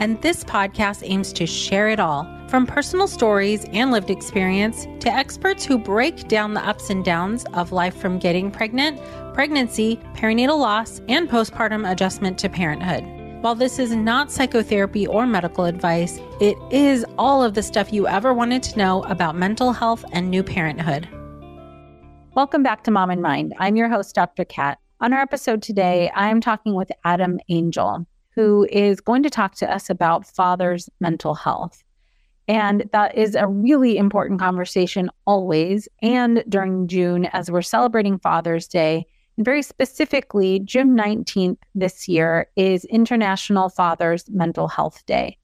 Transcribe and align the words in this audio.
and 0.00 0.20
this 0.22 0.42
podcast 0.42 1.02
aims 1.04 1.30
to 1.34 1.46
share 1.46 1.88
it 1.90 2.00
all 2.00 2.26
from 2.48 2.66
personal 2.66 3.06
stories 3.06 3.66
and 3.66 3.92
lived 3.92 4.10
experience 4.10 4.86
to 4.98 5.08
experts 5.08 5.64
who 5.64 5.78
break 5.78 6.26
down 6.26 6.54
the 6.54 6.66
ups 6.66 6.88
and 6.90 7.04
downs 7.04 7.44
of 7.52 7.70
life 7.70 7.94
from 7.94 8.18
getting 8.18 8.50
pregnant, 8.50 8.98
pregnancy, 9.34 9.98
perinatal 10.14 10.58
loss, 10.58 11.00
and 11.08 11.28
postpartum 11.28 11.88
adjustment 11.88 12.38
to 12.38 12.48
parenthood. 12.48 13.04
While 13.42 13.54
this 13.54 13.78
is 13.78 13.94
not 13.94 14.32
psychotherapy 14.32 15.06
or 15.06 15.26
medical 15.26 15.66
advice, 15.66 16.18
it 16.40 16.56
is 16.70 17.04
all 17.18 17.44
of 17.44 17.54
the 17.54 17.62
stuff 17.62 17.92
you 17.92 18.08
ever 18.08 18.34
wanted 18.34 18.62
to 18.64 18.78
know 18.78 19.02
about 19.04 19.36
mental 19.36 19.72
health 19.72 20.04
and 20.12 20.30
new 20.30 20.42
parenthood. 20.42 21.08
Welcome 22.34 22.62
back 22.62 22.84
to 22.84 22.90
Mom 22.90 23.10
in 23.10 23.20
Mind. 23.20 23.54
I'm 23.58 23.76
your 23.76 23.88
host, 23.88 24.14
Dr. 24.14 24.44
Kat. 24.44 24.78
On 25.00 25.12
our 25.12 25.20
episode 25.20 25.62
today, 25.62 26.10
I'm 26.14 26.40
talking 26.40 26.74
with 26.74 26.90
Adam 27.04 27.38
Angel, 27.48 28.06
who 28.40 28.66
is 28.72 29.02
going 29.02 29.22
to 29.22 29.28
talk 29.28 29.54
to 29.54 29.70
us 29.70 29.90
about 29.90 30.26
father's 30.26 30.88
mental 30.98 31.34
health. 31.34 31.84
And 32.48 32.88
that 32.92 33.14
is 33.14 33.34
a 33.34 33.46
really 33.46 33.98
important 33.98 34.40
conversation 34.40 35.10
always 35.26 35.90
and 36.00 36.42
during 36.48 36.88
June 36.88 37.26
as 37.26 37.50
we're 37.50 37.60
celebrating 37.60 38.18
Father's 38.18 38.66
Day. 38.66 39.04
And 39.36 39.44
very 39.44 39.60
specifically, 39.60 40.58
June 40.60 40.96
19th 40.96 41.58
this 41.74 42.08
year 42.08 42.48
is 42.56 42.86
International 42.86 43.68
Father's 43.68 44.24
Mental 44.30 44.68
Health 44.68 45.04
Day. 45.04 45.36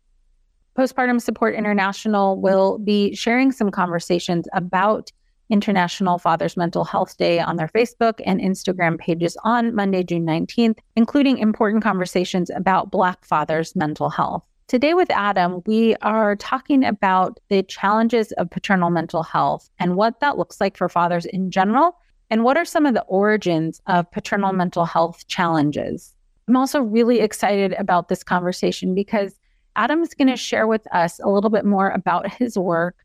Postpartum 0.75 1.21
Support 1.21 1.55
International 1.55 2.41
will 2.41 2.79
be 2.79 3.15
sharing 3.15 3.53
some 3.53 3.71
conversations 3.71 4.49
about 4.55 5.13
International 5.51 6.19
Father's 6.19 6.57
Mental 6.57 6.85
Health 6.85 7.17
Day 7.17 7.39
on 7.41 7.57
their 7.57 7.69
Facebook 7.69 8.21
and 8.25 8.41
Instagram 8.41 8.99
pages 8.99 9.37
on 9.45 9.75
Monday, 9.75 10.03
June 10.03 10.27
19th, 10.27 10.79
including 10.97 11.39
important 11.39 11.83
conversations 11.83 12.51
about 12.51 12.91
Black 12.91 13.25
fathers' 13.25 13.77
mental 13.77 14.11
health. 14.11 14.43
Today, 14.69 14.95
with 14.95 15.11
Adam, 15.13 15.63
we 15.67 15.95
are 16.03 16.35
talking 16.35 16.85
about 16.85 17.39
the 17.49 17.63
challenges 17.63 18.33
of 18.33 18.51
paternal 18.51 18.91
mental 18.91 19.23
health 19.23 19.71
and 19.79 19.95
what 19.95 20.19
that 20.21 20.39
looks 20.39 20.61
like 20.61 20.77
for 20.77 20.89
fathers 20.89 21.25
in 21.25 21.53
general, 21.53 21.97
and 22.31 22.43
what 22.43 22.57
are 22.57 22.65
some 22.65 22.85
of 22.85 22.95
the 22.95 23.05
origins 23.05 23.81
of 23.87 24.11
paternal 24.11 24.53
mental 24.53 24.85
health 24.85 25.25
challenges. 25.29 26.13
I'm 26.49 26.57
also 26.57 26.81
really 26.81 27.21
excited 27.21 27.75
about 27.75 28.09
this 28.09 28.25
conversation 28.25 28.95
because 28.95 29.37
Adam 29.77 30.03
is 30.03 30.15
going 30.15 30.29
to 30.29 30.37
share 30.37 30.67
with 30.67 30.93
us 30.93 31.21
a 31.23 31.29
little 31.29 31.51
bit 31.51 31.65
more 31.65 31.91
about 31.91 32.33
his 32.33 32.59
work 32.59 32.97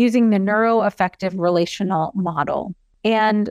using 0.00 0.30
the 0.30 0.38
neuroaffective 0.38 1.38
relational 1.38 2.12
model. 2.14 2.74
And 3.04 3.50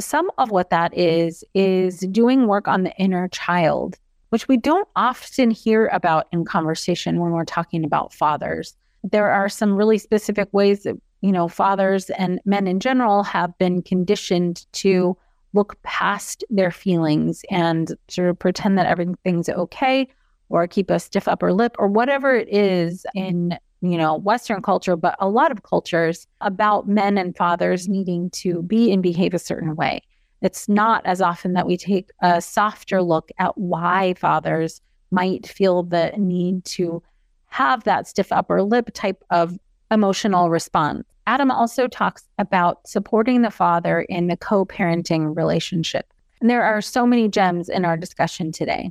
some 0.00 0.30
of 0.38 0.50
what 0.50 0.70
that 0.70 0.96
is, 0.96 1.44
is 1.54 2.00
doing 2.00 2.46
work 2.46 2.66
on 2.66 2.82
the 2.82 2.94
inner 2.96 3.28
child 3.28 3.96
which 4.34 4.48
we 4.48 4.56
don't 4.56 4.88
often 4.96 5.48
hear 5.52 5.86
about 5.92 6.26
in 6.32 6.44
conversation 6.44 7.20
when 7.20 7.30
we're 7.30 7.44
talking 7.44 7.84
about 7.84 8.12
fathers. 8.12 8.74
There 9.04 9.30
are 9.30 9.48
some 9.48 9.76
really 9.76 9.96
specific 9.96 10.48
ways 10.50 10.82
that, 10.82 10.96
you 11.20 11.30
know, 11.30 11.46
fathers 11.46 12.10
and 12.10 12.40
men 12.44 12.66
in 12.66 12.80
general 12.80 13.22
have 13.22 13.56
been 13.58 13.80
conditioned 13.80 14.66
to 14.72 15.16
look 15.52 15.80
past 15.84 16.42
their 16.50 16.72
feelings 16.72 17.44
and 17.48 17.94
sort 18.08 18.28
of 18.28 18.36
pretend 18.36 18.76
that 18.76 18.86
everything's 18.86 19.48
okay 19.48 20.08
or 20.48 20.66
keep 20.66 20.90
a 20.90 20.98
stiff 20.98 21.28
upper 21.28 21.52
lip 21.52 21.76
or 21.78 21.86
whatever 21.86 22.34
it 22.34 22.52
is 22.52 23.06
in 23.14 23.56
you 23.84 23.98
know 23.98 24.16
western 24.16 24.62
culture 24.62 24.96
but 24.96 25.16
a 25.18 25.28
lot 25.28 25.50
of 25.50 25.62
cultures 25.62 26.26
about 26.40 26.88
men 26.88 27.18
and 27.18 27.36
fathers 27.36 27.88
needing 27.88 28.30
to 28.30 28.62
be 28.62 28.92
and 28.92 29.02
behave 29.02 29.34
a 29.34 29.38
certain 29.38 29.76
way 29.76 30.00
it's 30.42 30.68
not 30.68 31.04
as 31.06 31.22
often 31.22 31.54
that 31.54 31.66
we 31.66 31.76
take 31.76 32.10
a 32.20 32.40
softer 32.40 33.02
look 33.02 33.30
at 33.38 33.56
why 33.56 34.14
fathers 34.14 34.80
might 35.10 35.46
feel 35.46 35.82
the 35.82 36.12
need 36.18 36.64
to 36.66 37.02
have 37.46 37.84
that 37.84 38.06
stiff 38.06 38.32
upper 38.32 38.62
lip 38.62 38.90
type 38.94 39.22
of 39.30 39.56
emotional 39.90 40.50
response. 40.50 41.04
Adam 41.26 41.50
also 41.50 41.86
talks 41.86 42.28
about 42.38 42.86
supporting 42.86 43.42
the 43.42 43.50
father 43.50 44.02
in 44.02 44.26
the 44.26 44.36
co 44.36 44.66
parenting 44.66 45.34
relationship. 45.34 46.12
And 46.40 46.50
there 46.50 46.64
are 46.64 46.82
so 46.82 47.06
many 47.06 47.28
gems 47.28 47.68
in 47.68 47.84
our 47.84 47.96
discussion 47.96 48.52
today. 48.52 48.90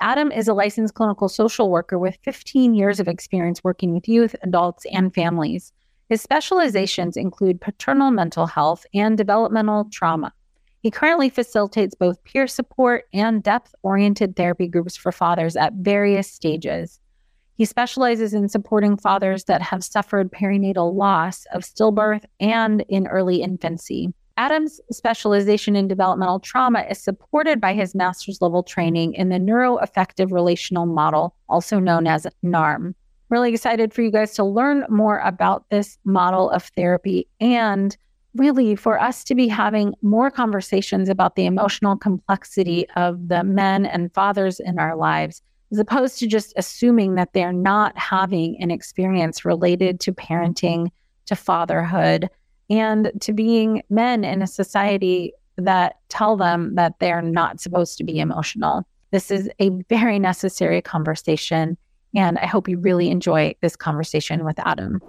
Adam 0.00 0.30
is 0.32 0.48
a 0.48 0.54
licensed 0.54 0.94
clinical 0.94 1.28
social 1.28 1.70
worker 1.70 1.98
with 1.98 2.18
15 2.22 2.74
years 2.74 3.00
of 3.00 3.08
experience 3.08 3.62
working 3.64 3.94
with 3.94 4.08
youth, 4.08 4.34
adults, 4.42 4.84
and 4.92 5.14
families. 5.14 5.72
His 6.08 6.20
specializations 6.20 7.16
include 7.16 7.60
paternal 7.60 8.10
mental 8.10 8.46
health 8.46 8.84
and 8.92 9.16
developmental 9.16 9.88
trauma. 9.90 10.32
He 10.80 10.90
currently 10.90 11.30
facilitates 11.30 11.94
both 11.94 12.22
peer 12.24 12.46
support 12.46 13.04
and 13.14 13.42
depth 13.42 13.74
oriented 13.82 14.36
therapy 14.36 14.68
groups 14.68 14.96
for 14.96 15.12
fathers 15.12 15.56
at 15.56 15.72
various 15.74 16.30
stages. 16.30 17.00
He 17.56 17.64
specializes 17.64 18.34
in 18.34 18.48
supporting 18.48 18.96
fathers 18.96 19.44
that 19.44 19.62
have 19.62 19.82
suffered 19.82 20.30
perinatal 20.30 20.92
loss 20.92 21.46
of 21.54 21.62
stillbirth 21.62 22.24
and 22.38 22.84
in 22.88 23.06
early 23.06 23.42
infancy. 23.42 24.12
Adam's 24.36 24.80
specialization 24.90 25.76
in 25.76 25.86
developmental 25.86 26.40
trauma 26.40 26.80
is 26.90 26.98
supported 26.98 27.60
by 27.60 27.72
his 27.72 27.94
master's 27.94 28.42
level 28.42 28.62
training 28.62 29.14
in 29.14 29.28
the 29.28 29.38
neuroaffective 29.38 30.32
relational 30.32 30.86
model, 30.86 31.36
also 31.48 31.78
known 31.78 32.06
as 32.06 32.26
NARM. 32.44 32.94
Really 33.28 33.52
excited 33.52 33.94
for 33.94 34.02
you 34.02 34.10
guys 34.10 34.34
to 34.34 34.44
learn 34.44 34.84
more 34.88 35.18
about 35.20 35.68
this 35.70 35.98
model 36.04 36.50
of 36.50 36.64
therapy 36.76 37.28
and 37.40 37.96
really 38.34 38.74
for 38.74 39.00
us 39.00 39.22
to 39.24 39.34
be 39.36 39.46
having 39.46 39.94
more 40.02 40.30
conversations 40.30 41.08
about 41.08 41.36
the 41.36 41.46
emotional 41.46 41.96
complexity 41.96 42.88
of 42.96 43.28
the 43.28 43.44
men 43.44 43.86
and 43.86 44.12
fathers 44.12 44.58
in 44.58 44.80
our 44.80 44.96
lives, 44.96 45.42
as 45.70 45.78
opposed 45.78 46.18
to 46.18 46.26
just 46.26 46.52
assuming 46.56 47.14
that 47.14 47.32
they're 47.32 47.52
not 47.52 47.96
having 47.96 48.60
an 48.60 48.72
experience 48.72 49.44
related 49.44 50.00
to 50.00 50.12
parenting, 50.12 50.90
to 51.26 51.36
fatherhood, 51.36 52.28
and 52.70 53.12
to 53.20 53.32
being 53.32 53.82
men 53.90 54.24
in 54.24 54.42
a 54.42 54.46
society 54.46 55.32
that 55.56 55.98
tell 56.08 56.36
them 56.36 56.74
that 56.74 56.98
they're 56.98 57.22
not 57.22 57.60
supposed 57.60 57.98
to 57.98 58.04
be 58.04 58.18
emotional. 58.18 58.86
This 59.10 59.30
is 59.30 59.48
a 59.60 59.70
very 59.88 60.18
necessary 60.18 60.82
conversation. 60.82 61.76
And 62.14 62.38
I 62.38 62.46
hope 62.46 62.68
you 62.68 62.78
really 62.78 63.10
enjoy 63.10 63.54
this 63.60 63.76
conversation 63.76 64.44
with 64.44 64.58
Adam. 64.60 65.00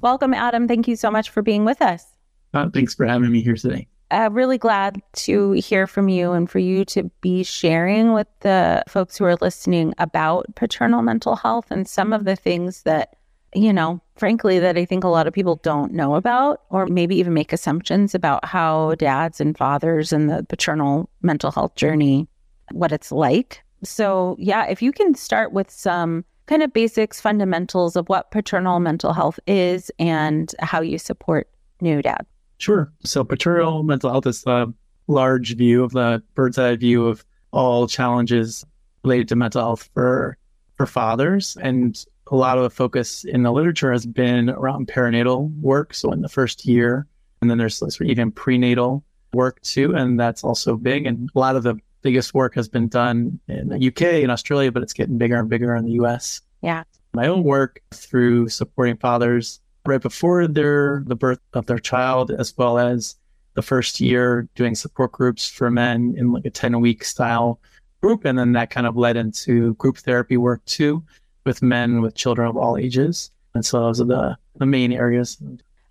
Welcome, 0.00 0.34
Adam. 0.34 0.68
Thank 0.68 0.88
you 0.88 0.96
so 0.96 1.10
much 1.10 1.30
for 1.30 1.42
being 1.42 1.64
with 1.64 1.80
us. 1.80 2.04
Uh, 2.52 2.68
thanks 2.72 2.94
for 2.94 3.06
having 3.06 3.30
me 3.30 3.42
here 3.42 3.54
today. 3.54 3.86
I'm 4.10 4.34
really 4.34 4.58
glad 4.58 5.00
to 5.14 5.52
hear 5.52 5.86
from 5.86 6.08
you 6.08 6.32
and 6.32 6.48
for 6.48 6.58
you 6.58 6.84
to 6.86 7.10
be 7.20 7.42
sharing 7.42 8.12
with 8.12 8.28
the 8.40 8.84
folks 8.88 9.16
who 9.16 9.24
are 9.24 9.36
listening 9.36 9.94
about 9.98 10.46
paternal 10.54 11.02
mental 11.02 11.36
health 11.36 11.70
and 11.70 11.88
some 11.88 12.12
of 12.12 12.24
the 12.24 12.36
things 12.36 12.82
that 12.82 13.16
you 13.54 13.72
know, 13.72 14.00
frankly, 14.16 14.58
that 14.58 14.76
I 14.76 14.84
think 14.84 15.04
a 15.04 15.08
lot 15.08 15.26
of 15.26 15.32
people 15.32 15.56
don't 15.62 15.92
know 15.92 16.14
about, 16.14 16.62
or 16.70 16.86
maybe 16.86 17.16
even 17.16 17.34
make 17.34 17.52
assumptions 17.52 18.14
about 18.14 18.44
how 18.44 18.94
dads 18.96 19.40
and 19.40 19.56
fathers 19.56 20.12
and 20.12 20.28
the 20.28 20.44
paternal 20.48 21.08
mental 21.22 21.50
health 21.50 21.74
journey, 21.76 22.28
what 22.72 22.92
it's 22.92 23.12
like. 23.12 23.62
So, 23.82 24.36
yeah, 24.38 24.66
if 24.66 24.82
you 24.82 24.92
can 24.92 25.14
start 25.14 25.52
with 25.52 25.70
some 25.70 26.24
kind 26.46 26.62
of 26.62 26.72
basics, 26.72 27.20
fundamentals 27.20 27.96
of 27.96 28.08
what 28.08 28.30
paternal 28.30 28.80
mental 28.80 29.12
health 29.12 29.38
is 29.46 29.90
and 29.98 30.52
how 30.60 30.80
you 30.80 30.98
support 30.98 31.48
new 31.80 32.02
dads. 32.02 32.26
Sure. 32.58 32.92
So, 33.04 33.24
paternal 33.24 33.82
mental 33.82 34.10
health 34.10 34.26
is 34.26 34.44
a 34.46 34.72
large 35.06 35.56
view 35.56 35.84
of 35.84 35.92
the 35.92 36.22
bird's 36.34 36.58
eye 36.58 36.76
view 36.76 37.06
of 37.06 37.24
all 37.50 37.86
challenges 37.86 38.64
related 39.04 39.28
to 39.28 39.36
mental 39.36 39.60
health 39.60 39.88
for 39.94 40.38
for 40.76 40.86
fathers 40.86 41.56
and 41.60 42.04
a 42.30 42.36
lot 42.36 42.56
of 42.56 42.64
the 42.64 42.70
focus 42.70 43.24
in 43.24 43.42
the 43.42 43.52
literature 43.52 43.92
has 43.92 44.06
been 44.06 44.50
around 44.50 44.88
perinatal 44.88 45.54
work. 45.60 45.94
So 45.94 46.12
in 46.12 46.22
the 46.22 46.28
first 46.28 46.64
year, 46.64 47.06
and 47.40 47.50
then 47.50 47.58
there's 47.58 47.82
even 48.00 48.30
prenatal 48.30 49.04
work 49.34 49.60
too. 49.62 49.94
And 49.94 50.18
that's 50.18 50.42
also 50.42 50.76
big. 50.76 51.06
And 51.06 51.28
a 51.34 51.38
lot 51.38 51.56
of 51.56 51.62
the 51.62 51.76
biggest 52.02 52.34
work 52.34 52.54
has 52.54 52.68
been 52.68 52.88
done 52.88 53.38
in 53.48 53.68
the 53.68 53.88
UK 53.88 54.22
and 54.22 54.30
Australia, 54.30 54.72
but 54.72 54.82
it's 54.82 54.92
getting 54.92 55.18
bigger 55.18 55.36
and 55.36 55.48
bigger 55.48 55.74
in 55.74 55.84
the 55.84 55.92
US. 55.92 56.40
Yeah. 56.62 56.84
My 57.12 57.26
own 57.26 57.44
work 57.44 57.82
through 57.92 58.48
supporting 58.48 58.96
fathers 58.96 59.60
right 59.86 60.00
before 60.00 60.46
their 60.46 61.04
the 61.06 61.16
birth 61.16 61.40
of 61.52 61.66
their 61.66 61.78
child, 61.78 62.30
as 62.30 62.56
well 62.56 62.78
as 62.78 63.16
the 63.54 63.62
first 63.62 64.00
year 64.00 64.48
doing 64.54 64.74
support 64.74 65.12
groups 65.12 65.48
for 65.48 65.70
men 65.70 66.14
in 66.16 66.32
like 66.32 66.44
a 66.44 66.50
10 66.50 66.80
week 66.80 67.04
style 67.04 67.60
group. 68.00 68.24
And 68.24 68.38
then 68.38 68.52
that 68.52 68.70
kind 68.70 68.86
of 68.86 68.96
led 68.96 69.16
into 69.16 69.74
group 69.74 69.98
therapy 69.98 70.36
work 70.36 70.64
too 70.64 71.02
with 71.44 71.62
men 71.62 72.00
with 72.00 72.14
children 72.14 72.48
of 72.48 72.56
all 72.56 72.76
ages. 72.76 73.30
And 73.54 73.64
so 73.64 73.80
those 73.80 74.00
are 74.00 74.04
the, 74.04 74.38
the 74.56 74.66
main 74.66 74.92
areas. 74.92 75.38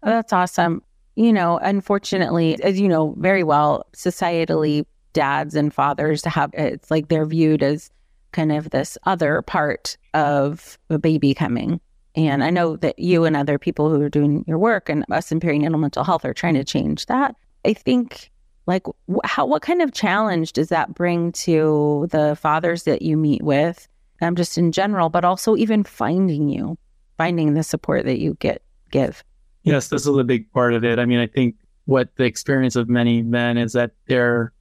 Oh, 0.04 0.10
that's 0.10 0.34
awesome. 0.34 0.82
You 1.16 1.32
know, 1.32 1.60
unfortunately, 1.60 2.62
as 2.64 2.80
you 2.80 2.88
know 2.88 3.16
very 3.20 3.44
well, 3.44 3.86
societally, 3.96 4.86
dads 5.14 5.56
and 5.56 5.74
fathers 5.74 6.26
have 6.26 6.50
it's 6.54 6.90
like 6.90 7.08
they're 7.08 7.26
viewed 7.26 7.62
as 7.62 7.92
kind 8.32 8.52
of 8.52 8.72
this 8.72 8.98
other 9.04 9.44
part 9.44 9.96
of 10.14 10.78
a 10.90 10.98
baby 10.98 11.34
coming. 11.34 11.80
And 12.16 12.44
I 12.44 12.50
know 12.50 12.76
that 12.78 13.00
you 13.00 13.26
and 13.26 13.36
other 13.36 13.58
people 13.58 13.90
who 13.90 14.02
are 14.02 14.10
doing 14.10 14.44
your 14.48 14.58
work 14.58 14.90
and 14.90 15.06
us 15.12 15.32
in 15.32 15.40
perinatal 15.40 15.80
mental 15.80 16.04
health 16.04 16.26
are 16.26 16.34
trying 16.34 16.56
to 16.56 16.64
change 16.64 17.06
that. 17.08 17.36
I 17.66 17.74
think 17.74 18.32
like 18.66 18.84
how 19.24 19.46
what 19.46 19.62
kind 19.62 19.82
of 19.82 19.94
challenge 19.94 20.54
does 20.54 20.70
that 20.70 20.94
bring 20.94 21.32
to 21.34 22.08
the 22.12 22.36
fathers 22.36 22.84
that 22.84 23.02
you 23.02 23.18
meet 23.18 23.42
with 23.44 23.88
um, 24.24 24.36
just 24.36 24.58
in 24.58 24.72
general, 24.72 25.10
but 25.10 25.26
also 25.26 25.56
even 25.56 25.84
finding 25.84 26.50
you, 26.50 26.78
finding 27.18 27.54
the 27.54 27.64
support 27.64 28.06
that 28.06 28.20
you 28.20 28.36
get 28.40 28.64
give. 28.92 29.24
Yes, 29.64 29.90
this 29.90 30.02
is 30.02 30.18
a 30.18 30.24
big 30.24 30.52
part 30.52 30.74
of 30.74 30.84
it. 30.84 31.00
I 31.00 31.06
mean, 31.06 31.20
I 31.20 31.28
think 31.28 31.56
what 31.86 32.16
the 32.16 32.24
experience 32.24 32.76
of 32.76 32.90
many 32.90 33.22
men 33.22 33.58
is 33.58 33.74
that 33.74 33.92
they're 34.08 34.54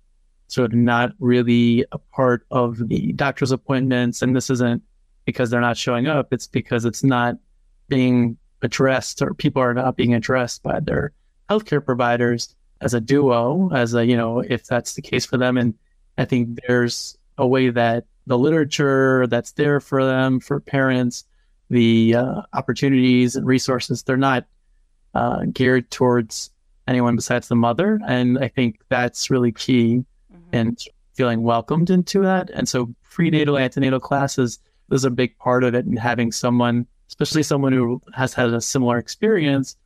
sort 0.49 0.73
of 0.73 0.79
not 0.79 1.13
really 1.19 1.85
a 1.93 1.99
part 1.99 2.47
of 2.51 2.89
the 2.89 3.13
doctor's 3.13 3.53
appointments. 3.53 4.21
And 4.21 4.37
this 4.37 4.51
isn't 4.51 4.83
because 5.25 5.51
they're 5.51 5.61
not 5.61 5.77
showing 5.77 6.09
up, 6.09 6.33
it's 6.33 6.47
because 6.47 6.85
it's 6.85 7.03
not 7.03 7.37
being 7.89 8.37
addressed 8.63 9.23
or 9.23 9.35
people 9.35 9.63
are 9.63 9.75
not 9.75 9.97
being 9.97 10.15
addressed 10.15 10.63
by 10.63 10.81
their 10.81 11.13
healthcare 11.49 11.85
providers 11.85 12.55
as 12.81 12.95
a 12.95 13.01
duo, 13.01 13.71
as 13.73 13.95
a, 13.95 14.05
you 14.05 14.17
know, 14.17 14.41
if 14.41 14.67
that's 14.67 14.95
the 14.95 15.03
case 15.03 15.25
for 15.25 15.37
them. 15.37 15.57
And 15.57 15.75
I 16.19 16.25
think 16.25 16.59
there's 16.67 17.17
a 17.39 17.47
way 17.47 17.71
that 17.71 18.05
the 18.27 18.39
literature 18.39 19.27
that's 19.27 19.53
there 19.53 19.81
for 19.81 20.05
them, 20.05 20.41
for 20.41 20.61
parents, 20.61 21.25
the 21.71 22.15
uh, 22.15 22.43
opportunities 22.53 23.37
and 23.37 23.47
resources, 23.47 24.03
they're 24.03 24.17
not 24.17 24.45
uh, 25.15 25.45
geared 25.53 25.91
towards 25.91 26.51
anyone 26.87 27.17
besides 27.17 27.49
the 27.49 27.57
mother. 27.57 28.01
And 28.07 28.39
I 28.39 28.49
think 28.49 28.81
that's 28.89 29.31
really 29.31 29.53
key 29.53 30.05
mm-hmm. 30.33 30.37
and 30.53 30.83
feeling 31.15 31.43
welcomed 31.43 31.91
into 31.91 32.21
that. 32.23 32.51
And 32.51 32.69
so 32.69 32.95
prenatal, 33.11 33.59
antenatal 33.59 34.01
classes 34.01 34.59
is 34.91 35.05
a 35.05 35.11
big 35.11 35.37
part 35.39 35.65
of 35.65 35.75
it 35.75 35.85
and 35.85 35.99
having 35.99 36.33
someone, 36.33 36.87
especially 37.09 37.43
someone 37.43 37.73
who 37.73 38.01
has 38.15 38.35
had 38.35 38.53
a 38.53 38.61
similar 38.61 38.99
experience, 38.99 39.77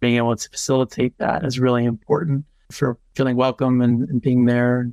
being 0.00 0.16
able 0.16 0.34
to 0.36 0.48
facilitate 0.50 1.16
that 1.18 1.44
is 1.44 1.58
really 1.58 1.84
important 1.84 2.44
for 2.70 2.98
feeling 3.14 3.36
welcome 3.36 3.80
and, 3.80 4.08
and 4.08 4.20
being 4.20 4.46
there. 4.46 4.90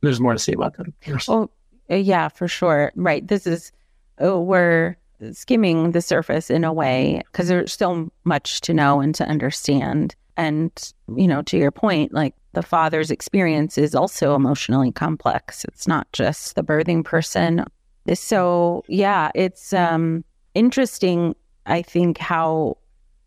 There's 0.00 0.20
more 0.20 0.32
to 0.32 0.38
say 0.38 0.52
about 0.52 0.76
that, 0.76 0.86
of 0.86 1.00
course. 1.00 1.28
Well, 1.28 1.50
yeah, 1.96 2.28
for 2.28 2.48
sure. 2.48 2.92
Right. 2.94 3.26
This 3.26 3.46
is, 3.46 3.72
uh, 4.22 4.38
we're 4.40 4.96
skimming 5.32 5.92
the 5.92 6.02
surface 6.02 6.50
in 6.50 6.64
a 6.64 6.72
way 6.72 7.22
because 7.26 7.48
there's 7.48 7.72
so 7.72 8.10
much 8.24 8.60
to 8.62 8.74
know 8.74 9.00
and 9.00 9.14
to 9.16 9.24
understand. 9.24 10.14
And, 10.36 10.92
you 11.16 11.26
know, 11.26 11.42
to 11.42 11.58
your 11.58 11.70
point, 11.70 12.12
like 12.12 12.34
the 12.52 12.62
father's 12.62 13.10
experience 13.10 13.76
is 13.78 13.94
also 13.94 14.34
emotionally 14.34 14.92
complex. 14.92 15.64
It's 15.64 15.88
not 15.88 16.10
just 16.12 16.54
the 16.54 16.62
birthing 16.62 17.04
person. 17.04 17.64
So, 18.14 18.84
yeah, 18.88 19.30
it's 19.34 19.72
um, 19.72 20.24
interesting, 20.54 21.34
I 21.66 21.82
think, 21.82 22.18
how, 22.18 22.78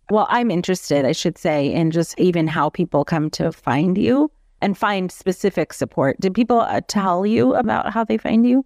well, 0.10 0.28
I'm 0.30 0.50
interested, 0.50 1.06
I 1.06 1.12
should 1.12 1.38
say, 1.38 1.72
in 1.72 1.92
just 1.92 2.20
even 2.20 2.48
how 2.48 2.70
people 2.70 3.06
come 3.06 3.30
to 3.32 3.52
find 3.52 3.98
you 3.98 4.32
and 4.62 4.78
find 4.78 5.12
specific 5.12 5.74
support. 5.74 6.20
Did 6.20 6.34
people 6.34 6.62
uh, 6.62 6.82
tell 6.88 7.26
you 7.26 7.56
about 7.56 7.92
how 7.92 8.04
they 8.04 8.18
find 8.18 8.48
you? 8.48 8.66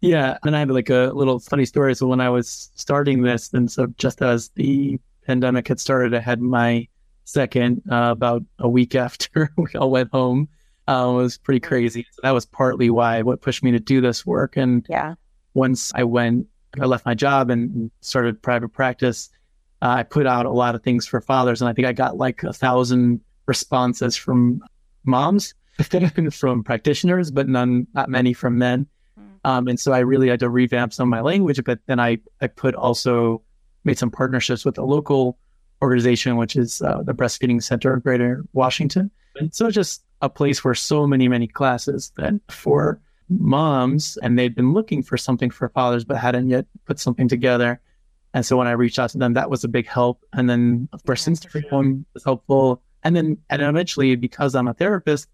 Yeah, 0.00 0.38
and 0.44 0.54
I 0.54 0.60
had 0.60 0.70
like 0.70 0.90
a 0.90 1.10
little 1.14 1.38
funny 1.40 1.64
story. 1.64 1.94
So 1.94 2.06
when 2.06 2.20
I 2.20 2.30
was 2.30 2.70
starting 2.74 3.22
this, 3.22 3.52
and 3.52 3.70
so 3.70 3.88
just 3.98 4.22
as 4.22 4.50
the 4.50 4.98
pandemic 5.26 5.68
had 5.68 5.80
started, 5.80 6.14
I 6.14 6.20
had 6.20 6.40
my 6.40 6.86
second 7.24 7.82
uh, 7.90 8.10
about 8.12 8.42
a 8.58 8.68
week 8.68 8.94
after 9.06 9.52
we 9.56 9.68
all 9.74 9.90
went 9.90 10.10
home. 10.12 10.48
Uh, 10.86 11.10
it 11.10 11.22
was 11.22 11.36
pretty 11.38 11.60
crazy. 11.60 12.06
So 12.12 12.20
that 12.22 12.30
was 12.30 12.46
partly 12.46 12.88
why 12.88 13.22
what 13.22 13.42
pushed 13.42 13.62
me 13.62 13.72
to 13.72 13.80
do 13.80 14.00
this 14.00 14.24
work. 14.24 14.56
And 14.56 14.86
yeah, 14.88 15.14
once 15.52 15.92
I 15.94 16.04
went, 16.04 16.46
I 16.80 16.86
left 16.86 17.04
my 17.04 17.14
job 17.14 17.50
and 17.50 17.90
started 18.00 18.40
private 18.40 18.70
practice. 18.70 19.28
Uh, 19.82 19.96
I 19.98 20.02
put 20.04 20.26
out 20.26 20.46
a 20.46 20.50
lot 20.50 20.74
of 20.74 20.82
things 20.82 21.06
for 21.06 21.20
fathers, 21.20 21.60
and 21.60 21.68
I 21.68 21.72
think 21.72 21.86
I 21.86 21.92
got 21.92 22.16
like 22.16 22.42
a 22.42 22.52
thousand 22.52 23.20
responses 23.46 24.16
from 24.16 24.62
moms 25.04 25.54
from 26.32 26.64
practitioners, 26.64 27.30
but 27.30 27.48
none, 27.48 27.86
not 27.94 28.08
many 28.08 28.32
from 28.32 28.58
men. 28.58 28.86
Hmm. 29.16 29.24
Um, 29.44 29.68
and 29.68 29.78
so 29.78 29.92
I 29.92 30.00
really 30.00 30.28
had 30.28 30.40
to 30.40 30.48
revamp 30.48 30.92
some 30.92 31.08
of 31.08 31.10
my 31.10 31.20
language, 31.20 31.62
but 31.64 31.78
then 31.86 32.00
I, 32.00 32.18
I 32.40 32.48
put 32.48 32.74
also 32.74 33.42
made 33.84 33.98
some 33.98 34.10
partnerships 34.10 34.64
with 34.64 34.76
a 34.78 34.84
local 34.84 35.38
organization, 35.80 36.36
which 36.36 36.56
is 36.56 36.82
uh, 36.82 37.02
the 37.04 37.14
Breastfeeding 37.14 37.62
Center 37.62 37.94
of 37.94 38.02
Greater 38.02 38.44
Washington. 38.52 39.10
And 39.36 39.54
so 39.54 39.70
just 39.70 40.04
a 40.20 40.28
place 40.28 40.64
where 40.64 40.74
so 40.74 41.06
many, 41.06 41.28
many 41.28 41.46
classes 41.46 42.12
that 42.16 42.34
for 42.50 43.00
moms, 43.28 44.16
and 44.22 44.38
they'd 44.38 44.54
been 44.54 44.72
looking 44.72 45.02
for 45.02 45.16
something 45.16 45.50
for 45.50 45.68
fathers, 45.68 46.04
but 46.04 46.16
hadn't 46.16 46.48
yet 46.48 46.66
put 46.86 46.98
something 46.98 47.28
together. 47.28 47.80
And 48.34 48.44
so 48.44 48.56
when 48.56 48.66
I 48.66 48.72
reached 48.72 48.98
out 48.98 49.10
to 49.10 49.18
them, 49.18 49.34
that 49.34 49.48
was 49.50 49.64
a 49.64 49.68
big 49.68 49.86
help. 49.86 50.24
And 50.32 50.50
then, 50.50 50.88
of 50.92 51.04
course, 51.04 51.26
Instagram 51.26 52.04
was 52.14 52.24
helpful. 52.24 52.82
And 53.04 53.14
then, 53.14 53.38
and 53.50 53.62
eventually, 53.62 54.16
because 54.16 54.54
I'm 54.54 54.68
a 54.68 54.74
therapist, 54.74 55.28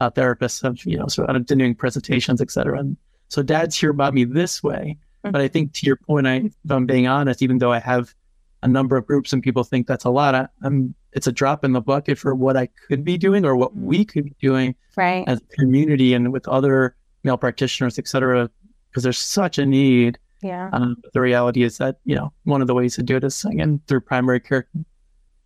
uh, 0.00 0.10
therapists 0.10 0.62
have, 0.62 0.84
you 0.84 0.98
know, 0.98 1.06
sort 1.06 1.30
of 1.30 1.46
doing 1.46 1.74
presentations, 1.74 2.40
et 2.40 2.50
cetera. 2.50 2.78
And 2.78 2.96
so 3.28 3.42
dads 3.42 3.76
hear 3.76 3.90
about 3.90 4.14
me 4.14 4.24
this 4.24 4.62
way. 4.62 4.98
Mm-hmm. 5.24 5.32
But 5.32 5.40
I 5.40 5.48
think 5.48 5.72
to 5.74 5.86
your 5.86 5.96
point, 5.96 6.26
I, 6.26 6.34
if 6.36 6.70
I'm 6.70 6.86
being 6.86 7.08
honest, 7.08 7.42
even 7.42 7.58
though 7.58 7.72
I 7.72 7.80
have 7.80 8.14
a 8.62 8.68
number 8.68 8.96
of 8.96 9.06
groups 9.06 9.32
and 9.32 9.42
people 9.42 9.64
think 9.64 9.86
that's 9.86 10.04
a 10.04 10.10
lot, 10.10 10.34
I, 10.34 10.48
am 10.64 10.94
it's 11.12 11.26
a 11.26 11.32
drop 11.32 11.64
in 11.64 11.72
the 11.72 11.80
bucket 11.80 12.18
for 12.18 12.34
what 12.34 12.56
I 12.56 12.68
could 12.86 13.04
be 13.04 13.16
doing 13.16 13.44
or 13.44 13.56
what 13.56 13.74
we 13.74 14.04
could 14.04 14.24
be 14.24 14.36
doing 14.40 14.74
right. 14.96 15.24
as 15.26 15.40
a 15.40 15.56
community 15.56 16.12
and 16.14 16.32
with 16.32 16.46
other 16.46 16.94
male 17.24 17.38
practitioners, 17.38 17.98
et 17.98 18.06
cetera, 18.06 18.50
because 18.90 19.02
there's 19.02 19.18
such 19.18 19.58
a 19.58 19.66
need. 19.66 20.18
Yeah. 20.42 20.70
Um, 20.72 20.96
the 21.14 21.20
reality 21.20 21.62
is 21.62 21.78
that, 21.78 21.98
you 22.04 22.14
know, 22.14 22.32
one 22.44 22.60
of 22.60 22.66
the 22.66 22.74
ways 22.74 22.94
to 22.96 23.02
do 23.02 23.16
it 23.16 23.24
is 23.24 23.44
again 23.44 23.80
through 23.88 24.02
primary 24.02 24.38
care 24.38 24.68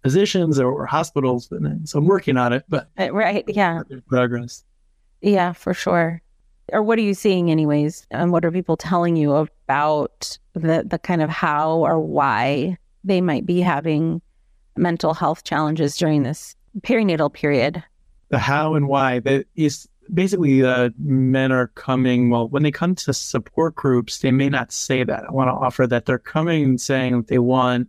physicians 0.03 0.59
or, 0.59 0.71
or 0.71 0.87
hospitals. 0.87 1.51
And 1.51 1.89
so 1.89 1.99
I'm 1.99 2.07
working 2.07 2.37
on 2.37 2.53
it, 2.53 2.65
but 2.69 2.89
uh, 2.99 3.13
right, 3.13 3.45
yeah, 3.49 3.83
progress. 4.09 4.65
Yeah, 5.21 5.53
for 5.53 5.73
sure. 5.73 6.21
Or 6.73 6.83
what 6.83 6.99
are 6.99 7.03
you 7.03 7.15
seeing, 7.15 7.51
anyways? 7.51 8.07
And 8.11 8.33
what 8.33 8.45
are 8.45 8.51
people 8.51 8.77
telling 8.77 9.17
you 9.17 9.35
about 9.35 10.39
the 10.55 10.85
the 10.87 10.99
kind 10.99 11.23
of 11.23 11.31
how 11.31 11.79
or 11.79 11.99
why 12.01 12.79
they 13.05 13.21
might 13.21 13.47
be 13.47 13.61
having 13.61 14.23
mental 14.77 15.15
health 15.15 15.45
challenges 15.45 15.97
during 15.97 16.23
this 16.23 16.57
perinatal 16.81 17.33
period? 17.33 17.83
The 18.29 18.39
how 18.39 18.75
and 18.75 18.89
why 18.89 19.19
that 19.21 19.47
is 19.55 19.89
basically 20.13 20.65
uh, 20.65 20.91
men 20.99 21.53
are 21.53 21.69
coming 21.69 22.31
well 22.31 22.49
when 22.49 22.63
they 22.63 22.71
come 22.71 22.95
to 22.95 23.13
support 23.13 23.75
groups 23.75 24.19
they 24.19 24.33
may 24.33 24.49
not 24.49 24.73
say 24.73 25.05
that 25.05 25.25
i 25.29 25.31
want 25.31 25.49
to 25.49 25.53
offer 25.53 25.87
that 25.87 26.07
they're 26.07 26.19
coming 26.19 26.65
and 26.65 26.81
saying 26.81 27.23
they 27.29 27.39
want 27.39 27.89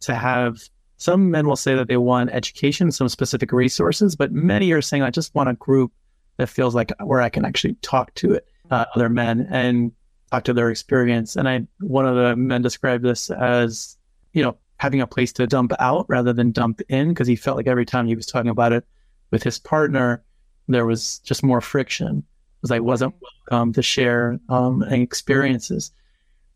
to 0.00 0.14
have 0.14 0.58
some 0.96 1.30
men 1.30 1.46
will 1.46 1.56
say 1.56 1.74
that 1.74 1.88
they 1.88 1.96
want 1.96 2.30
education, 2.30 2.92
some 2.92 3.08
specific 3.08 3.52
resources, 3.52 4.16
but 4.16 4.32
many 4.32 4.72
are 4.72 4.82
saying, 4.82 5.02
I 5.02 5.10
just 5.10 5.34
want 5.34 5.48
a 5.48 5.54
group 5.54 5.92
that 6.36 6.48
feels 6.48 6.74
like 6.74 6.92
where 7.02 7.20
I 7.20 7.28
can 7.28 7.44
actually 7.44 7.74
talk 7.82 8.14
to 8.14 8.32
it, 8.32 8.46
uh, 8.70 8.84
other 8.94 9.08
men 9.08 9.46
and 9.50 9.92
talk 10.30 10.44
to 10.44 10.52
their 10.52 10.70
experience. 10.70 11.36
And 11.36 11.48
I, 11.48 11.66
one 11.80 12.06
of 12.06 12.16
the 12.16 12.36
men 12.36 12.62
described 12.62 13.04
this 13.04 13.30
as 13.30 13.96
you 14.34 14.42
know, 14.42 14.56
having 14.76 15.00
a 15.00 15.06
place 15.06 15.32
to 15.32 15.46
dump 15.46 15.72
out 15.78 16.04
rather 16.08 16.32
than 16.32 16.50
dump 16.50 16.82
in 16.88 17.08
because 17.08 17.28
he 17.28 17.36
felt 17.36 17.56
like 17.56 17.68
every 17.68 17.86
time 17.86 18.06
he 18.06 18.16
was 18.16 18.26
talking 18.26 18.50
about 18.50 18.72
it 18.72 18.84
with 19.30 19.42
his 19.42 19.58
partner, 19.58 20.22
there 20.68 20.84
was 20.84 21.20
just 21.20 21.42
more 21.42 21.60
friction 21.60 22.22
because 22.60 22.70
I 22.70 22.80
wasn't 22.80 23.14
welcome 23.50 23.72
to 23.72 23.82
share 23.82 24.38
um, 24.48 24.82
experiences. 24.82 25.92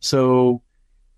So 0.01 0.63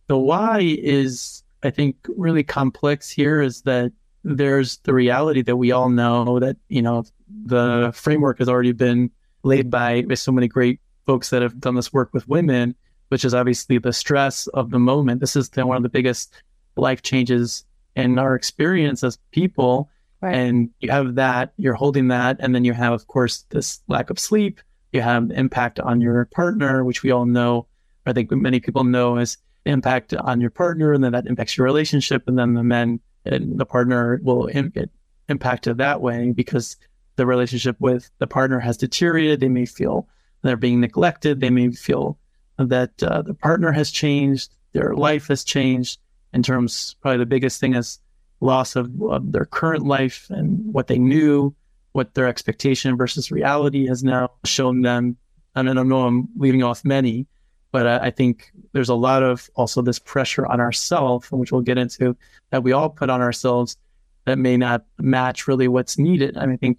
the 0.06 0.18
why 0.18 0.60
is, 0.60 1.42
I 1.62 1.70
think, 1.70 1.96
really 2.16 2.42
complex 2.42 3.10
here 3.10 3.42
is 3.42 3.62
that 3.62 3.92
there's 4.24 4.78
the 4.78 4.94
reality 4.94 5.42
that 5.42 5.56
we 5.56 5.72
all 5.72 5.88
know 5.88 6.38
that, 6.40 6.56
you 6.68 6.82
know, 6.82 7.04
the 7.46 7.90
framework 7.94 8.38
has 8.38 8.48
already 8.48 8.72
been 8.72 9.10
laid 9.42 9.70
by, 9.70 10.04
so 10.14 10.32
many 10.32 10.48
great 10.48 10.80
folks 11.06 11.30
that 11.30 11.42
have 11.42 11.60
done 11.60 11.74
this 11.74 11.92
work 11.92 12.12
with 12.12 12.28
women, 12.28 12.74
which 13.08 13.24
is 13.24 13.34
obviously 13.34 13.78
the 13.78 13.92
stress 13.92 14.46
of 14.48 14.70
the 14.70 14.78
moment. 14.78 15.20
This 15.20 15.36
is 15.36 15.48
the, 15.50 15.66
one 15.66 15.76
of 15.76 15.82
the 15.82 15.88
biggest 15.88 16.42
life 16.76 17.02
changes 17.02 17.64
in 17.96 18.18
our 18.18 18.34
experience 18.34 19.02
as 19.02 19.18
people. 19.30 19.88
Right. 20.20 20.34
And 20.34 20.70
you 20.80 20.90
have 20.90 21.14
that, 21.14 21.54
you're 21.56 21.74
holding 21.74 22.08
that. 22.08 22.36
And 22.40 22.54
then 22.54 22.64
you 22.64 22.74
have, 22.74 22.92
of 22.92 23.06
course, 23.06 23.46
this 23.48 23.80
lack 23.88 24.10
of 24.10 24.18
sleep. 24.18 24.60
You 24.92 25.00
have 25.00 25.30
impact 25.30 25.80
on 25.80 26.00
your 26.00 26.26
partner, 26.26 26.84
which 26.84 27.02
we 27.02 27.10
all 27.10 27.24
know, 27.24 27.66
I 28.04 28.12
think 28.12 28.30
many 28.30 28.60
people 28.60 28.84
know 28.84 29.16
as 29.16 29.38
impact 29.66 30.14
on 30.14 30.40
your 30.40 30.50
partner. 30.50 30.92
And 30.92 31.02
then 31.02 31.12
that 31.12 31.26
impacts 31.26 31.56
your 31.56 31.64
relationship. 31.64 32.24
And 32.26 32.38
then 32.38 32.54
the 32.54 32.62
men 32.62 33.00
and 33.24 33.58
the 33.58 33.66
partner 33.66 34.20
will 34.22 34.48
Im- 34.52 34.70
get 34.70 34.90
impacted 35.28 35.78
that 35.78 36.00
way 36.00 36.32
because 36.32 36.76
the 37.16 37.26
relationship 37.26 37.76
with 37.80 38.10
the 38.18 38.26
partner 38.26 38.58
has 38.60 38.76
deteriorated. 38.76 39.40
They 39.40 39.48
may 39.48 39.66
feel 39.66 40.08
they're 40.42 40.56
being 40.56 40.80
neglected. 40.80 41.40
They 41.40 41.50
may 41.50 41.70
feel 41.70 42.18
that 42.58 43.02
uh, 43.02 43.22
the 43.22 43.34
partner 43.34 43.72
has 43.72 43.90
changed, 43.90 44.54
their 44.72 44.94
life 44.94 45.28
has 45.28 45.44
changed 45.44 45.98
in 46.32 46.42
terms, 46.42 46.94
probably 47.00 47.18
the 47.18 47.26
biggest 47.26 47.60
thing 47.60 47.74
is 47.74 47.98
loss 48.40 48.76
of, 48.76 48.90
of 49.02 49.32
their 49.32 49.44
current 49.44 49.84
life 49.84 50.26
and 50.30 50.72
what 50.72 50.86
they 50.86 50.98
knew, 50.98 51.54
what 51.92 52.14
their 52.14 52.28
expectation 52.28 52.96
versus 52.96 53.30
reality 53.30 53.86
has 53.86 54.04
now 54.04 54.30
shown 54.44 54.82
them. 54.82 55.16
And 55.54 55.68
I 55.68 55.74
don't 55.74 55.88
know, 55.88 56.06
I'm 56.06 56.28
leaving 56.36 56.62
off 56.62 56.84
many, 56.84 57.26
but 57.72 57.86
I, 57.86 58.06
I 58.06 58.10
think 58.10 58.52
there's 58.72 58.88
a 58.88 58.94
lot 58.94 59.22
of 59.22 59.48
also 59.54 59.82
this 59.82 59.98
pressure 59.98 60.46
on 60.46 60.60
ourselves, 60.60 61.30
which 61.30 61.52
we'll 61.52 61.60
get 61.60 61.78
into, 61.78 62.16
that 62.50 62.62
we 62.62 62.72
all 62.72 62.88
put 62.88 63.10
on 63.10 63.20
ourselves 63.20 63.76
that 64.24 64.38
may 64.38 64.56
not 64.56 64.84
match 64.98 65.48
really 65.48 65.68
what's 65.68 65.98
needed. 65.98 66.36
I, 66.36 66.46
mean, 66.46 66.54
I 66.54 66.56
think 66.56 66.78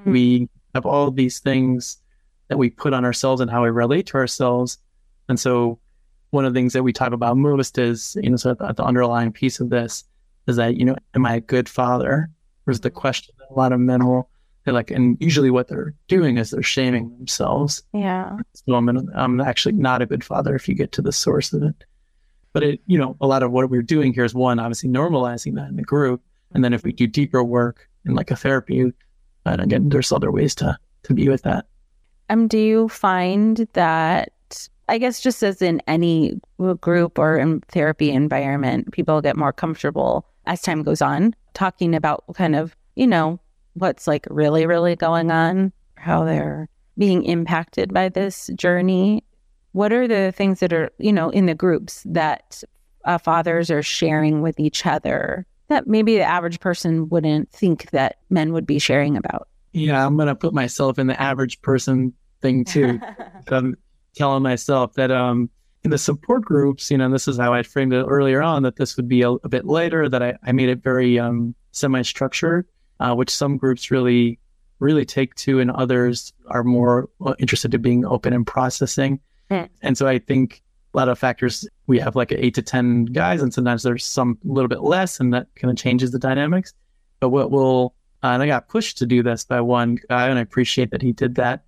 mm-hmm. 0.00 0.12
we 0.12 0.48
have 0.74 0.86
all 0.86 1.10
these 1.10 1.38
things 1.40 1.98
that 2.48 2.58
we 2.58 2.70
put 2.70 2.92
on 2.92 3.04
ourselves 3.04 3.40
and 3.40 3.50
how 3.50 3.62
we 3.62 3.70
relate 3.70 4.06
to 4.08 4.18
ourselves. 4.18 4.78
And 5.28 5.38
so 5.38 5.78
one 6.30 6.44
of 6.44 6.54
the 6.54 6.58
things 6.58 6.72
that 6.74 6.82
we 6.82 6.92
talk 6.92 7.12
about 7.12 7.36
most 7.36 7.78
is, 7.78 8.16
you 8.22 8.30
know, 8.30 8.36
so 8.36 8.54
the, 8.54 8.72
the 8.72 8.84
underlying 8.84 9.32
piece 9.32 9.58
of 9.58 9.70
this 9.70 10.04
is 10.46 10.56
that, 10.56 10.76
you 10.76 10.84
know, 10.84 10.96
am 11.14 11.26
I 11.26 11.36
a 11.36 11.40
good 11.40 11.68
father? 11.68 12.30
Is 12.68 12.80
the 12.80 12.90
question 12.90 13.34
that 13.38 13.48
a 13.50 13.54
lot 13.54 13.72
of 13.72 13.78
men 13.78 14.04
will, 14.06 14.28
they're 14.66 14.74
like, 14.74 14.90
and 14.90 15.16
usually 15.20 15.50
what 15.52 15.68
they're 15.68 15.94
doing 16.08 16.38
is 16.38 16.50
they're 16.50 16.60
shaming 16.60 17.16
themselves. 17.18 17.84
Yeah. 17.94 18.36
So 18.52 18.74
I'm, 18.74 18.88
I'm 19.14 19.40
actually 19.40 19.74
not 19.74 20.02
a 20.02 20.06
good 20.06 20.24
father 20.24 20.56
if 20.56 20.68
you 20.68 20.74
get 20.74 20.90
to 20.92 21.02
the 21.02 21.12
source 21.12 21.52
of 21.52 21.62
it. 21.62 21.84
But 22.52 22.64
it, 22.64 22.80
you 22.86 22.98
know, 22.98 23.16
a 23.20 23.28
lot 23.28 23.44
of 23.44 23.52
what 23.52 23.70
we're 23.70 23.80
doing 23.80 24.12
here 24.12 24.24
is 24.24 24.34
one, 24.34 24.58
obviously 24.58 24.90
normalizing 24.90 25.54
that 25.54 25.68
in 25.68 25.76
the 25.76 25.84
group. 25.84 26.20
And 26.52 26.64
then 26.64 26.74
if 26.74 26.82
we 26.82 26.90
do 26.90 27.06
deeper 27.06 27.44
work 27.44 27.88
in 28.04 28.16
like 28.16 28.32
a 28.32 28.36
therapy, 28.36 28.92
and 29.44 29.60
again, 29.60 29.88
there's 29.88 30.10
other 30.10 30.32
ways 30.32 30.56
to, 30.56 30.76
to 31.04 31.14
be 31.14 31.28
with 31.28 31.42
that. 31.42 31.66
Um, 32.28 32.48
do 32.48 32.58
you 32.58 32.88
find 32.88 33.68
that 33.74 34.32
I 34.88 34.98
guess 34.98 35.20
just 35.20 35.44
as 35.44 35.62
in 35.62 35.80
any 35.86 36.40
group 36.80 37.20
or 37.20 37.38
in 37.38 37.60
therapy 37.68 38.10
environment, 38.10 38.90
people 38.90 39.20
get 39.20 39.36
more 39.36 39.52
comfortable 39.52 40.26
as 40.44 40.60
time 40.60 40.82
goes 40.82 41.00
on 41.00 41.36
talking 41.54 41.94
about 41.94 42.24
kind 42.34 42.56
of, 42.56 42.74
you 42.96 43.06
know, 43.06 43.38
what's 43.76 44.06
like 44.06 44.26
really, 44.30 44.66
really 44.66 44.96
going 44.96 45.30
on, 45.30 45.72
how 45.96 46.24
they're 46.24 46.68
being 46.98 47.24
impacted 47.24 47.92
by 47.92 48.08
this 48.08 48.48
journey. 48.56 49.22
What 49.72 49.92
are 49.92 50.08
the 50.08 50.32
things 50.32 50.60
that 50.60 50.72
are, 50.72 50.90
you 50.98 51.12
know, 51.12 51.30
in 51.30 51.46
the 51.46 51.54
groups 51.54 52.02
that 52.06 52.62
uh, 53.04 53.18
fathers 53.18 53.70
are 53.70 53.82
sharing 53.82 54.42
with 54.42 54.58
each 54.58 54.86
other 54.86 55.46
that 55.68 55.86
maybe 55.86 56.16
the 56.16 56.22
average 56.22 56.60
person 56.60 57.08
wouldn't 57.08 57.50
think 57.50 57.90
that 57.90 58.18
men 58.30 58.52
would 58.52 58.66
be 58.66 58.78
sharing 58.78 59.16
about? 59.16 59.48
Yeah, 59.72 60.06
I'm 60.06 60.16
going 60.16 60.28
to 60.28 60.34
put 60.34 60.54
myself 60.54 60.98
in 60.98 61.06
the 61.06 61.20
average 61.20 61.60
person 61.60 62.12
thing 62.40 62.64
too. 62.64 63.00
um, 63.50 63.74
telling 64.14 64.42
myself 64.42 64.94
that 64.94 65.10
um, 65.10 65.50
in 65.84 65.90
the 65.90 65.98
support 65.98 66.42
groups, 66.42 66.90
you 66.90 66.96
know, 66.96 67.10
this 67.10 67.28
is 67.28 67.36
how 67.36 67.52
I 67.52 67.62
framed 67.62 67.92
it 67.92 68.06
earlier 68.08 68.42
on, 68.42 68.62
that 68.62 68.76
this 68.76 68.96
would 68.96 69.08
be 69.08 69.22
a, 69.22 69.30
a 69.30 69.48
bit 69.48 69.66
later, 69.66 70.08
that 70.08 70.22
I, 70.22 70.34
I 70.44 70.52
made 70.52 70.68
it 70.68 70.82
very 70.82 71.18
um, 71.18 71.54
semi 71.72 72.02
structured, 72.02 72.66
uh, 73.00 73.14
which 73.14 73.30
some 73.30 73.56
groups 73.56 73.90
really, 73.90 74.38
really 74.78 75.04
take 75.04 75.34
to, 75.36 75.60
and 75.60 75.70
others 75.70 76.32
are 76.48 76.64
more 76.64 77.08
uh, 77.24 77.34
interested 77.38 77.74
in 77.74 77.82
being 77.82 78.04
open 78.04 78.32
and 78.32 78.46
processing. 78.46 79.20
Mm. 79.50 79.68
And 79.82 79.98
so 79.98 80.06
I 80.06 80.18
think 80.18 80.62
a 80.94 80.96
lot 80.96 81.08
of 81.08 81.18
factors, 81.18 81.68
we 81.86 81.98
have 81.98 82.16
like 82.16 82.32
eight 82.32 82.54
to 82.54 82.62
10 82.62 83.06
guys, 83.06 83.42
and 83.42 83.52
sometimes 83.52 83.82
there's 83.82 84.04
some 84.04 84.38
a 84.44 84.52
little 84.52 84.68
bit 84.68 84.82
less, 84.82 85.20
and 85.20 85.32
that 85.34 85.48
kind 85.56 85.70
of 85.70 85.76
changes 85.76 86.10
the 86.10 86.18
dynamics. 86.18 86.72
But 87.20 87.30
what 87.30 87.50
will, 87.50 87.94
uh, 88.22 88.28
and 88.28 88.42
I 88.42 88.46
got 88.46 88.68
pushed 88.68 88.98
to 88.98 89.06
do 89.06 89.22
this 89.22 89.44
by 89.44 89.60
one 89.60 89.98
guy, 90.08 90.28
and 90.28 90.38
I 90.38 90.42
appreciate 90.42 90.90
that 90.90 91.02
he 91.02 91.12
did 91.12 91.34
that 91.36 91.64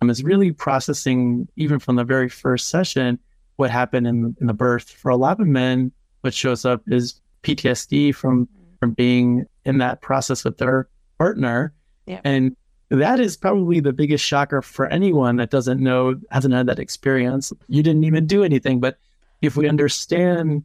um, 0.00 0.10
is 0.10 0.22
really 0.22 0.52
processing, 0.52 1.48
even 1.56 1.78
from 1.78 1.96
the 1.96 2.04
very 2.04 2.28
first 2.28 2.68
session, 2.68 3.18
what 3.56 3.70
happened 3.70 4.06
in, 4.06 4.36
in 4.40 4.46
the 4.46 4.54
birth. 4.54 4.90
For 4.90 5.10
a 5.10 5.16
lot 5.16 5.40
of 5.40 5.46
men, 5.46 5.92
what 6.20 6.34
shows 6.34 6.64
up 6.64 6.82
is 6.86 7.20
PTSD 7.42 8.14
from 8.14 8.48
from 8.78 8.92
being 8.92 9.46
in 9.64 9.78
that 9.78 10.00
process 10.00 10.44
with 10.44 10.58
their 10.58 10.88
partner. 11.18 11.74
Yeah. 12.06 12.20
And 12.24 12.56
that 12.90 13.18
is 13.18 13.36
probably 13.36 13.80
the 13.80 13.92
biggest 13.92 14.24
shocker 14.24 14.62
for 14.62 14.86
anyone 14.86 15.36
that 15.36 15.50
doesn't 15.50 15.80
know, 15.80 16.14
hasn't 16.30 16.54
had 16.54 16.66
that 16.66 16.78
experience. 16.78 17.52
You 17.68 17.82
didn't 17.82 18.04
even 18.04 18.26
do 18.26 18.44
anything. 18.44 18.80
But 18.80 18.98
if 19.42 19.56
we 19.56 19.68
understand 19.68 20.64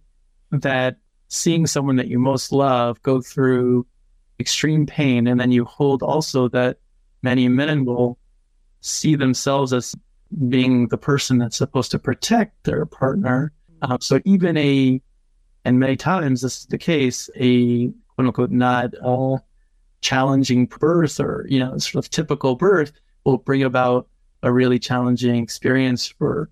that 0.51 0.97
seeing 1.29 1.65
someone 1.65 1.95
that 1.95 2.07
you 2.07 2.19
most 2.19 2.51
love 2.51 3.01
go 3.01 3.21
through 3.21 3.87
extreme 4.39 4.85
pain, 4.85 5.27
and 5.27 5.39
then 5.39 5.51
you 5.51 5.65
hold 5.65 6.03
also 6.03 6.47
that 6.49 6.77
many 7.23 7.47
men 7.47 7.85
will 7.85 8.19
see 8.81 9.15
themselves 9.15 9.73
as 9.73 9.95
being 10.49 10.87
the 10.87 10.97
person 10.97 11.37
that's 11.37 11.57
supposed 11.57 11.91
to 11.91 11.99
protect 11.99 12.63
their 12.63 12.85
partner. 12.85 13.51
Um, 13.81 13.99
so 14.01 14.19
even 14.25 14.57
a, 14.57 15.01
and 15.65 15.79
many 15.79 15.95
times 15.95 16.41
this 16.41 16.59
is 16.59 16.65
the 16.65 16.77
case, 16.77 17.29
a 17.35 17.87
quote 18.15 18.27
unquote 18.27 18.51
not 18.51 18.95
all 18.97 19.45
challenging 20.01 20.65
birth 20.65 21.19
or, 21.19 21.45
you 21.49 21.59
know, 21.59 21.77
sort 21.77 22.03
of 22.03 22.09
typical 22.09 22.55
birth 22.55 22.91
will 23.23 23.37
bring 23.37 23.63
about 23.63 24.07
a 24.43 24.51
really 24.51 24.79
challenging 24.79 25.35
experience 25.41 26.07
for 26.07 26.49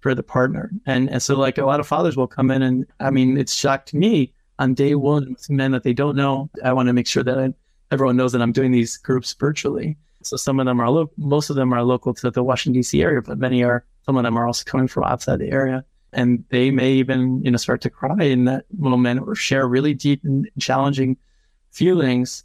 for 0.00 0.14
the 0.16 0.22
partner. 0.22 0.72
And, 0.84 1.08
and 1.10 1.22
so 1.22 1.38
like 1.38 1.58
a 1.58 1.64
lot 1.64 1.78
of 1.78 1.86
fathers 1.86 2.16
will 2.16 2.26
come 2.26 2.50
in 2.50 2.62
and 2.62 2.86
I 2.98 3.10
mean, 3.10 3.36
it's 3.36 3.54
shocked 3.54 3.94
me 3.94 4.32
on 4.58 4.74
day 4.74 4.96
one 4.96 5.30
with 5.30 5.48
men 5.48 5.70
that 5.72 5.84
they 5.84 5.92
don't 5.92 6.16
know. 6.16 6.50
I 6.64 6.72
want 6.72 6.88
to 6.88 6.92
make 6.92 7.06
sure 7.06 7.22
that 7.22 7.38
I, 7.38 7.54
everyone 7.92 8.16
knows 8.16 8.32
that 8.32 8.42
I'm 8.42 8.52
doing 8.52 8.72
these 8.72 8.96
groups 8.96 9.32
virtually. 9.34 9.96
So 10.22 10.36
some 10.36 10.58
of 10.58 10.66
them 10.66 10.80
are, 10.80 10.90
lo- 10.90 11.10
most 11.16 11.50
of 11.50 11.56
them 11.56 11.72
are 11.72 11.84
local 11.84 12.14
to 12.14 12.30
the 12.30 12.42
Washington 12.42 12.80
D.C. 12.80 13.00
area, 13.00 13.22
but 13.22 13.38
many 13.38 13.62
are. 13.62 13.84
Some 14.04 14.16
of 14.16 14.24
them 14.24 14.36
are 14.36 14.48
also 14.48 14.64
coming 14.64 14.88
from 14.88 15.04
outside 15.04 15.38
the 15.38 15.50
area, 15.50 15.84
and 16.12 16.44
they 16.50 16.70
may 16.70 16.92
even 16.92 17.42
you 17.44 17.50
know 17.50 17.56
start 17.56 17.80
to 17.82 17.90
cry 17.90 18.22
in 18.22 18.44
that 18.44 18.64
moment 18.76 19.20
or 19.26 19.34
share 19.34 19.66
really 19.66 19.94
deep 19.94 20.22
and 20.24 20.48
challenging 20.58 21.16
feelings. 21.70 22.44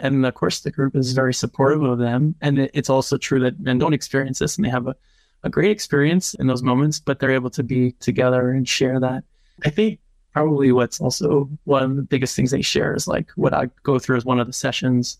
And 0.00 0.24
of 0.24 0.34
course, 0.34 0.60
the 0.60 0.70
group 0.70 0.94
is 0.94 1.12
very 1.12 1.34
supportive 1.34 1.82
of 1.82 1.98
them. 1.98 2.36
And 2.40 2.58
it's 2.72 2.88
also 2.88 3.16
true 3.16 3.40
that 3.40 3.58
men 3.58 3.78
don't 3.78 3.94
experience 3.94 4.38
this, 4.38 4.56
and 4.56 4.64
they 4.64 4.70
have 4.70 4.86
a, 4.86 4.94
a 5.42 5.50
great 5.50 5.72
experience 5.72 6.34
in 6.34 6.46
those 6.46 6.62
moments, 6.62 7.00
but 7.00 7.18
they're 7.18 7.32
able 7.32 7.50
to 7.50 7.64
be 7.64 7.92
together 7.92 8.50
and 8.50 8.68
share 8.68 9.00
that. 9.00 9.24
I 9.64 9.70
think 9.70 9.98
probably 10.32 10.70
what's 10.70 11.00
also 11.00 11.50
one 11.64 11.82
of 11.82 11.96
the 11.96 12.02
biggest 12.02 12.36
things 12.36 12.52
they 12.52 12.62
share 12.62 12.94
is 12.94 13.08
like 13.08 13.30
what 13.34 13.52
I 13.52 13.68
go 13.82 13.98
through 13.98 14.18
as 14.18 14.24
one 14.24 14.38
of 14.38 14.46
the 14.46 14.52
sessions 14.52 15.18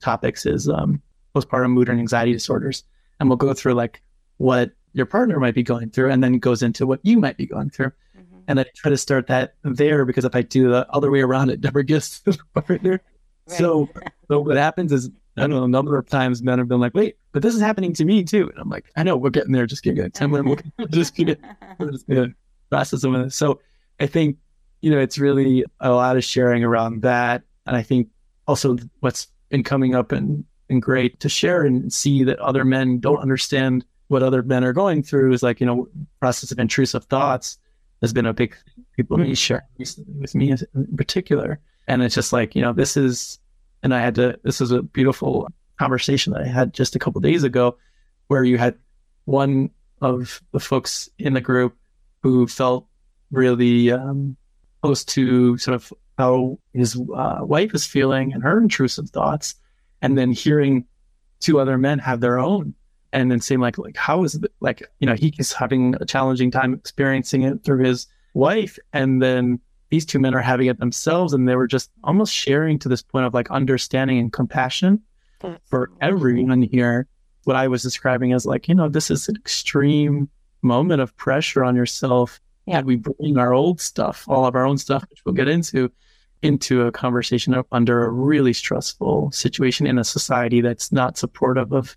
topics 0.00 0.44
is 0.44 0.68
um, 0.68 1.00
postpartum 1.34 1.70
mood 1.70 1.88
and 1.88 2.00
anxiety 2.00 2.32
disorders. 2.32 2.82
And 3.20 3.28
we'll 3.28 3.36
go 3.36 3.54
through 3.54 3.74
like 3.74 4.02
what 4.38 4.72
your 4.96 5.06
partner 5.06 5.38
might 5.38 5.54
be 5.54 5.62
going 5.62 5.90
through 5.90 6.10
and 6.10 6.24
then 6.24 6.38
goes 6.38 6.62
into 6.62 6.86
what 6.86 7.00
you 7.02 7.18
might 7.18 7.36
be 7.36 7.46
going 7.46 7.68
through. 7.68 7.92
Mm-hmm. 8.16 8.38
And 8.48 8.60
I 8.60 8.64
try 8.74 8.88
to 8.88 8.96
start 8.96 9.26
that 9.26 9.54
there 9.62 10.06
because 10.06 10.24
if 10.24 10.34
I 10.34 10.40
do 10.40 10.70
the 10.70 10.90
other 10.90 11.10
way 11.10 11.20
around, 11.20 11.50
it 11.50 11.62
never 11.62 11.82
gets 11.82 12.20
to 12.22 12.32
the 12.32 12.38
partner. 12.62 13.02
Right. 13.46 13.58
So, 13.58 13.90
so 14.28 14.40
what 14.40 14.56
happens 14.56 14.92
is, 14.92 15.10
I 15.36 15.42
don't 15.42 15.50
know, 15.50 15.64
a 15.64 15.68
number 15.68 15.98
of 15.98 16.08
times 16.08 16.42
men 16.42 16.58
have 16.58 16.68
been 16.68 16.80
like, 16.80 16.94
wait, 16.94 17.18
but 17.32 17.42
this 17.42 17.54
is 17.54 17.60
happening 17.60 17.92
to 17.92 18.06
me 18.06 18.24
too. 18.24 18.48
And 18.48 18.58
I'm 18.58 18.70
like, 18.70 18.86
I 18.96 19.02
know 19.02 19.18
we're 19.18 19.28
getting 19.28 19.52
there. 19.52 19.66
Just 19.66 19.82
give 19.82 19.98
it 19.98 20.14
10 20.14 20.30
minutes. 20.30 20.62
We'll 20.78 20.88
just 20.90 21.14
give 21.14 21.28
it, 21.28 21.40
just 21.78 22.06
process 22.70 23.02
some 23.02 23.14
of 23.14 23.22
this. 23.22 23.36
So 23.36 23.60
I 24.00 24.06
think, 24.06 24.38
you 24.80 24.90
know, 24.90 24.98
it's 24.98 25.18
really 25.18 25.62
a 25.80 25.90
lot 25.90 26.16
of 26.16 26.24
sharing 26.24 26.64
around 26.64 27.02
that. 27.02 27.42
And 27.66 27.76
I 27.76 27.82
think 27.82 28.08
also 28.46 28.78
what's 29.00 29.28
been 29.50 29.62
coming 29.62 29.94
up 29.94 30.10
in 30.10 30.46
and 30.70 30.80
great 30.80 31.20
to 31.20 31.28
share 31.28 31.64
and 31.64 31.92
see 31.92 32.24
that 32.24 32.38
other 32.38 32.64
men 32.64 32.98
don't 32.98 33.18
understand 33.18 33.84
what 34.08 34.22
other 34.22 34.42
men 34.42 34.64
are 34.64 34.72
going 34.72 35.02
through 35.02 35.32
is 35.32 35.42
like, 35.42 35.60
you 35.60 35.66
know, 35.66 35.88
process 36.20 36.52
of 36.52 36.58
intrusive 36.58 37.04
thoughts. 37.04 37.58
has 38.00 38.12
been 38.12 38.26
a 38.26 38.32
big 38.32 38.54
people 38.94 39.16
mm-hmm. 39.16 39.32
share 39.34 39.66
recently 39.78 40.14
with 40.20 40.34
me 40.34 40.50
in 40.52 40.96
particular. 40.96 41.60
And 41.88 42.02
it's 42.02 42.14
just 42.14 42.32
like, 42.32 42.54
you 42.54 42.62
know, 42.62 42.72
this 42.72 42.96
is, 42.96 43.38
and 43.82 43.94
I 43.94 44.00
had 44.00 44.14
to, 44.16 44.38
this 44.42 44.60
is 44.60 44.70
a 44.70 44.82
beautiful 44.82 45.48
conversation 45.78 46.32
that 46.32 46.42
I 46.42 46.46
had 46.46 46.72
just 46.72 46.96
a 46.96 46.98
couple 46.98 47.20
days 47.20 47.44
ago 47.44 47.76
where 48.28 48.44
you 48.44 48.58
had 48.58 48.76
one 49.24 49.70
of 50.00 50.42
the 50.52 50.60
folks 50.60 51.08
in 51.18 51.34
the 51.34 51.40
group 51.40 51.76
who 52.22 52.46
felt 52.46 52.86
really 53.30 53.90
um, 53.92 54.36
close 54.82 55.04
to 55.04 55.58
sort 55.58 55.74
of 55.74 55.92
how 56.18 56.58
his 56.72 57.00
uh, 57.14 57.38
wife 57.42 57.74
is 57.74 57.86
feeling 57.86 58.32
and 58.32 58.42
her 58.42 58.58
intrusive 58.58 59.10
thoughts, 59.10 59.54
and 60.00 60.16
then 60.16 60.32
hearing 60.32 60.86
two 61.40 61.60
other 61.60 61.76
men 61.76 61.98
have 61.98 62.20
their 62.20 62.38
own, 62.38 62.74
and 63.12 63.30
then 63.30 63.40
saying 63.40 63.60
like, 63.60 63.78
like 63.78 63.96
how 63.96 64.24
is 64.24 64.34
it 64.34 64.52
like 64.60 64.82
you 65.00 65.06
know 65.06 65.14
he's 65.14 65.52
having 65.52 65.94
a 66.00 66.04
challenging 66.04 66.50
time 66.50 66.74
experiencing 66.74 67.42
it 67.42 67.64
through 67.64 67.84
his 67.84 68.06
wife, 68.34 68.78
and 68.92 69.22
then 69.22 69.60
these 69.90 70.04
two 70.04 70.18
men 70.18 70.34
are 70.34 70.40
having 70.40 70.66
it 70.66 70.78
themselves, 70.78 71.32
and 71.32 71.48
they 71.48 71.56
were 71.56 71.66
just 71.66 71.90
almost 72.04 72.32
sharing 72.32 72.78
to 72.80 72.88
this 72.88 73.02
point 73.02 73.26
of 73.26 73.34
like 73.34 73.50
understanding 73.50 74.18
and 74.18 74.32
compassion 74.32 75.00
for 75.66 75.90
everyone 76.00 76.62
here. 76.62 77.06
What 77.44 77.56
I 77.56 77.68
was 77.68 77.82
describing 77.82 78.32
as 78.32 78.44
like, 78.44 78.66
you 78.68 78.74
know, 78.74 78.88
this 78.88 79.10
is 79.10 79.28
an 79.28 79.36
extreme 79.36 80.28
moment 80.62 81.00
of 81.00 81.16
pressure 81.16 81.64
on 81.64 81.76
yourself. 81.76 82.40
Yeah. 82.66 82.78
And 82.78 82.86
we 82.86 82.96
bring 82.96 83.38
our 83.38 83.54
old 83.54 83.80
stuff, 83.80 84.24
all 84.28 84.46
of 84.46 84.56
our 84.56 84.66
own 84.66 84.78
stuff, 84.78 85.04
which 85.08 85.24
we'll 85.24 85.34
get 85.34 85.46
into, 85.46 85.92
into 86.42 86.82
a 86.82 86.92
conversation 86.92 87.54
under 87.70 88.04
a 88.04 88.10
really 88.10 88.52
stressful 88.52 89.30
situation 89.30 89.86
in 89.86 89.98
a 89.98 90.04
society 90.04 90.60
that's 90.60 90.90
not 90.90 91.16
supportive 91.16 91.72
of 91.72 91.96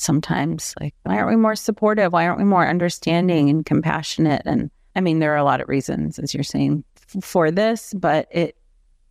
sometimes. 0.00 0.74
Like, 0.80 0.94
why 1.04 1.16
aren't 1.16 1.30
we 1.30 1.36
more 1.36 1.56
supportive? 1.56 2.12
Why 2.12 2.26
aren't 2.26 2.38
we 2.38 2.44
more 2.44 2.66
understanding 2.66 3.48
and 3.48 3.64
compassionate? 3.64 4.42
And 4.44 4.70
I 4.96 5.00
mean, 5.00 5.18
there 5.18 5.32
are 5.32 5.38
a 5.38 5.44
lot 5.44 5.60
of 5.60 5.68
reasons, 5.68 6.18
as 6.18 6.34
you're 6.34 6.44
saying, 6.44 6.84
f- 6.96 7.24
for 7.24 7.50
this, 7.50 7.94
but 7.94 8.28
it, 8.30 8.56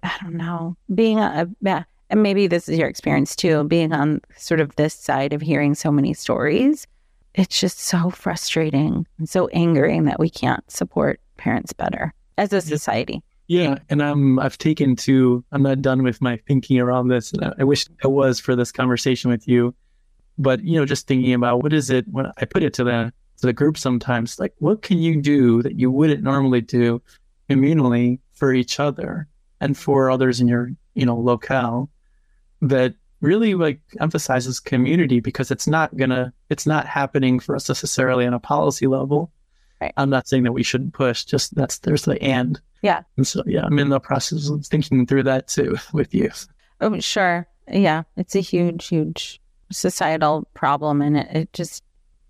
I 0.04 0.12
don't 0.21 0.36
know, 0.36 0.76
being 0.93 1.19
a, 1.19 1.47
yeah, 1.62 1.84
and 2.10 2.23
maybe 2.23 2.47
this 2.47 2.69
is 2.69 2.78
your 2.78 2.88
experience 2.88 3.36
too, 3.36 3.63
being 3.65 3.93
on 3.93 4.21
sort 4.38 4.60
of 4.60 4.76
this 4.76 4.93
side 4.93 5.34
of 5.34 5.41
hearing 5.41 5.76
so 5.76 5.91
many 5.91 6.13
stories. 6.13 6.88
It's 7.34 7.60
just 7.60 7.80
so 7.80 8.10
frustrating 8.10 9.06
and 9.17 9.30
so 9.30 9.47
angering 9.50 10.06
that 10.06 10.19
we 10.19 10.30
can't 10.30 10.69
support 10.71 11.19
parents 11.38 11.73
better 11.73 12.13
as 12.38 12.52
a 12.52 12.62
society. 12.62 13.21
Yeah, 13.47 13.78
and 13.89 14.04
I'm 14.04 14.39
I've 14.39 14.58
taken 14.58 14.95
to 14.97 15.43
I'm 15.52 15.63
not 15.63 15.82
done 15.82 16.04
with 16.04 16.21
my 16.21 16.38
thinking 16.47 16.80
around 16.80 17.08
this, 17.08 17.32
and 17.32 17.45
I, 17.45 17.54
I 17.60 17.63
wish 17.63 17.86
I 18.04 18.08
was 18.08 18.39
for 18.39 18.56
this 18.56 18.71
conversation 18.71 19.32
with 19.32 19.47
you 19.47 19.73
but 20.38 20.63
you 20.63 20.80
know, 20.80 20.86
just 20.86 21.08
thinking 21.08 21.34
about 21.34 21.63
what 21.63 21.73
is 21.73 21.89
it 21.89 22.06
when 22.10 22.32
I 22.38 22.45
put 22.45 22.63
it 22.63 22.73
to 22.76 22.84
the 22.84 23.13
to 23.38 23.45
the 23.45 23.54
group 23.54 23.78
sometimes, 23.78 24.39
like 24.39 24.54
what 24.60 24.82
can 24.82 25.00
you 25.00 25.21
do 25.21 25.62
that 25.63 25.80
you 25.80 25.91
wouldn't 25.91 26.23
normally 26.23 26.62
do 26.62 27.02
communally 27.50 28.19
for 28.34 28.54
each 28.54 28.80
other 28.80 29.28
and 29.60 29.78
for 29.78 30.10
others 30.12 30.39
in 30.39 30.47
your 30.47 30.71
you 30.93 31.06
know 31.06 31.17
locale 31.17 31.89
that 32.62 32.95
really 33.21 33.56
like 33.56 33.80
emphasizes 34.00 34.60
community 34.60 35.19
because 35.19 35.50
it's 35.52 35.67
not 35.67 35.95
gonna 35.97 36.34
it's 36.50 36.65
not 36.65 36.86
happening 36.86 37.39
for 37.39 37.56
us 37.56 37.67
necessarily 37.67 38.26
on 38.26 38.34
a 38.34 38.39
policy 38.39 38.88
level. 38.88 39.32
Right. 39.82 39.93
I'm 39.97 40.10
not 40.10 40.28
saying 40.28 40.43
that 40.43 40.54
we 40.54 40.63
shouldn't 40.63 40.93
push, 40.93 41.23
just 41.23 41.56
that's 41.56 41.80
there's 41.80 42.06
the 42.06 42.21
end. 42.21 42.60
Yeah. 42.82 43.04
And 43.15 43.28
so 43.28 43.43
yeah, 43.45 43.65
I'm 43.65 43.80
in 43.80 43.89
the 43.89 44.00
process 44.00 44.50
of 44.50 44.65
thinking 44.65 45.06
through 45.06 45.23
that 45.23 45.47
too 45.47 45.78
with 45.93 46.13
you. 46.13 46.30
Oh 46.82 47.00
sure. 47.00 47.47
Yeah. 47.71 48.04
It's 48.15 48.36
a 48.36 48.39
huge, 48.39 48.88
huge 48.88 49.41
societal 49.71 50.47
problem 50.53 51.01
and 51.01 51.17
it, 51.17 51.27
it 51.32 51.53
just 51.53 51.84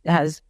has 0.06 0.41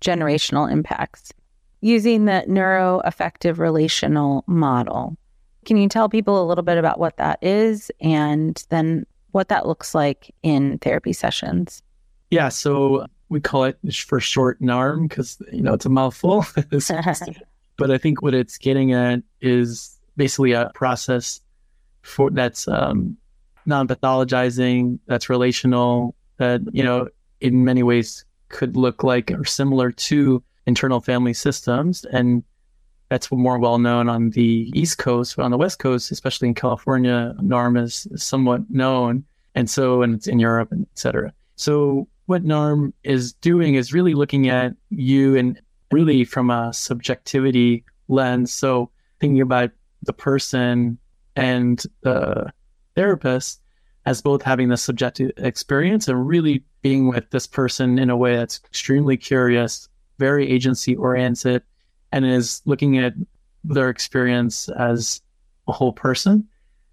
generational 0.00 0.70
impacts. 0.70 1.32
Using 1.80 2.24
the 2.24 2.44
neuroaffective 2.48 3.58
relational 3.58 4.44
model, 4.46 5.16
can 5.64 5.76
you 5.76 5.88
tell 5.88 6.08
people 6.08 6.42
a 6.42 6.46
little 6.46 6.64
bit 6.64 6.78
about 6.78 6.98
what 6.98 7.16
that 7.18 7.38
is 7.42 7.90
and 8.00 8.64
then 8.70 9.06
what 9.32 9.48
that 9.48 9.66
looks 9.66 9.94
like 9.94 10.34
in 10.42 10.78
therapy 10.78 11.12
sessions? 11.12 11.82
Yeah, 12.30 12.48
so 12.48 13.06
we 13.28 13.40
call 13.40 13.64
it 13.64 13.78
for 13.94 14.18
short 14.20 14.60
NARM 14.60 15.08
because 15.08 15.40
you 15.52 15.60
know 15.60 15.74
it's 15.74 15.86
a 15.86 15.90
mouthful. 15.90 16.44
but 17.76 17.90
I 17.90 17.98
think 17.98 18.22
what 18.22 18.34
it's 18.34 18.58
getting 18.58 18.92
at 18.92 19.22
is 19.40 19.96
basically 20.16 20.52
a 20.52 20.70
process 20.74 21.40
for 22.02 22.30
that's 22.30 22.66
um, 22.66 23.16
non-pathologizing, 23.66 24.98
that's 25.06 25.28
relational, 25.28 26.15
that, 26.38 26.60
you 26.72 26.82
know, 26.82 27.08
in 27.40 27.64
many 27.64 27.82
ways 27.82 28.24
could 28.48 28.76
look 28.76 29.02
like 29.02 29.30
or 29.30 29.44
similar 29.44 29.90
to 29.90 30.42
internal 30.66 31.00
family 31.00 31.34
systems. 31.34 32.04
And 32.06 32.42
that's 33.08 33.30
more 33.30 33.58
well 33.58 33.78
known 33.78 34.08
on 34.08 34.30
the 34.30 34.70
East 34.74 34.98
Coast, 34.98 35.36
but 35.36 35.44
on 35.44 35.50
the 35.50 35.56
West 35.56 35.78
Coast, 35.78 36.10
especially 36.10 36.48
in 36.48 36.54
California, 36.54 37.34
NARM 37.40 37.80
is, 37.80 38.06
somewhat 38.16 38.68
known. 38.70 39.24
And 39.54 39.70
so, 39.70 40.02
and 40.02 40.14
it's 40.14 40.26
in 40.26 40.38
Europe 40.38 40.72
and 40.72 40.82
et 40.82 40.98
cetera. 40.98 41.32
So 41.54 42.08
what 42.26 42.44
NARM 42.44 42.92
is 43.04 43.32
doing 43.32 43.74
is 43.74 43.92
really 43.92 44.14
looking 44.14 44.48
at 44.48 44.74
you 44.90 45.36
and 45.36 45.60
really 45.92 46.24
from 46.24 46.50
a 46.50 46.72
subjectivity 46.72 47.84
lens. 48.08 48.52
So 48.52 48.90
thinking 49.20 49.40
about 49.40 49.70
the 50.02 50.12
person 50.12 50.98
and 51.36 51.82
the 52.02 52.52
therapist 52.96 53.60
as 54.06 54.22
both 54.22 54.40
having 54.40 54.68
the 54.68 54.76
subjective 54.76 55.32
experience 55.36 56.06
and 56.08 56.26
really 56.26 56.62
being 56.80 57.08
with 57.08 57.28
this 57.30 57.46
person 57.46 57.98
in 57.98 58.08
a 58.08 58.16
way 58.16 58.36
that's 58.36 58.60
extremely 58.64 59.16
curious, 59.16 59.88
very 60.18 60.48
agency 60.48 60.94
oriented, 60.94 61.62
and 62.12 62.24
is 62.24 62.62
looking 62.64 62.98
at 62.98 63.14
their 63.64 63.90
experience 63.90 64.68
as 64.68 65.20
a 65.66 65.72
whole 65.72 65.92
person. 65.92 66.46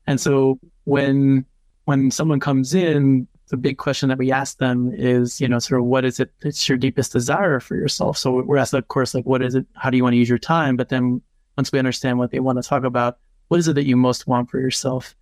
And 0.07 0.19
so 0.19 0.59
when 0.85 1.45
when 1.85 2.11
someone 2.11 2.39
comes 2.39 2.73
in, 2.73 3.27
the 3.49 3.57
big 3.57 3.77
question 3.77 4.09
that 4.09 4.17
we 4.17 4.31
ask 4.31 4.57
them 4.57 4.91
is, 4.93 5.39
you 5.39 5.47
know, 5.47 5.59
sort 5.59 5.81
of 5.81 5.85
what 5.85 6.05
is 6.05 6.19
it 6.19 6.31
it's 6.41 6.67
your 6.67 6.79
deepest 6.79 7.13
desire 7.13 7.59
for 7.59 7.75
yourself? 7.75 8.17
So 8.17 8.41
we're 8.41 8.57
asked, 8.57 8.73
of 8.73 8.87
course, 8.87 9.13
like 9.13 9.25
what 9.25 9.43
is 9.43 9.53
it? 9.53 9.67
How 9.75 9.91
do 9.91 9.97
you 9.97 10.03
want 10.03 10.13
to 10.13 10.17
use 10.17 10.29
your 10.29 10.39
time? 10.39 10.75
But 10.77 10.89
then 10.89 11.21
once 11.57 11.71
we 11.71 11.77
understand 11.77 12.17
what 12.17 12.31
they 12.31 12.39
want 12.39 12.61
to 12.61 12.67
talk 12.67 12.83
about, 12.83 13.19
what 13.49 13.59
is 13.59 13.67
it 13.67 13.73
that 13.73 13.85
you 13.85 13.95
most 13.95 14.25
want 14.25 14.49
for 14.49 14.59
yourself? 14.59 15.15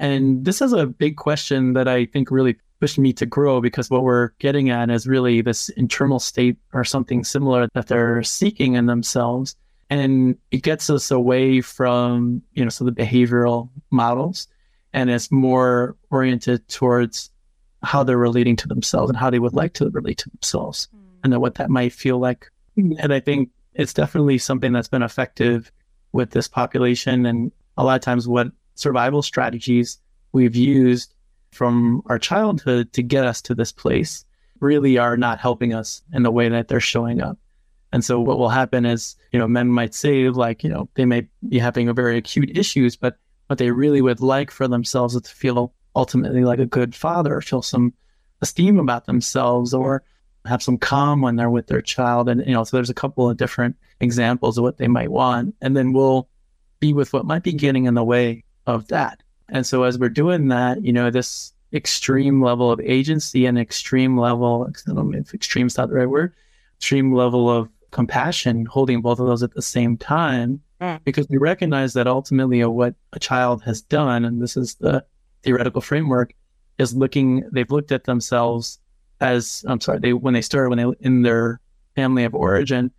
And 0.00 0.46
this 0.46 0.62
is 0.62 0.72
a 0.72 0.86
big 0.86 1.16
question 1.16 1.74
that 1.74 1.86
I 1.86 2.06
think 2.06 2.30
really 2.30 2.56
pushed 2.80 2.98
me 2.98 3.12
to 3.12 3.26
grow 3.26 3.60
because 3.60 3.90
what 3.90 4.02
we're 4.02 4.30
getting 4.38 4.70
at 4.70 4.90
is 4.90 5.06
really 5.06 5.42
this 5.42 5.68
internal 5.70 6.18
state 6.18 6.56
or 6.72 6.84
something 6.84 7.22
similar 7.22 7.68
that 7.74 7.88
they're 7.88 8.22
seeking 8.22 8.74
in 8.74 8.86
themselves. 8.86 9.54
And 9.90 10.38
it 10.50 10.62
gets 10.62 10.88
us 10.88 11.10
away 11.10 11.60
from, 11.60 12.42
you 12.54 12.64
know, 12.64 12.70
so 12.70 12.84
the 12.84 12.92
behavioral 12.92 13.68
models 13.90 14.48
and 14.94 15.10
it's 15.10 15.30
more 15.30 15.96
oriented 16.10 16.66
towards 16.68 17.30
how 17.82 18.02
they're 18.02 18.16
relating 18.16 18.56
to 18.56 18.68
themselves 18.68 19.10
and 19.10 19.18
how 19.18 19.28
they 19.28 19.38
would 19.38 19.52
like 19.52 19.74
to 19.74 19.90
relate 19.90 20.18
to 20.18 20.30
themselves 20.30 20.88
mm. 20.94 21.00
and 21.22 21.32
then 21.32 21.40
what 21.40 21.56
that 21.56 21.68
might 21.70 21.92
feel 21.92 22.18
like. 22.18 22.50
And 22.76 23.12
I 23.12 23.20
think 23.20 23.50
it's 23.74 23.92
definitely 23.92 24.38
something 24.38 24.72
that's 24.72 24.88
been 24.88 25.02
effective 25.02 25.70
with 26.12 26.30
this 26.30 26.48
population. 26.48 27.26
And 27.26 27.52
a 27.76 27.84
lot 27.84 27.96
of 27.96 28.00
times, 28.00 28.26
what 28.26 28.48
survival 28.80 29.22
strategies 29.22 29.98
we've 30.32 30.56
used 30.56 31.14
from 31.52 32.02
our 32.06 32.18
childhood 32.18 32.92
to 32.92 33.02
get 33.02 33.24
us 33.24 33.42
to 33.42 33.54
this 33.54 33.72
place 33.72 34.24
really 34.60 34.98
are 34.98 35.16
not 35.16 35.38
helping 35.38 35.74
us 35.74 36.02
in 36.12 36.22
the 36.22 36.30
way 36.30 36.48
that 36.48 36.68
they're 36.68 36.80
showing 36.80 37.20
up. 37.20 37.38
And 37.92 38.04
so 38.04 38.20
what 38.20 38.38
will 38.38 38.48
happen 38.48 38.86
is, 38.86 39.16
you 39.32 39.38
know, 39.38 39.48
men 39.48 39.68
might 39.68 39.94
say 39.94 40.28
like, 40.28 40.62
you 40.62 40.70
know, 40.70 40.88
they 40.94 41.04
may 41.04 41.26
be 41.48 41.58
having 41.58 41.88
a 41.88 41.94
very 41.94 42.16
acute 42.16 42.56
issues, 42.56 42.94
but 42.94 43.16
what 43.48 43.58
they 43.58 43.70
really 43.72 44.00
would 44.00 44.20
like 44.20 44.50
for 44.50 44.68
themselves 44.68 45.16
is 45.16 45.22
to 45.22 45.34
feel 45.34 45.74
ultimately 45.96 46.44
like 46.44 46.60
a 46.60 46.66
good 46.66 46.94
father, 46.94 47.40
feel 47.40 47.62
some 47.62 47.92
esteem 48.42 48.78
about 48.78 49.06
themselves 49.06 49.74
or 49.74 50.04
have 50.46 50.62
some 50.62 50.78
calm 50.78 51.20
when 51.20 51.36
they're 51.36 51.50
with 51.50 51.66
their 51.66 51.82
child. 51.82 52.28
And, 52.28 52.46
you 52.46 52.52
know, 52.52 52.62
so 52.62 52.76
there's 52.76 52.90
a 52.90 52.94
couple 52.94 53.28
of 53.28 53.36
different 53.36 53.76
examples 53.98 54.56
of 54.56 54.62
what 54.62 54.78
they 54.78 54.88
might 54.88 55.10
want. 55.10 55.54
And 55.60 55.76
then 55.76 55.92
we'll 55.92 56.28
be 56.78 56.92
with 56.92 57.12
what 57.12 57.26
might 57.26 57.42
be 57.42 57.52
getting 57.52 57.86
in 57.86 57.94
the 57.94 58.04
way 58.04 58.44
of 58.74 58.88
that. 58.88 59.22
And 59.48 59.66
so 59.66 59.82
as 59.82 59.98
we're 59.98 60.08
doing 60.08 60.48
that, 60.48 60.84
you 60.84 60.92
know, 60.92 61.10
this 61.10 61.52
extreme 61.72 62.42
level 62.42 62.70
of 62.70 62.80
agency 62.80 63.46
and 63.46 63.58
extreme 63.58 64.18
level, 64.18 64.68
I 64.68 64.92
don't 64.92 65.10
know 65.10 65.18
if 65.18 65.34
extreme 65.34 65.66
is 65.66 65.76
not 65.76 65.88
the 65.88 65.96
right 65.96 66.08
word, 66.08 66.32
extreme 66.78 67.14
level 67.14 67.50
of 67.50 67.68
compassion, 67.90 68.66
holding 68.66 69.02
both 69.02 69.18
of 69.18 69.26
those 69.26 69.42
at 69.42 69.54
the 69.54 69.62
same 69.62 69.96
time, 69.96 70.60
mm. 70.80 71.00
because 71.04 71.28
we 71.28 71.36
recognize 71.36 71.92
that 71.94 72.06
ultimately 72.06 72.64
what 72.64 72.94
a 73.12 73.18
child 73.18 73.62
has 73.62 73.82
done, 73.82 74.24
and 74.24 74.40
this 74.40 74.56
is 74.56 74.76
the 74.76 75.04
theoretical 75.42 75.80
framework, 75.80 76.32
is 76.78 76.94
looking, 76.94 77.48
they've 77.52 77.70
looked 77.70 77.92
at 77.92 78.04
themselves 78.04 78.78
as, 79.20 79.64
I'm 79.68 79.80
sorry, 79.80 79.98
they, 79.98 80.12
when 80.12 80.34
they 80.34 80.42
start, 80.42 80.70
when 80.70 80.78
they, 80.78 80.86
in 81.00 81.22
their 81.22 81.60
family 81.94 82.24
of 82.24 82.34
origin, 82.34 82.90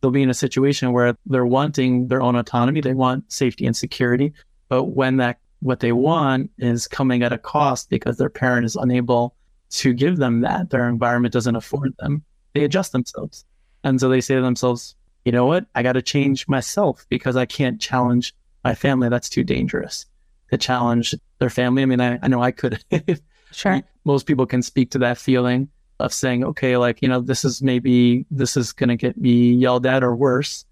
they'll 0.00 0.10
be 0.10 0.22
in 0.22 0.30
a 0.30 0.34
situation 0.34 0.92
where 0.92 1.16
they're 1.26 1.46
wanting 1.46 2.08
their 2.08 2.22
own 2.22 2.36
autonomy. 2.36 2.80
They 2.80 2.94
want 2.94 3.32
safety 3.32 3.66
and 3.66 3.76
security. 3.76 4.32
But 4.74 4.86
when 4.86 5.18
that, 5.18 5.38
what 5.60 5.78
they 5.78 5.92
want 5.92 6.50
is 6.58 6.88
coming 6.88 7.22
at 7.22 7.32
a 7.32 7.38
cost 7.38 7.88
because 7.90 8.16
their 8.16 8.28
parent 8.28 8.66
is 8.66 8.74
unable 8.74 9.36
to 9.70 9.92
give 9.92 10.16
them 10.16 10.40
that, 10.40 10.70
their 10.70 10.88
environment 10.88 11.32
doesn't 11.32 11.54
afford 11.54 11.94
them, 12.00 12.24
they 12.54 12.64
adjust 12.64 12.90
themselves. 12.90 13.44
And 13.84 14.00
so 14.00 14.08
they 14.08 14.20
say 14.20 14.34
to 14.34 14.42
themselves, 14.42 14.96
you 15.24 15.30
know 15.30 15.46
what? 15.46 15.66
I 15.76 15.84
got 15.84 15.92
to 15.92 16.02
change 16.02 16.48
myself 16.48 17.06
because 17.08 17.36
I 17.36 17.46
can't 17.46 17.80
challenge 17.80 18.34
my 18.64 18.74
family. 18.74 19.08
That's 19.08 19.28
too 19.28 19.44
dangerous 19.44 20.06
to 20.50 20.58
challenge 20.58 21.14
their 21.38 21.50
family. 21.50 21.82
I 21.82 21.86
mean, 21.86 22.00
I, 22.00 22.18
I 22.20 22.26
know 22.26 22.42
I 22.42 22.50
could. 22.50 22.82
sure. 23.52 23.80
Most 24.04 24.26
people 24.26 24.44
can 24.44 24.60
speak 24.60 24.90
to 24.90 24.98
that 24.98 25.18
feeling 25.18 25.68
of 26.00 26.12
saying, 26.12 26.42
okay, 26.46 26.76
like, 26.78 27.00
you 27.00 27.06
know, 27.06 27.20
this 27.20 27.44
is 27.44 27.62
maybe, 27.62 28.26
this 28.28 28.56
is 28.56 28.72
going 28.72 28.88
to 28.88 28.96
get 28.96 29.16
me 29.16 29.52
yelled 29.52 29.86
at 29.86 30.02
or 30.02 30.16
worse. 30.16 30.64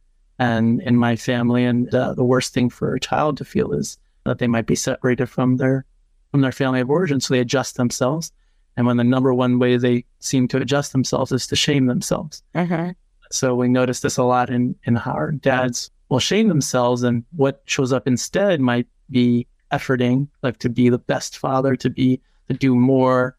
And 0.43 0.83
in 0.83 0.97
my 0.97 1.15
family, 1.15 1.65
and 1.65 1.95
uh, 1.95 2.15
the 2.15 2.25
worst 2.25 2.53
thing 2.53 2.69
for 2.69 2.95
a 2.95 2.99
child 3.01 3.37
to 3.37 3.45
feel 3.45 3.73
is 3.73 3.97
that 4.25 4.39
they 4.39 4.49
might 4.49 4.67
be 4.67 4.75
separated 4.75 5.27
from 5.27 5.59
their, 5.59 5.85
from 6.33 6.41
their 6.41 6.51
family 6.51 6.81
of 6.81 6.91
origin. 6.91 7.21
So 7.21 7.33
they 7.33 7.41
adjust 7.41 7.77
themselves. 7.77 8.33
And 8.77 8.85
when 8.85 8.97
the 8.97 9.05
number 9.05 9.33
one 9.33 9.61
way 9.61 9.77
they 9.77 10.05
seem 10.19 10.49
to 10.49 10.57
adjust 10.57 10.91
themselves 10.91 11.31
is 11.31 11.47
to 11.47 11.55
shame 11.55 11.87
themselves. 11.87 12.43
Uh-huh. 12.57 12.93
So 13.31 13.55
we 13.55 13.69
notice 13.69 14.01
this 14.01 14.17
a 14.17 14.25
lot 14.25 14.51
in, 14.51 14.75
in 14.83 14.97
how 14.97 15.13
our 15.13 15.31
dads 15.31 15.93
will 16.09 16.19
shame 16.19 16.49
themselves. 16.49 17.05
And 17.05 17.25
what 17.37 17.63
shows 17.67 17.93
up 17.93 18.09
instead 18.09 18.61
might 18.61 18.89
be 19.11 19.47
efforting, 19.71 20.27
like 20.43 20.59
to 20.59 20.69
be 20.69 20.89
the 20.89 20.99
best 20.99 21.39
father, 21.39 21.77
to 21.77 21.89
be, 21.89 22.21
to 22.49 22.55
do 22.55 22.75
more, 22.75 23.37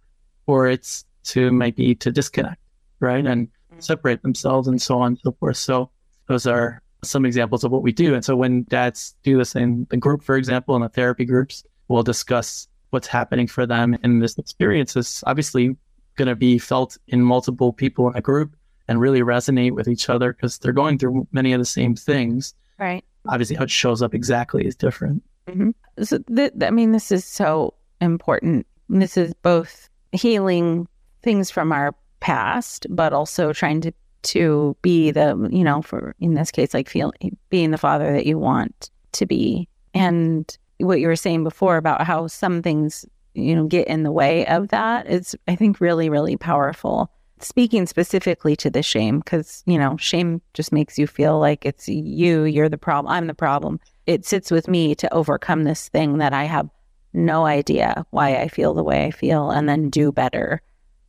or 0.47 0.67
it's 0.67 1.03
to 1.25 1.51
maybe 1.51 1.95
to 1.95 2.11
disconnect, 2.13 2.61
right? 3.01 3.25
And 3.25 3.47
mm-hmm. 3.47 3.79
separate 3.79 4.21
themselves 4.21 4.69
and 4.69 4.81
so 4.81 4.99
on 4.99 5.07
and 5.07 5.19
so 5.19 5.33
forth. 5.33 5.57
So 5.57 5.89
those 6.27 6.47
are 6.47 6.82
some 7.03 7.25
examples 7.25 7.63
of 7.63 7.71
what 7.71 7.83
we 7.83 7.91
do. 7.91 8.13
And 8.13 8.23
so 8.23 8.35
when 8.35 8.63
dads 8.63 9.15
do 9.23 9.37
this 9.37 9.55
in 9.55 9.87
the 9.89 9.97
group, 9.97 10.23
for 10.23 10.35
example, 10.35 10.75
in 10.75 10.81
the 10.81 10.89
therapy 10.89 11.25
groups, 11.25 11.63
we'll 11.87 12.03
discuss 12.03 12.67
what's 12.89 13.07
happening 13.07 13.47
for 13.47 13.65
them 13.65 13.97
And 14.03 14.21
this 14.21 14.37
experience 14.37 14.95
is 14.95 15.23
obviously 15.25 15.75
going 16.15 16.27
to 16.27 16.35
be 16.35 16.59
felt 16.59 16.97
in 17.07 17.23
multiple 17.23 17.73
people 17.73 18.07
in 18.07 18.15
a 18.15 18.21
group 18.21 18.55
and 18.87 18.99
really 18.99 19.21
resonate 19.21 19.71
with 19.71 19.87
each 19.87 20.09
other 20.09 20.33
because 20.33 20.59
they're 20.59 20.73
going 20.73 20.99
through 20.99 21.27
many 21.31 21.53
of 21.53 21.59
the 21.59 21.65
same 21.65 21.95
things. 21.95 22.53
Right. 22.77 23.03
Obviously, 23.27 23.55
how 23.55 23.63
it 23.63 23.71
shows 23.71 24.01
up 24.01 24.13
exactly 24.13 24.65
is 24.65 24.75
different. 24.75 25.23
Mm-hmm. 25.47 26.03
So, 26.03 26.19
th- 26.19 26.51
I 26.61 26.69
mean, 26.69 26.91
this 26.91 27.11
is 27.11 27.25
so 27.25 27.73
important. 28.01 28.67
This 28.89 29.17
is 29.17 29.33
both 29.41 29.89
healing 30.11 30.87
things 31.23 31.49
from 31.49 31.71
our 31.71 31.95
past, 32.19 32.85
but 32.89 33.13
also 33.13 33.53
trying 33.53 33.81
to 33.81 33.93
to 34.23 34.75
be 34.81 35.11
the 35.11 35.49
you 35.51 35.63
know 35.63 35.81
for 35.81 36.15
in 36.19 36.33
this 36.33 36.51
case 36.51 36.73
like 36.73 36.89
feeling 36.89 37.37
being 37.49 37.71
the 37.71 37.77
father 37.77 38.11
that 38.13 38.25
you 38.25 38.37
want 38.37 38.89
to 39.13 39.25
be. 39.25 39.67
And 39.93 40.57
what 40.79 40.99
you 40.99 41.07
were 41.07 41.15
saying 41.15 41.43
before 41.43 41.77
about 41.77 42.05
how 42.05 42.27
some 42.27 42.61
things 42.61 43.05
you 43.33 43.55
know 43.55 43.65
get 43.65 43.87
in 43.87 44.03
the 44.03 44.11
way 44.11 44.45
of 44.47 44.67
that 44.69 45.07
is 45.07 45.35
i 45.47 45.55
think 45.55 45.79
really 45.79 46.09
really 46.09 46.37
powerful. 46.37 47.11
Speaking 47.39 47.85
specifically 47.87 48.55
to 48.55 48.69
the 48.69 48.81
shame 48.81 49.19
because 49.19 49.63
you 49.65 49.77
know 49.77 49.97
shame 49.97 50.41
just 50.53 50.71
makes 50.71 50.97
you 50.97 51.07
feel 51.07 51.39
like 51.39 51.65
it's 51.65 51.87
you 51.89 52.43
you're 52.43 52.69
the 52.69 52.77
problem 52.77 53.11
i'm 53.11 53.27
the 53.27 53.33
problem. 53.33 53.79
It 54.05 54.25
sits 54.25 54.51
with 54.51 54.67
me 54.67 54.95
to 54.95 55.13
overcome 55.13 55.63
this 55.63 55.89
thing 55.89 56.17
that 56.17 56.33
i 56.33 56.45
have 56.45 56.69
no 57.13 57.45
idea 57.45 58.05
why 58.09 58.37
i 58.37 58.47
feel 58.47 58.73
the 58.73 58.83
way 58.83 59.05
i 59.05 59.11
feel 59.11 59.51
and 59.51 59.69
then 59.69 59.89
do 59.89 60.11
better 60.11 60.61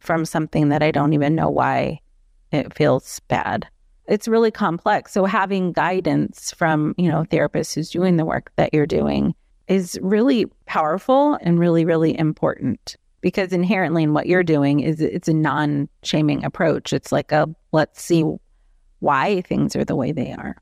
from 0.05 0.25
something 0.25 0.69
that 0.69 0.83
I 0.83 0.91
don't 0.91 1.15
even 1.15 1.35
know 1.35 1.49
why 1.49 2.01
it 2.55 2.75
feels 2.75 3.21
bad. 3.29 3.67
It's 4.07 4.29
really 4.29 4.51
complex. 4.51 5.13
So 5.13 5.25
having 5.25 5.73
guidance 5.73 6.53
from, 6.53 6.95
you 6.99 7.11
know, 7.11 7.25
therapists 7.25 7.75
who's 7.75 7.91
doing 7.91 8.17
the 8.17 8.25
work 8.25 8.53
that 8.57 8.75
you're 8.75 8.87
doing 8.87 9.35
is 9.67 9.99
really 10.03 10.47
powerful 10.67 11.39
and 11.41 11.59
really, 11.59 11.85
really 11.85 12.19
important 12.19 12.97
because 13.23 13.53
inherently 13.55 14.03
in 14.03 14.13
what 14.13 14.27
you're 14.27 14.43
doing 14.43 14.81
is 14.81 15.01
it's 15.01 15.29
a 15.29 15.33
non-shaming 15.33 16.45
approach. 16.45 16.93
It's 16.93 17.13
like 17.13 17.33
a 17.33 17.49
let's 17.73 18.03
see 18.03 18.25
why 18.99 19.41
things 19.43 19.75
are 19.75 19.85
the 19.85 19.97
way 19.97 20.13
they 20.13 20.33
are. 20.33 20.57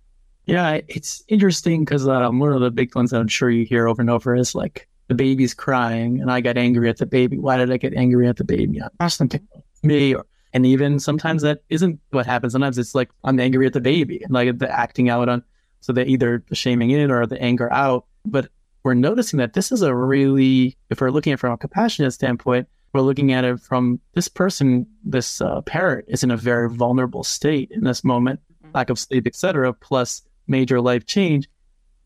Yeah, 0.47 0.81
it's 0.89 1.25
interesting 1.29 1.85
because 1.85 2.07
um, 2.07 2.39
one 2.39 2.53
of 2.53 2.61
the 2.61 2.71
big 2.71 2.95
ones 2.95 3.11
that 3.11 3.21
I'm 3.21 3.29
sure 3.29 3.51
you 3.51 3.65
hear 3.65 3.89
over 3.89 4.01
and 4.01 4.11
over 4.11 4.37
is 4.37 4.55
like, 4.55 4.89
the 5.09 5.15
baby's 5.17 5.53
crying 5.53 6.21
and 6.21 6.31
I 6.31 6.41
got 6.41 6.57
angry 6.57 6.89
at 6.89 6.97
the 6.97 7.07
baby. 7.07 7.37
Why 7.37 7.57
did 7.57 7.71
I 7.71 7.77
get 7.77 7.93
angry 7.93 8.29
at 8.29 8.37
the 8.37 8.45
baby? 8.45 8.81
I 8.99 9.09
something 9.09 9.47
me. 9.83 10.15
Or, 10.15 10.25
and 10.53 10.67
even 10.67 10.99
sometimes 10.99 11.43
that 11.43 11.63
isn't 11.69 12.01
what 12.11 12.27
happens. 12.27 12.53
Sometimes 12.53 12.79
it's 12.79 12.95
like 12.95 13.11
I'm 13.25 13.41
angry 13.41 13.67
at 13.67 13.73
the 13.73 13.81
baby 13.81 14.25
like 14.29 14.59
the 14.59 14.71
acting 14.71 15.09
out 15.09 15.29
on, 15.29 15.43
so 15.81 15.93
that 15.93 16.09
either 16.09 16.45
the 16.49 16.55
shaming 16.55 16.91
in 16.91 17.11
or 17.11 17.27
the 17.27 17.41
anger 17.41 17.73
out. 17.73 18.07
But 18.25 18.49
we're 18.83 18.95
noticing 18.95 19.39
that 19.39 19.53
this 19.53 19.73
is 19.73 19.83
a 19.83 19.95
really, 19.95 20.77
if 20.91 21.01
we're 21.01 21.11
looking 21.11 21.33
at 21.33 21.39
it 21.39 21.41
from 21.41 21.53
a 21.53 21.59
compassionate 21.59 22.13
standpoint, 22.13 22.69
we're 22.93 23.01
looking 23.01 23.33
at 23.33 23.45
it 23.45 23.61
from 23.61 24.01
this 24.15 24.29
person, 24.29 24.87
this 25.05 25.41
uh, 25.41 25.63
parent 25.63 26.05
is 26.09 26.23
in 26.23 26.31
a 26.31 26.37
very 26.37 26.69
vulnerable 26.69 27.25
state 27.25 27.71
in 27.71 27.85
this 27.85 28.05
moment, 28.05 28.41
mm-hmm. 28.63 28.77
lack 28.77 28.91
of 28.91 28.99
sleep, 28.99 29.27
etc., 29.27 29.73
plus 29.73 30.23
major 30.47 30.81
life 30.81 31.07
change. 31.07 31.49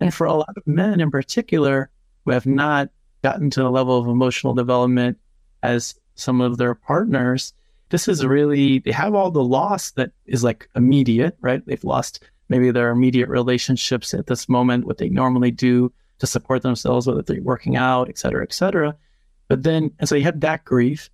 And 0.00 0.12
for 0.12 0.26
a 0.26 0.34
lot 0.34 0.54
of 0.56 0.66
men 0.66 1.00
in 1.00 1.10
particular, 1.10 1.90
who 2.24 2.32
have 2.32 2.46
not 2.46 2.90
gotten 3.22 3.50
to 3.50 3.60
the 3.60 3.70
level 3.70 3.98
of 3.98 4.06
emotional 4.06 4.54
development 4.54 5.18
as 5.62 5.94
some 6.14 6.40
of 6.40 6.58
their 6.58 6.74
partners, 6.74 7.52
this 7.90 8.08
is 8.08 8.24
really, 8.24 8.80
they 8.80 8.92
have 8.92 9.14
all 9.14 9.30
the 9.30 9.44
loss 9.44 9.92
that 9.92 10.10
is 10.26 10.42
like 10.42 10.68
immediate, 10.74 11.36
right? 11.40 11.64
They've 11.66 11.84
lost 11.84 12.24
maybe 12.48 12.70
their 12.70 12.90
immediate 12.90 13.28
relationships 13.28 14.14
at 14.14 14.26
this 14.26 14.48
moment, 14.48 14.86
what 14.86 14.98
they 14.98 15.08
normally 15.08 15.50
do 15.50 15.92
to 16.18 16.26
support 16.26 16.62
themselves, 16.62 17.06
whether 17.06 17.22
they're 17.22 17.42
working 17.42 17.76
out, 17.76 18.08
et 18.08 18.18
cetera, 18.18 18.42
et 18.42 18.52
cetera. 18.52 18.96
But 19.48 19.62
then, 19.62 19.92
and 19.98 20.08
so 20.08 20.14
you 20.14 20.24
have 20.24 20.40
that 20.40 20.64
grief, 20.64 21.10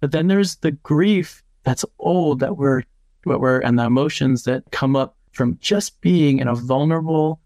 but 0.00 0.12
then 0.12 0.26
there's 0.26 0.56
the 0.56 0.72
grief 0.72 1.42
that's 1.62 1.84
old 1.98 2.40
that 2.40 2.56
we're, 2.56 2.82
what 3.24 3.40
we're, 3.40 3.60
and 3.60 3.78
the 3.78 3.84
emotions 3.84 4.44
that 4.44 4.64
come 4.70 4.96
up 4.96 5.16
from 5.32 5.58
just 5.60 6.00
being 6.00 6.38
in 6.38 6.48
a 6.48 6.54
vulnerable 6.54 7.40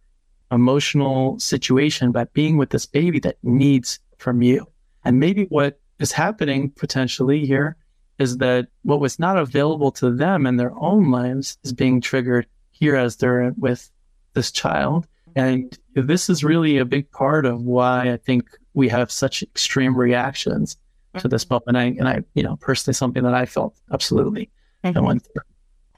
emotional 0.50 1.38
situation 1.38 2.12
by 2.12 2.24
being 2.32 2.56
with 2.56 2.70
this 2.70 2.86
baby 2.86 3.18
that 3.20 3.36
needs 3.42 3.98
from 4.18 4.42
you. 4.42 4.66
And 5.04 5.18
maybe 5.18 5.44
what 5.46 5.80
is 5.98 6.12
happening 6.12 6.70
potentially 6.70 7.44
here 7.44 7.76
is 8.18 8.38
that 8.38 8.68
what 8.82 9.00
was 9.00 9.18
not 9.18 9.36
available 9.36 9.90
to 9.92 10.10
them 10.10 10.46
in 10.46 10.56
their 10.56 10.72
own 10.78 11.10
lives 11.10 11.58
is 11.64 11.72
being 11.72 12.00
triggered 12.00 12.46
here 12.70 12.96
as 12.96 13.16
they're 13.16 13.52
with 13.56 13.90
this 14.34 14.50
child. 14.52 15.06
And 15.36 15.76
this 15.94 16.30
is 16.30 16.44
really 16.44 16.78
a 16.78 16.84
big 16.84 17.10
part 17.10 17.44
of 17.44 17.62
why 17.62 18.12
I 18.12 18.16
think 18.16 18.48
we 18.74 18.88
have 18.88 19.10
such 19.10 19.42
extreme 19.42 19.96
reactions 19.96 20.76
to 21.18 21.28
this 21.28 21.48
moment. 21.48 21.68
And 21.68 21.78
I, 21.78 21.84
and 21.84 22.08
I, 22.08 22.22
you 22.34 22.42
know, 22.42 22.56
personally, 22.56 22.94
something 22.94 23.22
that 23.22 23.34
I 23.34 23.46
felt 23.46 23.76
absolutely 23.92 24.50
mm-hmm. 24.84 25.04
went 25.04 25.24
through. 25.24 25.42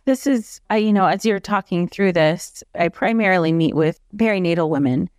This 0.05 0.27
is, 0.27 0.61
I, 0.71 0.77
you 0.77 0.93
know, 0.93 1.07
as 1.07 1.25
you're 1.25 1.41
talking 1.41 1.89
through 1.89 2.13
this, 2.13 2.63
I 2.79 2.89
primarily 2.89 3.53
meet 3.53 3.75
with 3.75 3.99
perinatal 4.17 4.69
women 4.69 5.11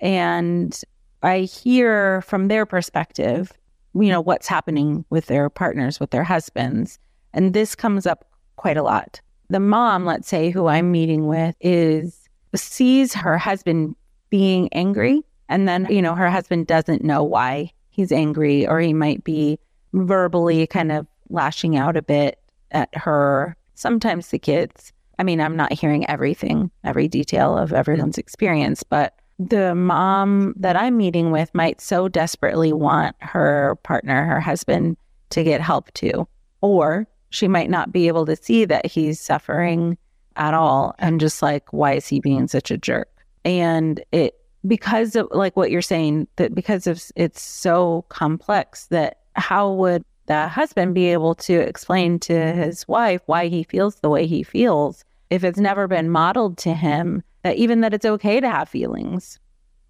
and 0.00 0.80
I 1.22 1.40
hear 1.40 2.22
from 2.22 2.48
their 2.48 2.64
perspective, 2.64 3.52
you 3.94 4.08
know, 4.08 4.20
what's 4.20 4.46
happening 4.46 5.04
with 5.10 5.26
their 5.26 5.50
partners, 5.50 5.98
with 5.98 6.10
their 6.10 6.24
husbands. 6.24 6.98
And 7.32 7.52
this 7.52 7.74
comes 7.74 8.06
up 8.06 8.26
quite 8.56 8.76
a 8.76 8.82
lot. 8.82 9.20
The 9.48 9.60
mom, 9.60 10.04
let's 10.04 10.28
say, 10.28 10.50
who 10.50 10.66
I'm 10.66 10.92
meeting 10.92 11.26
with, 11.26 11.56
is 11.60 12.28
sees 12.54 13.14
her 13.14 13.38
husband 13.38 13.96
being 14.28 14.68
angry. 14.72 15.22
And 15.48 15.68
then, 15.68 15.86
you 15.90 16.02
know, 16.02 16.14
her 16.14 16.30
husband 16.30 16.66
doesn't 16.66 17.02
know 17.02 17.24
why 17.24 17.72
he's 17.90 18.12
angry, 18.12 18.66
or 18.66 18.80
he 18.80 18.92
might 18.92 19.24
be 19.24 19.58
verbally 19.92 20.66
kind 20.66 20.92
of 20.92 21.06
lashing 21.28 21.76
out 21.76 21.96
a 21.96 22.02
bit 22.02 22.38
at 22.70 22.88
her, 22.94 23.56
sometimes 23.74 24.28
the 24.28 24.38
kids. 24.38 24.92
I 25.18 25.24
mean, 25.24 25.40
I'm 25.40 25.56
not 25.56 25.72
hearing 25.72 26.08
everything, 26.08 26.70
every 26.84 27.08
detail 27.08 27.58
of 27.58 27.72
everyone's 27.72 28.18
experience, 28.18 28.82
but 28.82 29.14
the 29.40 29.74
mom 29.74 30.52
that 30.58 30.76
I'm 30.76 30.98
meeting 30.98 31.30
with 31.30 31.54
might 31.54 31.80
so 31.80 32.08
desperately 32.08 32.74
want 32.74 33.16
her 33.20 33.76
partner, 33.82 34.26
her 34.26 34.40
husband, 34.40 34.98
to 35.30 35.42
get 35.42 35.62
help 35.62 35.92
too. 35.94 36.28
Or 36.60 37.06
she 37.30 37.48
might 37.48 37.70
not 37.70 37.90
be 37.90 38.06
able 38.06 38.26
to 38.26 38.36
see 38.36 38.66
that 38.66 38.84
he's 38.84 39.18
suffering 39.18 39.96
at 40.36 40.52
all 40.52 40.94
and 40.98 41.18
just 41.20 41.40
like, 41.40 41.72
why 41.72 41.94
is 41.94 42.06
he 42.06 42.20
being 42.20 42.48
such 42.48 42.70
a 42.70 42.76
jerk? 42.76 43.08
And 43.44 44.04
it, 44.12 44.34
because 44.66 45.16
of 45.16 45.28
like 45.30 45.56
what 45.56 45.70
you're 45.70 45.80
saying, 45.80 46.28
that 46.36 46.54
because 46.54 46.86
of 46.86 47.02
it's 47.16 47.40
so 47.40 48.04
complex 48.10 48.86
that 48.88 49.20
how 49.36 49.72
would 49.72 50.04
the 50.26 50.48
husband 50.48 50.94
be 50.94 51.06
able 51.06 51.34
to 51.36 51.54
explain 51.54 52.18
to 52.18 52.52
his 52.52 52.86
wife 52.86 53.22
why 53.24 53.48
he 53.48 53.62
feels 53.62 53.96
the 53.96 54.10
way 54.10 54.26
he 54.26 54.42
feels 54.42 55.02
if 55.30 55.44
it's 55.44 55.58
never 55.58 55.88
been 55.88 56.10
modeled 56.10 56.58
to 56.58 56.74
him 56.74 57.22
that 57.42 57.56
even 57.56 57.80
that 57.80 57.94
it's 57.94 58.06
okay 58.06 58.40
to 58.40 58.50
have 58.50 58.68
feelings. 58.68 59.38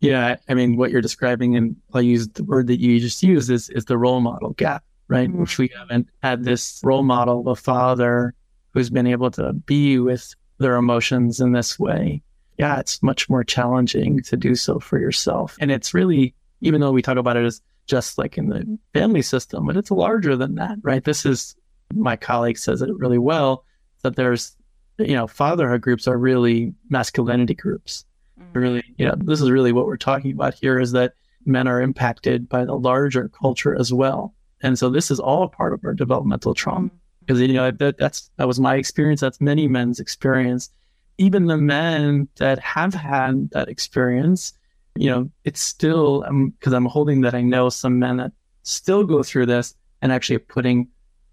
Yeah, 0.00 0.36
I 0.48 0.54
mean, 0.54 0.76
what 0.76 0.90
you're 0.90 1.02
describing, 1.02 1.56
and 1.56 1.76
I'll 1.92 2.00
use 2.00 2.28
the 2.28 2.44
word 2.44 2.68
that 2.68 2.80
you 2.80 2.98
just 3.00 3.22
used, 3.22 3.50
is 3.50 3.68
is 3.68 3.84
the 3.84 3.98
role 3.98 4.20
model 4.20 4.50
gap, 4.50 4.82
right? 5.08 5.28
Mm-hmm. 5.28 5.40
Which 5.40 5.58
we 5.58 5.70
haven't 5.76 6.08
had 6.22 6.44
this 6.44 6.80
role 6.82 7.02
model, 7.02 7.40
of 7.40 7.46
a 7.46 7.56
father 7.56 8.34
who's 8.72 8.88
been 8.88 9.06
able 9.06 9.30
to 9.32 9.52
be 9.52 9.98
with 9.98 10.34
their 10.58 10.76
emotions 10.76 11.40
in 11.40 11.52
this 11.52 11.78
way. 11.78 12.22
Yeah, 12.58 12.78
it's 12.78 13.02
much 13.02 13.28
more 13.28 13.44
challenging 13.44 14.22
to 14.22 14.36
do 14.36 14.54
so 14.54 14.78
for 14.78 14.98
yourself, 14.98 15.56
and 15.60 15.70
it's 15.70 15.92
really, 15.92 16.34
even 16.62 16.80
though 16.80 16.92
we 16.92 17.02
talk 17.02 17.18
about 17.18 17.36
it 17.36 17.44
as 17.44 17.60
just 17.86 18.16
like 18.16 18.38
in 18.38 18.48
the 18.48 18.78
family 18.94 19.22
system, 19.22 19.66
but 19.66 19.76
it's 19.76 19.90
larger 19.90 20.36
than 20.36 20.54
that, 20.54 20.78
right? 20.82 21.04
This 21.04 21.26
is 21.26 21.56
my 21.94 22.16
colleague 22.16 22.56
says 22.56 22.80
it 22.82 22.96
really 22.96 23.18
well 23.18 23.64
that 24.02 24.16
there's 24.16 24.56
you 25.00 25.14
know, 25.14 25.26
fatherhood 25.26 25.80
groups 25.80 26.06
are 26.06 26.18
really 26.18 26.74
masculinity 26.88 27.54
groups. 27.54 28.04
Mm-hmm. 28.40 28.58
Really, 28.58 28.84
you 28.98 29.06
know, 29.06 29.14
this 29.16 29.40
is 29.40 29.50
really 29.50 29.72
what 29.72 29.86
we're 29.86 29.96
talking 29.96 30.32
about 30.32 30.54
here 30.54 30.78
is 30.80 30.92
that 30.92 31.14
men 31.46 31.66
are 31.66 31.80
impacted 31.80 32.48
by 32.48 32.64
the 32.64 32.74
larger 32.74 33.28
culture 33.28 33.74
as 33.74 33.92
well. 33.92 34.34
And 34.62 34.78
so 34.78 34.90
this 34.90 35.10
is 35.10 35.20
all 35.20 35.42
a 35.42 35.48
part 35.48 35.72
of 35.72 35.80
our 35.84 35.94
developmental 35.94 36.54
trauma. 36.54 36.90
Because 37.20 37.40
you 37.40 37.52
know 37.52 37.70
that 37.70 37.98
that's 37.98 38.30
that 38.36 38.48
was 38.48 38.58
my 38.58 38.76
experience. 38.76 39.20
That's 39.20 39.40
many 39.40 39.68
men's 39.68 40.00
experience. 40.00 40.70
Even 41.18 41.46
the 41.46 41.56
men 41.56 42.28
that 42.36 42.58
have 42.58 42.94
had 42.94 43.50
that 43.50 43.68
experience, 43.68 44.54
you 44.96 45.10
know, 45.10 45.30
it's 45.44 45.60
still 45.60 46.22
because 46.22 46.72
I'm, 46.72 46.86
I'm 46.86 46.90
holding 46.90 47.20
that 47.20 47.34
I 47.34 47.42
know 47.42 47.68
some 47.68 47.98
men 47.98 48.16
that 48.16 48.32
still 48.62 49.04
go 49.04 49.22
through 49.22 49.46
this 49.46 49.74
and 50.02 50.10
actually 50.12 50.38
putting 50.38 50.88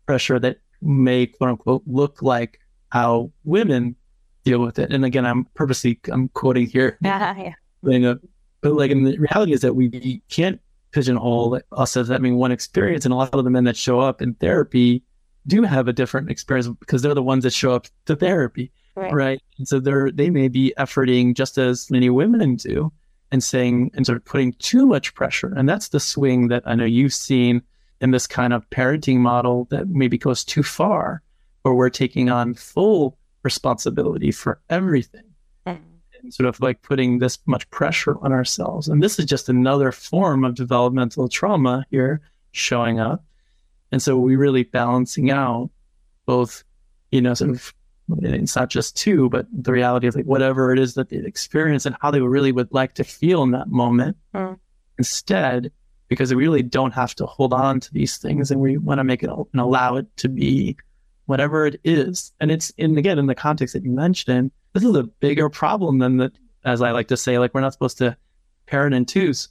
pressure 0.06 0.40
that 0.40 0.60
may 0.82 1.26
quote 1.26 1.52
unquote 1.52 1.84
look 1.88 2.22
like 2.22 2.60
how 2.90 3.32
women 3.44 3.96
deal 4.44 4.60
with 4.60 4.80
it. 4.80 4.92
And 4.92 5.04
again, 5.06 5.26
I'm 5.26 5.46
purposely 5.54 6.00
I'm 6.12 6.30
quoting 6.30 6.68
here. 6.68 6.98
Yeah, 7.04 7.54
yeah. 7.84 8.16
But 8.62 8.74
like, 8.74 8.92
in 8.92 9.04
the 9.04 9.18
reality 9.18 9.54
is 9.54 9.62
that 9.62 9.76
we 9.76 10.22
can't 10.30 10.60
pigeonhole 10.92 11.60
us 11.74 11.96
as 11.96 12.08
having 12.08 12.38
one 12.38 12.52
experience, 12.52 13.06
and 13.06 13.14
a 13.14 13.18
lot 13.18 13.34
of 13.34 13.44
the 13.44 13.50
men 13.50 13.66
that 13.66 13.78
show 13.78 14.00
up 14.00 14.22
in 14.22 14.34
therapy 14.36 15.04
do 15.46 15.64
have 15.64 15.88
a 15.88 15.94
different 15.94 16.30
experience 16.30 16.68
because 16.80 17.02
they're 17.02 17.14
the 17.14 17.24
ones 17.24 17.44
that 17.44 17.54
show 17.54 17.74
up 17.74 17.88
to 18.06 18.16
therapy, 18.16 18.72
right? 18.96 19.14
right? 19.14 19.42
And 19.58 19.68
so 19.68 19.80
they're 19.80 20.12
they 20.12 20.30
may 20.30 20.48
be 20.48 20.74
efforting 20.78 21.36
just 21.36 21.58
as 21.58 21.90
many 21.92 22.10
women 22.10 22.56
do, 22.56 22.92
and 23.32 23.44
saying 23.44 23.92
and 23.94 24.06
sort 24.06 24.18
of 24.18 24.26
putting 24.26 24.54
too 24.54 24.86
much 24.86 25.14
pressure, 25.14 25.54
and 25.56 25.70
that's 25.70 25.90
the 25.90 26.00
swing 26.00 26.48
that 26.48 26.64
I 26.66 26.76
know 26.76 26.86
you've 26.86 27.14
seen 27.14 27.62
in 28.02 28.12
this 28.12 28.28
kind 28.28 28.54
of 28.54 28.70
parenting 28.70 29.18
model 29.18 29.68
that 29.70 29.88
maybe 29.88 30.18
goes 30.18 30.44
too 30.44 30.64
far 30.64 31.22
where 31.68 31.76
we're 31.76 31.90
taking 31.90 32.30
on 32.30 32.54
full 32.54 33.18
responsibility 33.44 34.32
for 34.32 34.60
everything 34.70 35.24
mm. 35.66 35.80
and 36.22 36.34
sort 36.34 36.48
of 36.48 36.60
like 36.60 36.82
putting 36.82 37.20
this 37.20 37.40
much 37.46 37.70
pressure 37.70 38.18
on 38.22 38.32
ourselves. 38.32 38.88
And 38.88 39.02
this 39.02 39.20
is 39.20 39.26
just 39.26 39.50
another 39.50 39.92
form 39.92 40.44
of 40.44 40.56
developmental 40.56 41.28
trauma 41.28 41.86
here 41.92 42.22
showing 42.52 43.00
up. 43.00 43.24
And 43.92 44.02
so 44.02 44.18
we're 44.18 44.38
really 44.38 44.64
balancing 44.64 45.32
out 45.32 45.70
both, 46.26 46.64
you 47.12 47.22
know, 47.22 47.34
sort 47.34 47.52
of 47.52 47.74
it's 48.22 48.56
not 48.56 48.70
just 48.70 48.96
two, 48.96 49.30
but 49.30 49.48
the 49.52 49.74
reality 49.74 50.08
of 50.08 50.16
like 50.16 50.26
whatever 50.26 50.72
it 50.72 50.80
is 50.80 50.94
that 50.94 51.10
they 51.10 51.18
experience 51.18 51.86
and 51.86 51.96
how 52.02 52.10
they 52.10 52.22
really 52.22 52.54
would 52.54 52.72
like 52.72 52.94
to 52.96 53.04
feel 53.04 53.44
in 53.44 53.52
that 53.52 53.68
moment. 53.68 54.16
Mm. 54.34 54.58
Instead, 54.98 55.72
because 56.08 56.34
we 56.34 56.42
really 56.42 56.64
don't 56.64 56.94
have 56.94 57.14
to 57.16 57.26
hold 57.26 57.54
on 57.54 57.80
to 57.82 57.94
these 57.94 58.18
things 58.18 58.50
and 58.50 58.62
we 58.62 58.78
want 58.78 59.00
to 59.00 59.04
make 59.04 59.24
it 59.24 59.30
and 59.30 59.62
allow 59.62 59.98
it 59.98 60.06
to 60.18 60.30
be 60.30 60.78
whatever 61.28 61.68
it 61.68 61.80
is. 61.84 62.34
And 62.40 62.50
it's 62.50 62.72
in 62.72 62.98
again 62.98 63.20
in 63.20 63.28
the 63.28 63.36
context 63.36 63.74
that 63.74 63.84
you 63.84 63.92
mentioned, 63.92 64.52
this 64.74 64.84
is 64.84 64.96
a 64.96 65.04
bigger 65.04 65.50
problem 65.50 66.00
than 66.00 66.18
that, 66.18 66.32
as 66.66 66.82
I 66.82 66.92
like 66.92 67.08
to 67.10 67.18
say, 67.18 67.38
like 67.38 67.54
we're 67.54 67.62
not 67.62 67.74
supposed 67.74 68.00
to 68.00 68.18
parent 68.66 68.96
in 68.96 69.06
twos. 69.06 69.50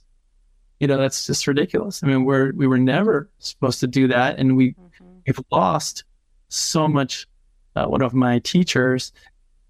You 0.79 0.87
know, 0.87 0.97
that's 0.97 1.25
just 1.25 1.47
ridiculous. 1.47 2.03
I 2.03 2.07
mean, 2.07 2.25
we're 2.25 2.51
we 2.53 2.67
were 2.67 2.77
never 2.77 3.29
supposed 3.39 3.79
to 3.79 3.87
do 3.87 4.07
that, 4.09 4.37
and 4.37 4.57
we 4.57 4.73
mm-hmm. 4.73 5.05
we've 5.25 5.39
lost 5.51 6.03
so 6.49 6.87
much. 6.87 7.25
Uh, 7.75 7.85
one 7.85 8.01
of 8.01 8.13
my 8.15 8.39
teachers, 8.39 9.11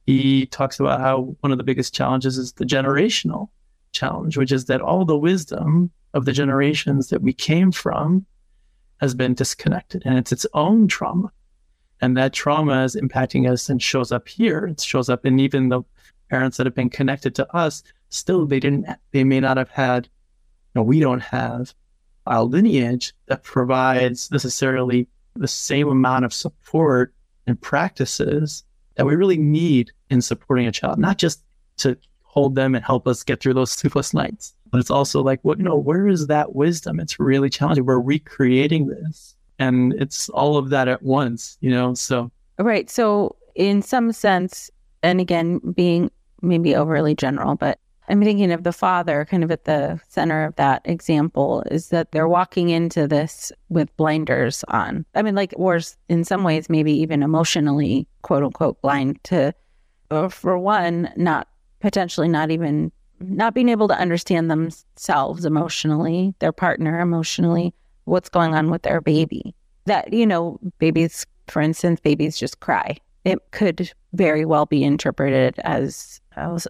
he 0.06 0.46
talks 0.46 0.80
about 0.80 1.02
how 1.02 1.36
one 1.42 1.52
of 1.52 1.58
the 1.58 1.64
biggest 1.64 1.94
challenges 1.94 2.38
is 2.38 2.54
the 2.54 2.66
generational 2.66 3.50
challenge, 3.92 4.38
which 4.38 4.52
is 4.52 4.66
that 4.66 4.80
all 4.80 5.04
the 5.04 5.18
wisdom 5.18 5.92
of 6.14 6.24
the 6.24 6.32
generations 6.32 7.10
that 7.10 7.22
we 7.22 7.34
came 7.34 7.72
from 7.72 8.26
has 9.02 9.14
been 9.14 9.34
disconnected, 9.34 10.04
and 10.06 10.18
it's 10.18 10.32
its 10.32 10.46
own 10.54 10.88
trauma. 10.88 11.32
And 12.02 12.16
that 12.18 12.34
trauma 12.34 12.84
is 12.84 12.96
impacting 12.96 13.50
us 13.52 13.70
and 13.70 13.82
shows 13.82 14.12
up 14.12 14.28
here. 14.28 14.66
It 14.68 14.82
shows 14.82 15.10
up 15.10 15.26
in 15.26 15.40
even 15.40 15.70
the 15.70 15.82
parents 16.30 16.58
that 16.58 16.68
have 16.68 16.76
been 16.76 16.90
connected 16.90 17.34
to 17.36 17.56
us. 17.56 17.84
Still, 18.10 18.46
they 18.46 18.60
didn't, 18.60 18.88
they 19.12 19.24
may 19.24 19.40
not 19.40 19.58
have 19.58 19.70
had, 19.70 20.06
you 20.06 20.80
know, 20.80 20.84
we 20.84 21.00
don't 21.00 21.22
have 21.22 21.74
a 22.26 22.44
lineage 22.44 23.14
that 23.28 23.44
provides 23.44 24.30
necessarily 24.32 25.08
the 25.36 25.48
same 25.48 25.88
amount 25.88 26.26
of 26.26 26.34
support 26.34 27.14
and 27.48 27.60
practices 27.62 28.64
that 28.96 29.06
we 29.06 29.16
really 29.16 29.38
need 29.38 29.92
in 30.10 30.22
supporting 30.22 30.68
a 30.68 30.72
child, 30.72 31.00
not 31.00 31.18
just 31.18 31.44
to 31.78 31.98
hold 32.24 32.56
them 32.56 32.76
and 32.76 32.84
help 32.84 33.08
us 33.08 33.24
get 33.24 33.40
through 33.40 33.54
those 33.54 33.72
sleepless 33.72 34.14
nights, 34.14 34.54
but 34.70 34.80
it's 34.80 34.92
also 34.92 35.24
like, 35.24 35.40
what, 35.44 35.58
you 35.58 35.64
know, 35.64 35.78
where 35.78 36.08
is 36.08 36.28
that 36.28 36.56
wisdom? 36.56 37.00
It's 37.00 37.20
really 37.20 37.50
challenging. 37.50 37.86
We're 37.86 38.00
recreating 38.00 38.88
this 38.88 39.36
and 39.60 39.94
it's 39.94 40.30
all 40.30 40.58
of 40.58 40.70
that 40.70 40.88
at 40.88 41.04
once, 41.04 41.58
you 41.62 41.70
know? 41.70 41.94
So, 41.94 42.32
right. 42.60 42.90
So, 42.90 43.36
in 43.56 43.82
some 43.82 44.12
sense, 44.12 44.70
and 45.04 45.20
again, 45.20 45.60
being 45.76 46.12
maybe 46.42 46.76
overly 46.76 47.16
general, 47.16 47.56
but 47.56 47.80
I'm 48.10 48.24
thinking 48.24 48.52
of 48.52 48.64
the 48.64 48.72
father 48.72 49.26
kind 49.26 49.44
of 49.44 49.52
at 49.52 49.66
the 49.66 50.00
center 50.08 50.46
of 50.46 50.56
that 50.56 50.82
example 50.86 51.64
is 51.70 51.90
that 51.90 52.12
they're 52.12 52.28
walking 52.28 52.70
into 52.70 53.08
this 53.08 53.52
with 53.70 53.96
blinders 53.98 54.64
on. 54.70 55.06
I 55.14 55.22
mean, 55.22 55.36
like, 55.36 55.54
or 55.58 55.80
in 56.08 56.24
some 56.24 56.44
ways, 56.44 56.70
maybe 56.70 56.94
even 56.94 57.22
emotionally, 57.22 58.08
quote 58.22 58.44
unquote, 58.44 58.82
blind 58.82 59.22
to, 59.26 59.54
uh, 60.10 60.30
for 60.30 60.58
one, 60.58 61.12
not 61.18 61.50
potentially 61.80 62.28
not 62.28 62.50
even 62.50 62.92
not 63.20 63.54
being 63.54 63.70
able 63.70 63.88
to 63.88 63.98
understand 63.98 64.50
themselves 64.50 65.44
emotionally, 65.44 66.36
their 66.40 66.52
partner 66.52 67.00
emotionally, 67.00 67.74
what's 68.08 68.30
going 68.30 68.56
on 68.56 68.72
with 68.72 68.82
their 68.84 69.02
baby. 69.02 69.54
That, 69.86 70.12
you 70.12 70.26
know, 70.26 70.60
babies, 70.80 71.26
for 71.48 71.62
instance, 71.62 72.00
babies 72.00 72.38
just 72.38 72.60
cry. 72.60 72.98
It 73.24 73.40
could 73.52 73.92
very 74.14 74.46
well 74.46 74.66
be 74.66 74.84
interpreted 74.84 75.60
as, 75.60 76.22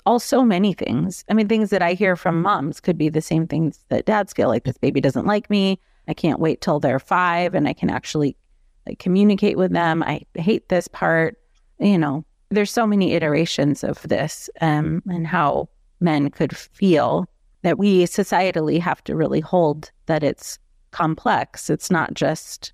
all 0.06 0.19
so 0.19 0.45
many 0.45 0.71
things. 0.71 1.26
I 1.30 1.34
mean, 1.34 1.50
things 1.50 1.71
that 1.71 1.82
I 1.82 1.93
hear 1.93 2.15
from 2.15 2.41
moms 2.41 2.80
could 2.80 2.97
be 2.97 3.10
the 3.10 3.21
same 3.21 3.47
things 3.47 3.84
that 3.89 4.06
dads 4.06 4.32
feel 4.32 4.47
like 4.47 4.63
this 4.63 4.78
baby 4.78 5.02
doesn't 5.02 5.26
like 5.26 5.50
me. 5.50 5.80
I 6.08 6.13
can't 6.13 6.39
wait 6.39 6.62
till 6.62 6.80
they're 6.80 7.00
five 7.00 7.54
and 7.54 7.67
I 7.67 7.73
can 7.73 7.89
actually 7.89 8.38
like, 8.86 9.00
communicate 9.00 9.58
with 9.58 9.73
them. 9.73 10.04
I 10.04 10.21
hate 10.36 10.69
this 10.69 10.88
part. 10.88 11.38
You 11.80 11.97
know, 11.97 12.23
there's 12.50 12.71
so 12.71 12.88
many 12.88 13.12
iterations 13.12 13.84
of 13.84 14.02
this 14.04 14.50
um, 14.62 15.04
and 15.10 15.28
how 15.28 15.67
men 16.00 16.30
could 16.30 16.56
feel 16.56 17.28
that 17.63 17.78
we 17.78 18.06
societally 18.06 18.80
have 18.80 19.04
to 19.04 19.15
really 19.15 19.41
hold 19.41 19.91
that 20.06 20.23
it's 20.23 20.58
complex. 20.97 21.69
It's 21.69 21.91
not 21.91 22.13
just 22.13 22.73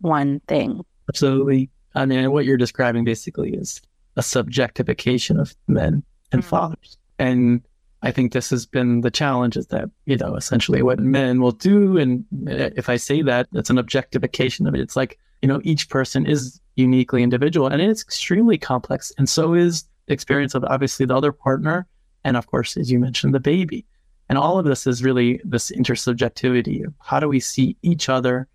one 0.00 0.40
thing. 0.48 0.80
Absolutely. 1.08 1.70
I 1.94 2.04
mean, 2.06 2.30
what 2.32 2.44
you're 2.44 2.56
describing 2.56 3.04
basically 3.04 3.54
is 3.54 3.80
a 4.16 4.22
subjectification 4.22 5.40
of 5.40 5.54
men 5.68 6.02
and 6.32 6.42
Mhm. 6.42 6.46
fathers. 6.46 6.98
And 7.18 7.62
I 8.02 8.10
think 8.10 8.32
this 8.32 8.50
has 8.50 8.66
been 8.66 9.02
the 9.02 9.10
challenge 9.10 9.56
is 9.56 9.66
that, 9.68 9.90
you 10.06 10.16
know, 10.16 10.34
essentially 10.34 10.82
what 10.82 10.98
men 10.98 11.40
will 11.40 11.52
do. 11.52 11.96
And 11.98 12.24
if 12.46 12.88
I 12.88 12.96
say 12.96 13.22
that, 13.22 13.46
it's 13.52 13.70
an 13.70 13.78
objectification 13.78 14.66
of 14.66 14.74
it. 14.74 14.80
It's 14.80 14.96
like, 14.96 15.18
you 15.42 15.48
know, 15.48 15.60
each 15.64 15.88
person 15.88 16.26
is 16.26 16.60
uniquely 16.76 17.22
individual 17.22 17.66
and 17.68 17.80
it's 17.82 18.02
extremely 18.02 18.58
complex. 18.58 19.12
And 19.18 19.28
so 19.28 19.54
is 19.54 19.84
the 20.06 20.14
experience 20.14 20.54
of 20.54 20.64
obviously 20.64 21.06
the 21.06 21.14
other 21.16 21.32
partner. 21.32 21.86
And 22.24 22.36
of 22.36 22.46
course, 22.46 22.76
as 22.76 22.90
you 22.90 22.98
mentioned, 22.98 23.34
the 23.34 23.40
baby. 23.40 23.84
And 24.30 24.38
all 24.38 24.60
of 24.60 24.64
this 24.64 24.86
is 24.86 25.02
really 25.02 25.40
this 25.42 25.72
intersubjectivity 25.72 26.86
of 26.86 26.94
how 27.00 27.18
do 27.18 27.26
we 27.26 27.40
see 27.40 27.76
each 27.82 28.08
other, 28.08 28.46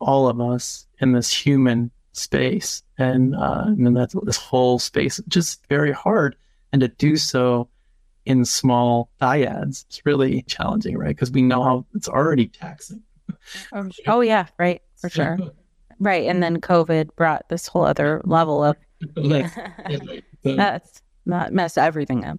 all 0.00 0.26
of 0.26 0.40
us 0.40 0.86
in 1.00 1.12
this 1.12 1.30
human 1.30 1.90
space. 2.12 2.82
And, 2.96 3.36
uh, 3.36 3.64
and 3.66 3.94
that's 3.94 4.16
this 4.22 4.38
whole 4.38 4.78
space, 4.78 5.20
just 5.28 5.60
very 5.68 5.92
hard. 5.92 6.34
And 6.72 6.80
to 6.80 6.88
do 6.88 7.18
so 7.18 7.68
in 8.24 8.46
small 8.46 9.10
dyads, 9.20 9.84
it's 9.90 10.06
really 10.06 10.42
challenging, 10.42 10.96
right? 10.96 11.14
Because 11.14 11.30
we 11.30 11.42
know 11.42 11.62
how 11.62 11.84
it's 11.94 12.08
already 12.08 12.48
taxing. 12.48 13.02
Oh, 14.06 14.22
yeah, 14.22 14.46
right, 14.58 14.80
for 14.96 15.10
sure. 15.10 15.38
Right. 16.00 16.28
And 16.28 16.40
then 16.40 16.60
COVID 16.60 17.16
brought 17.16 17.48
this 17.48 17.66
whole 17.66 17.84
other 17.84 18.22
level 18.24 18.62
of 18.62 18.76
Like, 19.16 19.50
that's 20.44 21.02
not 21.26 21.52
mess 21.52 21.76
everything 21.76 22.24
up. 22.24 22.38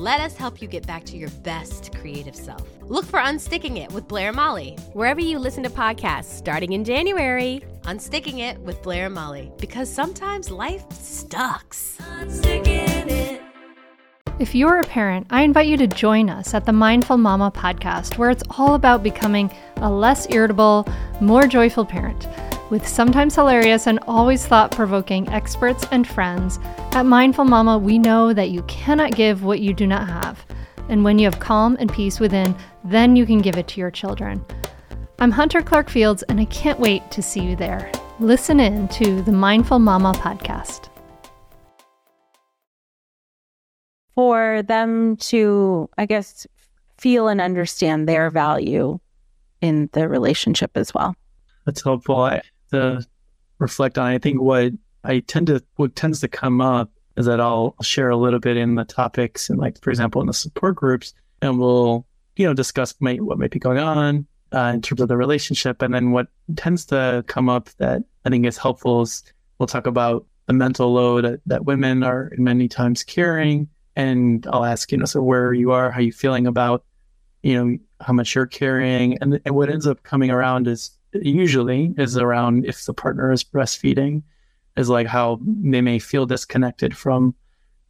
Let 0.00 0.20
us 0.22 0.34
help 0.34 0.62
you 0.62 0.66
get 0.66 0.86
back 0.86 1.04
to 1.04 1.18
your 1.18 1.28
best 1.42 1.94
creative 1.94 2.34
self. 2.34 2.66
Look 2.84 3.04
for 3.04 3.18
Unsticking 3.18 3.76
It 3.76 3.92
with 3.92 4.08
Blair 4.08 4.28
and 4.28 4.36
Molly. 4.36 4.78
Wherever 4.94 5.20
you 5.20 5.38
listen 5.38 5.62
to 5.64 5.68
podcasts 5.68 6.38
starting 6.38 6.72
in 6.72 6.84
January. 6.84 7.62
Unsticking 7.82 8.38
It 8.38 8.58
with 8.60 8.80
Blair 8.80 9.04
and 9.04 9.14
Molly. 9.14 9.52
Because 9.58 9.92
sometimes 9.92 10.50
life 10.50 10.90
sucks. 10.90 11.98
If 14.38 14.54
you're 14.54 14.78
a 14.78 14.84
parent, 14.84 15.26
I 15.28 15.42
invite 15.42 15.66
you 15.66 15.76
to 15.76 15.86
join 15.86 16.30
us 16.30 16.54
at 16.54 16.64
the 16.64 16.72
Mindful 16.72 17.18
Mama 17.18 17.52
podcast, 17.54 18.16
where 18.16 18.30
it's 18.30 18.44
all 18.56 18.76
about 18.76 19.02
becoming 19.02 19.50
a 19.76 19.90
less 19.90 20.26
irritable, 20.30 20.88
more 21.20 21.46
joyful 21.46 21.84
parent. 21.84 22.26
With 22.70 22.86
sometimes 22.86 23.34
hilarious 23.34 23.88
and 23.88 23.98
always 24.06 24.46
thought 24.46 24.70
provoking 24.70 25.28
experts 25.30 25.84
and 25.90 26.06
friends, 26.06 26.60
at 26.92 27.04
Mindful 27.04 27.44
Mama, 27.44 27.76
we 27.76 27.98
know 27.98 28.32
that 28.32 28.50
you 28.50 28.62
cannot 28.62 29.16
give 29.16 29.42
what 29.42 29.58
you 29.58 29.74
do 29.74 29.88
not 29.88 30.08
have. 30.08 30.46
And 30.88 31.02
when 31.02 31.18
you 31.18 31.24
have 31.24 31.40
calm 31.40 31.76
and 31.80 31.92
peace 31.92 32.20
within, 32.20 32.54
then 32.84 33.16
you 33.16 33.26
can 33.26 33.40
give 33.40 33.56
it 33.56 33.66
to 33.68 33.80
your 33.80 33.90
children. 33.90 34.44
I'm 35.18 35.32
Hunter 35.32 35.62
Clark 35.62 35.90
Fields, 35.90 36.22
and 36.24 36.38
I 36.38 36.44
can't 36.44 36.78
wait 36.78 37.10
to 37.10 37.22
see 37.22 37.40
you 37.40 37.56
there. 37.56 37.90
Listen 38.20 38.60
in 38.60 38.86
to 38.88 39.20
the 39.22 39.32
Mindful 39.32 39.80
Mama 39.80 40.12
podcast. 40.12 40.90
For 44.14 44.62
them 44.62 45.16
to, 45.16 45.90
I 45.98 46.06
guess, 46.06 46.46
feel 46.98 47.26
and 47.26 47.40
understand 47.40 48.08
their 48.08 48.30
value 48.30 49.00
in 49.60 49.90
the 49.92 50.08
relationship 50.08 50.70
as 50.76 50.94
well. 50.94 51.16
That's 51.66 51.82
helpful. 51.82 52.16
I 52.16 52.42
to 52.70 53.06
reflect 53.58 53.98
on. 53.98 54.06
I 54.06 54.18
think 54.18 54.40
what 54.40 54.72
I 55.04 55.20
tend 55.20 55.46
to 55.48 55.62
what 55.76 55.94
tends 55.94 56.20
to 56.20 56.28
come 56.28 56.60
up 56.60 56.90
is 57.16 57.26
that 57.26 57.40
I'll 57.40 57.74
share 57.82 58.10
a 58.10 58.16
little 58.16 58.40
bit 58.40 58.56
in 58.56 58.74
the 58.74 58.84
topics 58.84 59.50
and 59.50 59.58
like 59.58 59.80
for 59.82 59.90
example 59.90 60.20
in 60.20 60.26
the 60.26 60.32
support 60.32 60.76
groups, 60.76 61.14
and 61.42 61.58
we'll 61.58 62.06
you 62.36 62.46
know 62.46 62.54
discuss 62.54 62.94
what 62.98 63.38
might 63.38 63.50
be 63.50 63.58
going 63.58 63.78
on 63.78 64.26
uh, 64.52 64.72
in 64.74 64.82
terms 64.82 65.00
of 65.00 65.08
the 65.08 65.16
relationship, 65.16 65.82
and 65.82 65.94
then 65.94 66.10
what 66.10 66.28
tends 66.56 66.84
to 66.86 67.24
come 67.26 67.48
up 67.48 67.70
that 67.78 68.02
I 68.24 68.30
think 68.30 68.46
is 68.46 68.58
helpful 68.58 69.02
is 69.02 69.22
we'll 69.58 69.66
talk 69.66 69.86
about 69.86 70.26
the 70.46 70.52
mental 70.52 70.92
load 70.92 71.24
that, 71.24 71.40
that 71.46 71.64
women 71.64 72.02
are 72.02 72.32
many 72.36 72.68
times 72.68 73.04
carrying, 73.04 73.68
and 73.96 74.46
I'll 74.52 74.64
ask 74.64 74.90
you 74.90 74.98
know 74.98 75.04
so 75.04 75.22
where 75.22 75.52
you 75.52 75.72
are, 75.72 75.90
how 75.90 76.00
you 76.00 76.12
feeling 76.12 76.46
about 76.46 76.84
you 77.42 77.54
know 77.54 77.78
how 78.00 78.12
much 78.12 78.34
you're 78.34 78.46
carrying, 78.46 79.18
and, 79.18 79.40
and 79.44 79.54
what 79.54 79.70
ends 79.70 79.86
up 79.86 80.02
coming 80.02 80.30
around 80.30 80.66
is 80.66 80.90
usually 81.12 81.94
is 81.96 82.16
around 82.16 82.66
if 82.66 82.84
the 82.84 82.94
partner 82.94 83.32
is 83.32 83.44
breastfeeding 83.44 84.22
is 84.76 84.88
like 84.88 85.06
how 85.06 85.40
they 85.44 85.80
may 85.80 85.98
feel 85.98 86.26
disconnected 86.26 86.96
from 86.96 87.34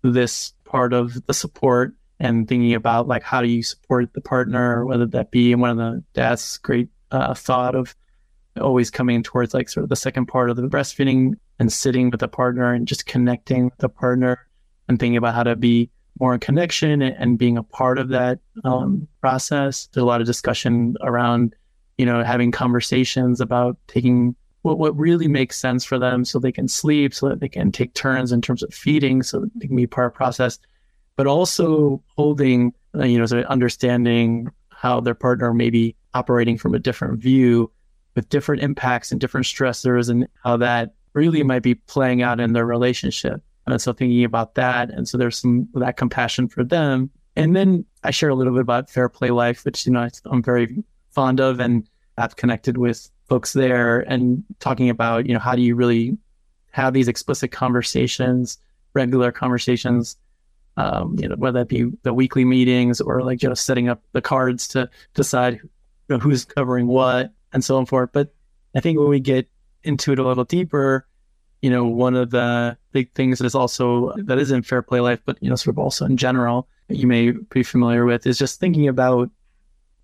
this 0.02 0.52
part 0.64 0.92
of 0.92 1.26
the 1.26 1.34
support 1.34 1.92
and 2.18 2.48
thinking 2.48 2.74
about 2.74 3.08
like 3.08 3.22
how 3.22 3.40
do 3.40 3.48
you 3.48 3.62
support 3.62 4.12
the 4.14 4.20
partner 4.20 4.84
whether 4.86 5.06
that 5.06 5.30
be 5.30 5.54
one 5.54 5.70
of 5.70 5.76
the 5.76 6.02
dad's 6.14 6.58
great 6.58 6.88
uh, 7.10 7.34
thought 7.34 7.74
of 7.74 7.94
always 8.60 8.90
coming 8.90 9.22
towards 9.22 9.54
like 9.54 9.68
sort 9.68 9.84
of 9.84 9.90
the 9.90 9.96
second 9.96 10.26
part 10.26 10.50
of 10.50 10.56
the 10.56 10.62
breastfeeding 10.62 11.34
and 11.58 11.72
sitting 11.72 12.10
with 12.10 12.20
the 12.20 12.28
partner 12.28 12.72
and 12.72 12.88
just 12.88 13.06
connecting 13.06 13.66
with 13.66 13.76
the 13.78 13.88
partner 13.88 14.46
and 14.88 14.98
thinking 14.98 15.16
about 15.16 15.34
how 15.34 15.42
to 15.42 15.56
be 15.56 15.90
more 16.18 16.34
in 16.34 16.40
connection 16.40 17.00
and, 17.00 17.38
being 17.38 17.56
a 17.56 17.62
part 17.62 17.98
of 17.98 18.08
that 18.08 18.38
um, 18.64 19.08
process. 19.20 19.88
There's 19.92 20.02
a 20.02 20.06
lot 20.06 20.20
of 20.20 20.26
discussion 20.26 20.96
around 21.00 21.54
you 22.00 22.06
know, 22.06 22.24
having 22.24 22.50
conversations 22.50 23.42
about 23.42 23.76
taking 23.86 24.34
what, 24.62 24.78
what 24.78 24.96
really 24.96 25.28
makes 25.28 25.60
sense 25.60 25.84
for 25.84 25.98
them 25.98 26.24
so 26.24 26.38
they 26.38 26.50
can 26.50 26.66
sleep, 26.66 27.12
so 27.12 27.28
that 27.28 27.40
they 27.40 27.48
can 27.48 27.70
take 27.70 27.92
turns 27.92 28.32
in 28.32 28.40
terms 28.40 28.62
of 28.62 28.72
feeding, 28.72 29.22
so 29.22 29.40
that 29.40 29.50
they 29.56 29.66
can 29.66 29.76
be 29.76 29.86
part 29.86 30.06
of 30.06 30.14
process, 30.14 30.58
but 31.16 31.26
also 31.26 32.02
holding, 32.16 32.72
uh, 32.94 33.04
you 33.04 33.18
know, 33.18 33.26
sort 33.26 33.44
of 33.44 33.50
understanding 33.50 34.48
how 34.70 34.98
their 34.98 35.14
partner 35.14 35.52
may 35.52 35.68
be 35.68 35.94
operating 36.14 36.56
from 36.56 36.74
a 36.74 36.78
different 36.78 37.20
view 37.20 37.70
with 38.14 38.30
different 38.30 38.62
impacts 38.62 39.12
and 39.12 39.20
different 39.20 39.44
stressors 39.44 40.08
and 40.08 40.26
how 40.42 40.56
that 40.56 40.94
really 41.12 41.42
might 41.42 41.62
be 41.62 41.74
playing 41.74 42.22
out 42.22 42.40
in 42.40 42.54
their 42.54 42.64
relationship. 42.64 43.42
And 43.66 43.78
so 43.78 43.92
thinking 43.92 44.24
about 44.24 44.54
that. 44.54 44.88
And 44.88 45.06
so 45.06 45.18
there's 45.18 45.38
some 45.38 45.68
that 45.74 45.98
compassion 45.98 46.48
for 46.48 46.64
them. 46.64 47.10
And 47.36 47.54
then 47.54 47.84
I 48.04 48.10
share 48.10 48.30
a 48.30 48.34
little 48.34 48.54
bit 48.54 48.62
about 48.62 48.88
Fair 48.88 49.10
Play 49.10 49.30
Life, 49.30 49.66
which, 49.66 49.84
you 49.84 49.92
know, 49.92 50.08
I'm 50.24 50.42
very 50.42 50.82
fond 51.10 51.40
of 51.40 51.60
and 51.60 51.88
I've 52.16 52.36
connected 52.36 52.76
with 52.76 53.10
folks 53.28 53.52
there 53.52 54.00
and 54.00 54.44
talking 54.58 54.90
about, 54.90 55.26
you 55.26 55.32
know, 55.32 55.40
how 55.40 55.54
do 55.54 55.62
you 55.62 55.74
really 55.74 56.18
have 56.72 56.92
these 56.92 57.08
explicit 57.08 57.50
conversations, 57.52 58.58
regular 58.94 59.32
conversations, 59.32 60.16
um, 60.76 61.16
you 61.18 61.28
know, 61.28 61.36
whether 61.36 61.60
that 61.60 61.68
be 61.68 61.90
the 62.02 62.12
weekly 62.12 62.44
meetings 62.44 63.00
or 63.00 63.22
like, 63.22 63.42
know, 63.48 63.54
setting 63.54 63.88
up 63.88 64.02
the 64.12 64.20
cards 64.20 64.68
to 64.68 64.88
decide 65.14 65.54
you 65.62 65.70
know, 66.08 66.18
who's 66.18 66.44
covering 66.44 66.86
what 66.86 67.32
and 67.52 67.64
so 67.64 67.76
on 67.76 67.86
forth. 67.86 68.10
But 68.12 68.34
I 68.74 68.80
think 68.80 68.98
when 68.98 69.08
we 69.08 69.20
get 69.20 69.48
into 69.82 70.12
it 70.12 70.18
a 70.18 70.26
little 70.26 70.44
deeper, 70.44 71.06
you 71.62 71.70
know, 71.70 71.84
one 71.84 72.16
of 72.16 72.30
the 72.30 72.76
big 72.92 73.12
things 73.12 73.38
that 73.38 73.46
is 73.46 73.54
also 73.54 74.12
that 74.16 74.38
is 74.38 74.50
in 74.50 74.62
Fair 74.62 74.82
Play 74.82 75.00
Life, 75.00 75.20
but 75.24 75.36
you 75.40 75.50
know, 75.50 75.56
sort 75.56 75.74
of 75.74 75.78
also 75.78 76.06
in 76.06 76.16
general, 76.16 76.68
you 76.88 77.06
may 77.06 77.30
be 77.30 77.62
familiar 77.62 78.04
with 78.04 78.26
is 78.26 78.38
just 78.38 78.60
thinking 78.60 78.88
about 78.88 79.30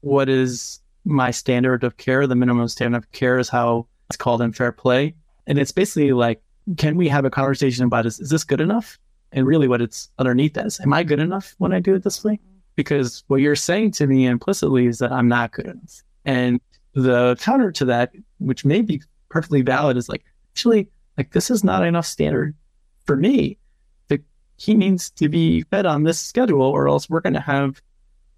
what 0.01 0.29
is 0.29 0.81
my 1.07 1.31
standard 1.31 1.85
of 1.85 1.97
care. 1.97 2.27
The 2.27 2.35
minimum 2.35 2.69
standard 2.69 2.99
of 2.99 3.13
care 3.13 3.39
is 3.39 3.49
how 3.49 3.87
it's 4.09 4.17
called 4.17 4.43
in 4.43 4.53
Fair 4.53 4.73
Play, 4.73 5.15
and 5.47 5.59
it's 5.59 5.73
basically 5.73 6.13
like, 6.13 6.43
can 6.77 6.97
we 6.97 7.09
have 7.09 7.25
a 7.25 7.31
conversation 7.31 7.85
about 7.85 8.07
is, 8.07 8.19
is 8.21 8.31
this 8.31 8.45
good 8.45 8.61
enough? 8.61 8.99
And 9.33 9.47
really, 9.47 9.69
what 9.69 9.81
it's 9.81 10.11
underneath 10.19 10.57
is, 10.57 10.81
am 10.81 10.93
I 10.93 11.03
good 11.03 11.21
enough 11.21 11.55
when 11.59 11.73
I 11.73 11.81
do 11.81 11.95
it 11.95 12.03
this 12.03 12.25
way? 12.25 12.41
Because 12.75 13.25
what 13.29 13.41
you're 13.41 13.57
saying 13.57 13.93
to 13.93 14.07
me 14.07 14.27
implicitly 14.27 14.87
is 14.87 14.99
that 14.99 15.13
I'm 15.13 15.29
not 15.29 15.53
good 15.53 15.67
enough. 15.67 16.03
And 16.25 16.61
the 16.95 17.37
counter 17.41 17.71
to 17.73 17.85
that, 17.87 18.13
which 18.39 18.65
may 18.65 18.83
be 18.83 19.03
perfectly 19.29 19.63
valid, 19.63 19.97
is 19.97 20.09
like, 20.09 20.25
actually, 20.53 20.89
like 21.17 21.33
this 21.33 21.51
is 21.51 21.65
not 21.65 21.85
enough 21.85 22.07
standard 22.07 22.55
for 23.05 23.17
me. 23.17 23.59
The, 24.09 24.21
he 24.57 24.75
needs 24.75 25.11
to 25.11 25.29
be 25.29 25.63
fed 25.63 25.87
on 25.87 26.03
this 26.03 26.19
schedule, 26.19 26.63
or 26.63 26.89
else 26.89 27.09
we're 27.09 27.21
going 27.21 27.35
to 27.35 27.41
have 27.41 27.81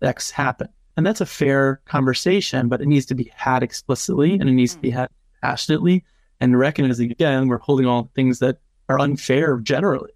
X 0.02 0.30
happen. 0.30 0.68
And 0.98 1.06
that's 1.06 1.20
a 1.20 1.26
fair 1.26 1.80
conversation, 1.84 2.66
but 2.66 2.80
it 2.80 2.86
needs 2.88 3.06
to 3.06 3.14
be 3.14 3.30
had 3.32 3.62
explicitly 3.62 4.32
and 4.32 4.48
it 4.48 4.52
needs 4.52 4.74
to 4.74 4.80
be 4.80 4.90
had 4.90 5.08
passionately 5.40 6.04
and 6.40 6.58
recognizing 6.58 7.12
again, 7.12 7.46
we're 7.46 7.58
holding 7.58 7.86
all 7.86 8.10
things 8.16 8.40
that 8.40 8.58
are 8.88 8.98
unfair 8.98 9.58
generally. 9.58 10.10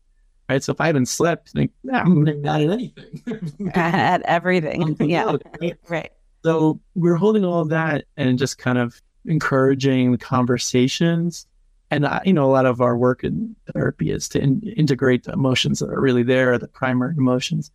right? 0.48 0.60
So 0.60 0.72
if 0.72 0.80
I 0.80 0.88
haven't 0.88 1.06
slept, 1.06 1.54
like, 1.54 1.70
I'm 1.94 2.24
not 2.24 2.62
at 2.62 2.70
anything. 2.70 3.70
at 3.74 4.22
everything. 4.22 4.96
yeah. 5.08 5.36
Right? 5.60 5.78
Right. 5.88 6.10
So 6.42 6.80
we're 6.96 7.14
holding 7.14 7.44
all 7.44 7.64
that 7.66 8.06
and 8.16 8.36
just 8.36 8.58
kind 8.58 8.78
of 8.78 9.00
encouraging 9.24 10.10
the 10.10 10.18
conversations. 10.18 11.46
And, 11.92 12.04
I, 12.04 12.22
you 12.24 12.32
know, 12.32 12.44
a 12.44 12.50
lot 12.50 12.66
of 12.66 12.80
our 12.80 12.96
work 12.96 13.22
in 13.22 13.54
therapy 13.72 14.10
is 14.10 14.28
to 14.30 14.40
in- 14.40 14.62
integrate 14.76 15.22
the 15.22 15.32
emotions 15.32 15.78
that 15.78 15.90
are 15.90 16.00
really 16.00 16.24
there, 16.24 16.58
the 16.58 16.66
primary 16.66 17.14
emotions. 17.16 17.70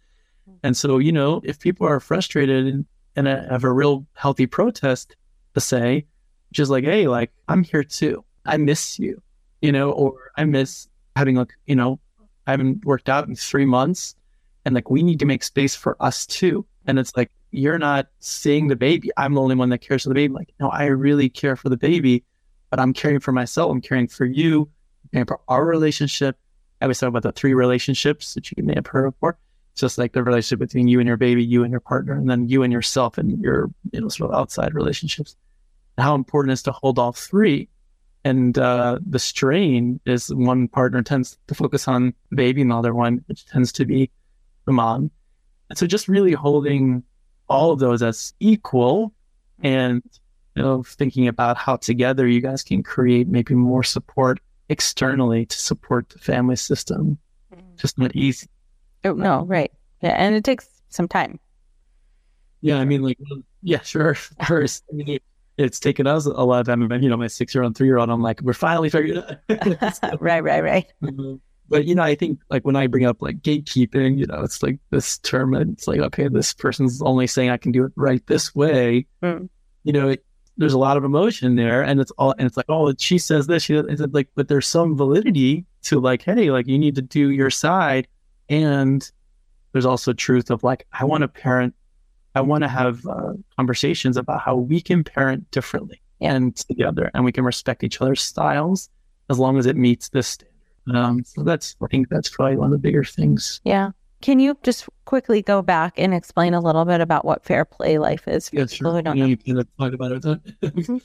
Mm-hmm. 0.49 0.57
And 0.63 0.75
so, 0.75 0.97
you 0.97 1.13
know, 1.13 1.39
if 1.45 1.57
people 1.57 1.87
are 1.87 2.01
frustrated 2.01 2.67
and, 2.67 2.85
and 3.17 3.27
I 3.27 3.43
have 3.51 3.63
a 3.63 3.71
real 3.73 4.05
healthy 4.13 4.45
protest 4.45 5.15
to 5.55 5.59
say, 5.59 6.05
just 6.53 6.71
like, 6.71 6.85
hey, 6.85 7.07
like, 7.07 7.31
I'm 7.49 7.63
here 7.63 7.83
too. 7.83 8.23
I 8.45 8.57
miss 8.57 8.97
you, 8.97 9.21
you 9.61 9.71
know, 9.71 9.91
or 9.91 10.31
I 10.37 10.45
miss 10.45 10.87
having, 11.15 11.35
like, 11.35 11.51
you 11.65 11.75
know, 11.75 11.99
I 12.45 12.51
haven't 12.51 12.85
worked 12.85 13.09
out 13.09 13.27
in 13.27 13.35
three 13.35 13.65
months. 13.65 14.15
And 14.63 14.75
like, 14.75 14.89
we 14.89 15.01
need 15.01 15.19
to 15.19 15.25
make 15.25 15.43
space 15.43 15.75
for 15.75 15.97
us 15.99 16.25
too. 16.25 16.65
And 16.85 16.99
it's 16.99 17.17
like, 17.17 17.31
you're 17.51 17.79
not 17.79 18.07
seeing 18.19 18.67
the 18.67 18.75
baby. 18.75 19.09
I'm 19.17 19.33
the 19.33 19.41
only 19.41 19.55
one 19.55 19.69
that 19.69 19.79
cares 19.79 20.03
for 20.03 20.09
the 20.09 20.15
baby. 20.15 20.33
Like, 20.33 20.53
no, 20.59 20.69
I 20.69 20.85
really 20.85 21.27
care 21.27 21.55
for 21.55 21.69
the 21.69 21.77
baby, 21.77 22.23
but 22.69 22.79
I'm 22.79 22.93
caring 22.93 23.19
for 23.19 23.31
myself. 23.31 23.71
I'm 23.71 23.81
caring 23.81 24.07
for 24.07 24.25
you, 24.25 24.69
caring 25.11 25.25
for 25.25 25.39
our 25.47 25.65
relationship. 25.65 26.37
I 26.79 26.85
always 26.85 26.99
talk 26.99 27.09
about 27.09 27.23
the 27.23 27.31
three 27.31 27.55
relationships 27.55 28.35
that 28.35 28.51
you 28.51 28.63
may 28.63 28.75
have 28.75 28.85
heard 28.87 29.11
before. 29.11 29.39
Just 29.77 29.97
like 29.97 30.13
the 30.13 30.23
relationship 30.23 30.59
between 30.59 30.87
you 30.87 30.99
and 30.99 31.07
your 31.07 31.17
baby, 31.17 31.43
you 31.43 31.63
and 31.63 31.71
your 31.71 31.79
partner, 31.79 32.13
and 32.13 32.29
then 32.29 32.49
you 32.49 32.63
and 32.63 32.73
yourself 32.73 33.17
and 33.17 33.41
your, 33.41 33.69
you 33.91 34.01
know, 34.01 34.09
sort 34.09 34.31
of 34.31 34.37
outside 34.37 34.73
relationships. 34.73 35.35
How 35.97 36.15
important 36.15 36.51
it 36.51 36.53
is 36.53 36.63
to 36.63 36.71
hold 36.71 36.99
all 36.99 37.13
three. 37.13 37.69
And 38.23 38.57
uh, 38.57 38.99
the 39.07 39.19
strain 39.19 39.99
is 40.05 40.33
one 40.33 40.67
partner 40.67 41.01
tends 41.01 41.37
to 41.47 41.55
focus 41.55 41.87
on 41.87 42.13
the 42.29 42.35
baby, 42.35 42.61
and 42.61 42.71
the 42.71 42.77
other 42.77 42.93
one, 42.93 43.23
which 43.27 43.45
tends 43.45 43.71
to 43.73 43.85
be 43.85 44.09
the 44.65 44.73
mom. 44.73 45.11
And 45.69 45.77
so 45.77 45.87
just 45.87 46.07
really 46.07 46.33
holding 46.33 47.03
all 47.49 47.71
of 47.71 47.79
those 47.79 48.01
as 48.01 48.33
equal 48.39 49.13
and 49.63 50.03
you 50.55 50.61
know 50.61 50.83
thinking 50.83 51.27
about 51.27 51.57
how 51.57 51.77
together 51.77 52.27
you 52.27 52.41
guys 52.41 52.63
can 52.63 52.83
create 52.83 53.27
maybe 53.27 53.53
more 53.53 53.83
support 53.83 54.39
externally 54.69 55.45
to 55.45 55.57
support 55.59 56.09
the 56.09 56.19
family 56.19 56.55
system 56.55 57.17
just 57.77 57.97
not 57.97 58.15
easy 58.15 58.47
Oh, 59.07 59.13
no, 59.13 59.45
right. 59.45 59.71
Yeah. 60.01 60.15
And 60.17 60.35
it 60.35 60.43
takes 60.43 60.67
some 60.89 61.07
time. 61.07 61.39
yeah 62.61 62.77
i 62.79 62.85
mean 62.85 63.01
like 63.03 63.17
yeah 63.61 63.81
sure 63.81 64.15
first 64.47 64.83
I 64.91 64.95
mean, 64.95 65.19
it's 65.57 65.79
taken 65.79 66.07
us 66.07 66.25
a 66.25 66.29
lot 66.31 66.61
of 66.61 66.65
time 66.67 66.91
you 67.03 67.09
know 67.09 67.17
my 67.17 67.27
six 67.27 67.53
year 67.53 67.63
old 67.63 67.75
three 67.75 67.87
year 67.87 67.97
old 67.97 68.09
i'm 68.09 68.21
like 68.21 68.41
we're 68.41 68.53
finally 68.53 68.89
figured 68.89 69.17
it 69.49 69.83
out 69.83 69.99
right, 70.21 70.43
right, 70.43 70.63
right. 70.63 70.85
Mhm. 71.03 71.39
But 71.69 71.83
you 71.85 71.95
know, 71.95 72.03
I 72.03 72.15
think 72.15 72.39
like 72.49 72.63
when 72.63 72.77
I 72.77 72.87
bring 72.87 73.05
up 73.05 73.21
like 73.21 73.41
gatekeeping, 73.41 74.17
you 74.17 74.25
know, 74.25 74.39
it's 74.41 74.63
like 74.63 74.79
this 74.89 75.17
term. 75.17 75.53
and 75.53 75.73
It's 75.73 75.85
like 75.85 75.99
okay, 75.99 76.29
this 76.29 76.53
person's 76.53 77.01
only 77.01 77.27
saying 77.27 77.49
I 77.49 77.57
can 77.57 77.73
do 77.73 77.83
it 77.83 77.91
right 77.97 78.25
this 78.27 78.55
way. 78.55 79.05
Mm. 79.21 79.49
You 79.83 79.91
know, 79.91 80.07
it, 80.07 80.23
there's 80.55 80.71
a 80.71 80.77
lot 80.79 80.95
of 80.95 81.03
emotion 81.03 81.57
there, 81.57 81.81
and 81.83 81.99
it's 81.99 82.11
all 82.11 82.33
and 82.39 82.47
it's 82.47 82.55
like 82.55 82.67
oh, 82.69 82.93
she 82.97 83.17
says 83.17 83.47
this. 83.47 83.63
She 83.63 83.73
does, 83.73 83.85
it's 83.89 84.01
like, 84.13 84.29
but 84.33 84.47
there's 84.47 84.65
some 84.65 84.95
validity 84.95 85.65
to 85.83 85.99
like, 85.99 86.21
hey, 86.23 86.51
like 86.51 86.67
you 86.67 86.79
need 86.79 86.95
to 86.95 87.01
do 87.01 87.31
your 87.31 87.49
side, 87.49 88.07
and 88.49 89.09
there's 89.71 89.85
also 89.85 90.13
truth 90.13 90.49
of 90.49 90.63
like 90.63 90.87
I 90.91 91.05
want 91.05 91.21
to 91.21 91.27
parent. 91.27 91.73
I 92.35 92.41
want 92.41 92.63
to 92.63 92.67
have 92.67 93.05
uh, 93.07 93.33
conversations 93.55 94.15
about 94.15 94.41
how 94.41 94.55
we 94.55 94.79
can 94.79 95.03
parent 95.03 95.49
differently 95.51 96.01
and 96.21 96.55
together, 96.55 97.09
and 97.13 97.25
we 97.25 97.31
can 97.31 97.43
respect 97.43 97.83
each 97.83 97.99
other's 98.01 98.21
styles 98.21 98.89
as 99.29 99.39
long 99.39 99.57
as 99.57 99.65
it 99.65 99.75
meets 99.75 100.09
this 100.09 100.27
standard. 100.27 100.53
Um, 100.93 101.23
so 101.25 101.43
that's, 101.43 101.75
I 101.81 101.87
think 101.87 102.09
that's 102.09 102.29
probably 102.29 102.55
one 102.55 102.67
of 102.67 102.71
the 102.71 102.77
bigger 102.77 103.03
things. 103.03 103.59
Yeah. 103.65 103.91
Can 104.21 104.39
you 104.39 104.57
just 104.63 104.87
quickly 105.05 105.41
go 105.41 105.61
back 105.61 105.93
and 105.97 106.13
explain 106.13 106.53
a 106.53 106.61
little 106.61 106.85
bit 106.85 107.01
about 107.01 107.25
what 107.25 107.43
fair 107.43 107.65
play 107.65 107.97
life 107.97 108.27
is 108.27 108.49
for 108.49 108.55
Yeah, 108.55 108.65
people 108.69 108.93
who 108.93 109.01
don't 109.01 109.17
You, 109.17 109.23
know, 109.23 109.29
you 109.29 109.37
can 109.37 109.67
talk 109.77 109.93
about 109.93 110.39
it. 110.61 111.01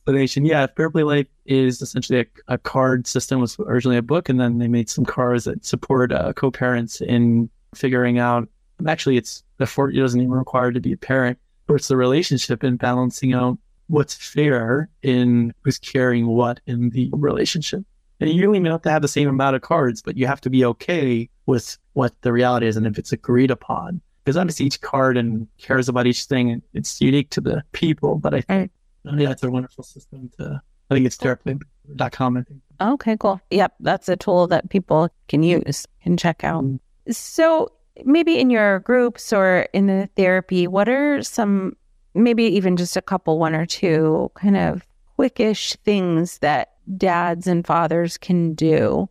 Explanation. 0.00 0.46
Yeah, 0.46 0.66
Fair 0.76 0.88
Play 0.88 1.02
Life 1.02 1.26
is 1.44 1.82
essentially 1.82 2.20
a, 2.20 2.26
a 2.48 2.58
card 2.58 3.06
system. 3.06 3.38
It 3.38 3.42
was 3.42 3.58
originally 3.60 3.98
a 3.98 4.02
book, 4.02 4.28
and 4.28 4.40
then 4.40 4.58
they 4.58 4.66
made 4.66 4.88
some 4.88 5.04
cards 5.04 5.44
that 5.44 5.64
support 5.64 6.10
uh, 6.10 6.32
co-parents 6.32 7.00
in 7.02 7.50
figuring 7.74 8.18
out. 8.18 8.48
Actually, 8.86 9.18
it's 9.18 9.44
before 9.58 9.90
it 9.90 9.96
doesn't 9.96 10.20
even 10.20 10.32
require 10.32 10.72
to 10.72 10.80
be 10.80 10.92
a 10.92 10.96
parent, 10.96 11.38
or 11.68 11.76
it's 11.76 11.88
the 11.88 11.98
relationship 11.98 12.62
and 12.62 12.78
balancing 12.78 13.34
out 13.34 13.58
what's 13.88 14.14
fair 14.14 14.88
in 15.02 15.52
who's 15.62 15.78
carrying 15.78 16.26
what 16.26 16.60
in 16.66 16.90
the 16.90 17.10
relationship. 17.12 17.84
And 18.20 18.30
you 18.30 18.42
don't 18.42 18.54
even 18.54 18.70
have 18.70 18.82
to 18.82 18.90
have 18.90 19.02
the 19.02 19.08
same 19.08 19.28
amount 19.28 19.56
of 19.56 19.62
cards, 19.62 20.00
but 20.00 20.16
you 20.16 20.26
have 20.26 20.40
to 20.42 20.50
be 20.50 20.64
okay 20.64 21.28
with 21.46 21.76
what 21.92 22.14
the 22.22 22.32
reality 22.32 22.66
is 22.66 22.76
and 22.76 22.86
if 22.86 22.98
it's 22.98 23.12
agreed 23.12 23.50
upon. 23.50 24.00
Because 24.24 24.36
obviously 24.36 24.66
each 24.66 24.80
card 24.80 25.16
and 25.16 25.46
cares 25.58 25.88
about 25.88 26.06
each 26.06 26.24
thing. 26.24 26.62
It's 26.72 27.00
unique 27.00 27.30
to 27.30 27.40
the 27.40 27.64
people, 27.72 28.16
but 28.16 28.34
I 28.34 28.40
think 28.42 28.70
oh, 29.06 29.16
yeah, 29.16 29.30
it's 29.30 29.42
a 29.42 29.50
wonderful 29.50 29.84
system 29.84 30.30
to. 30.38 30.60
I 30.90 30.94
think 30.94 31.06
it's 31.06 31.18
oh. 31.20 31.24
therapy.com. 31.24 32.36
I 32.36 32.42
think. 32.42 32.60
Oh, 32.80 32.94
okay, 32.94 33.16
cool. 33.18 33.40
Yep, 33.50 33.74
that's 33.80 34.08
a 34.08 34.16
tool 34.16 34.46
that 34.48 34.70
people 34.70 35.08
can 35.28 35.42
use, 35.42 35.86
can 36.02 36.16
check 36.16 36.44
out. 36.44 36.64
Mm-hmm. 36.64 37.12
So, 37.12 37.72
maybe 38.04 38.38
in 38.38 38.50
your 38.50 38.80
groups 38.80 39.32
or 39.32 39.68
in 39.72 39.86
the 39.86 40.08
therapy, 40.16 40.66
what 40.66 40.88
are 40.88 41.22
some, 41.22 41.76
maybe 42.14 42.44
even 42.44 42.76
just 42.76 42.96
a 42.96 43.02
couple, 43.02 43.38
one 43.38 43.54
or 43.54 43.66
two 43.66 44.30
kind 44.34 44.56
of 44.56 44.86
quickish 45.18 45.76
things 45.84 46.38
that 46.38 46.72
dads 46.96 47.46
and 47.46 47.66
fathers 47.66 48.16
can 48.16 48.54
do 48.54 49.08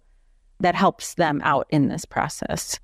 that 0.60 0.76
helps 0.76 1.14
them 1.14 1.42
out 1.44 1.68
in 1.70 1.88
this 1.88 2.06
process? 2.06 2.80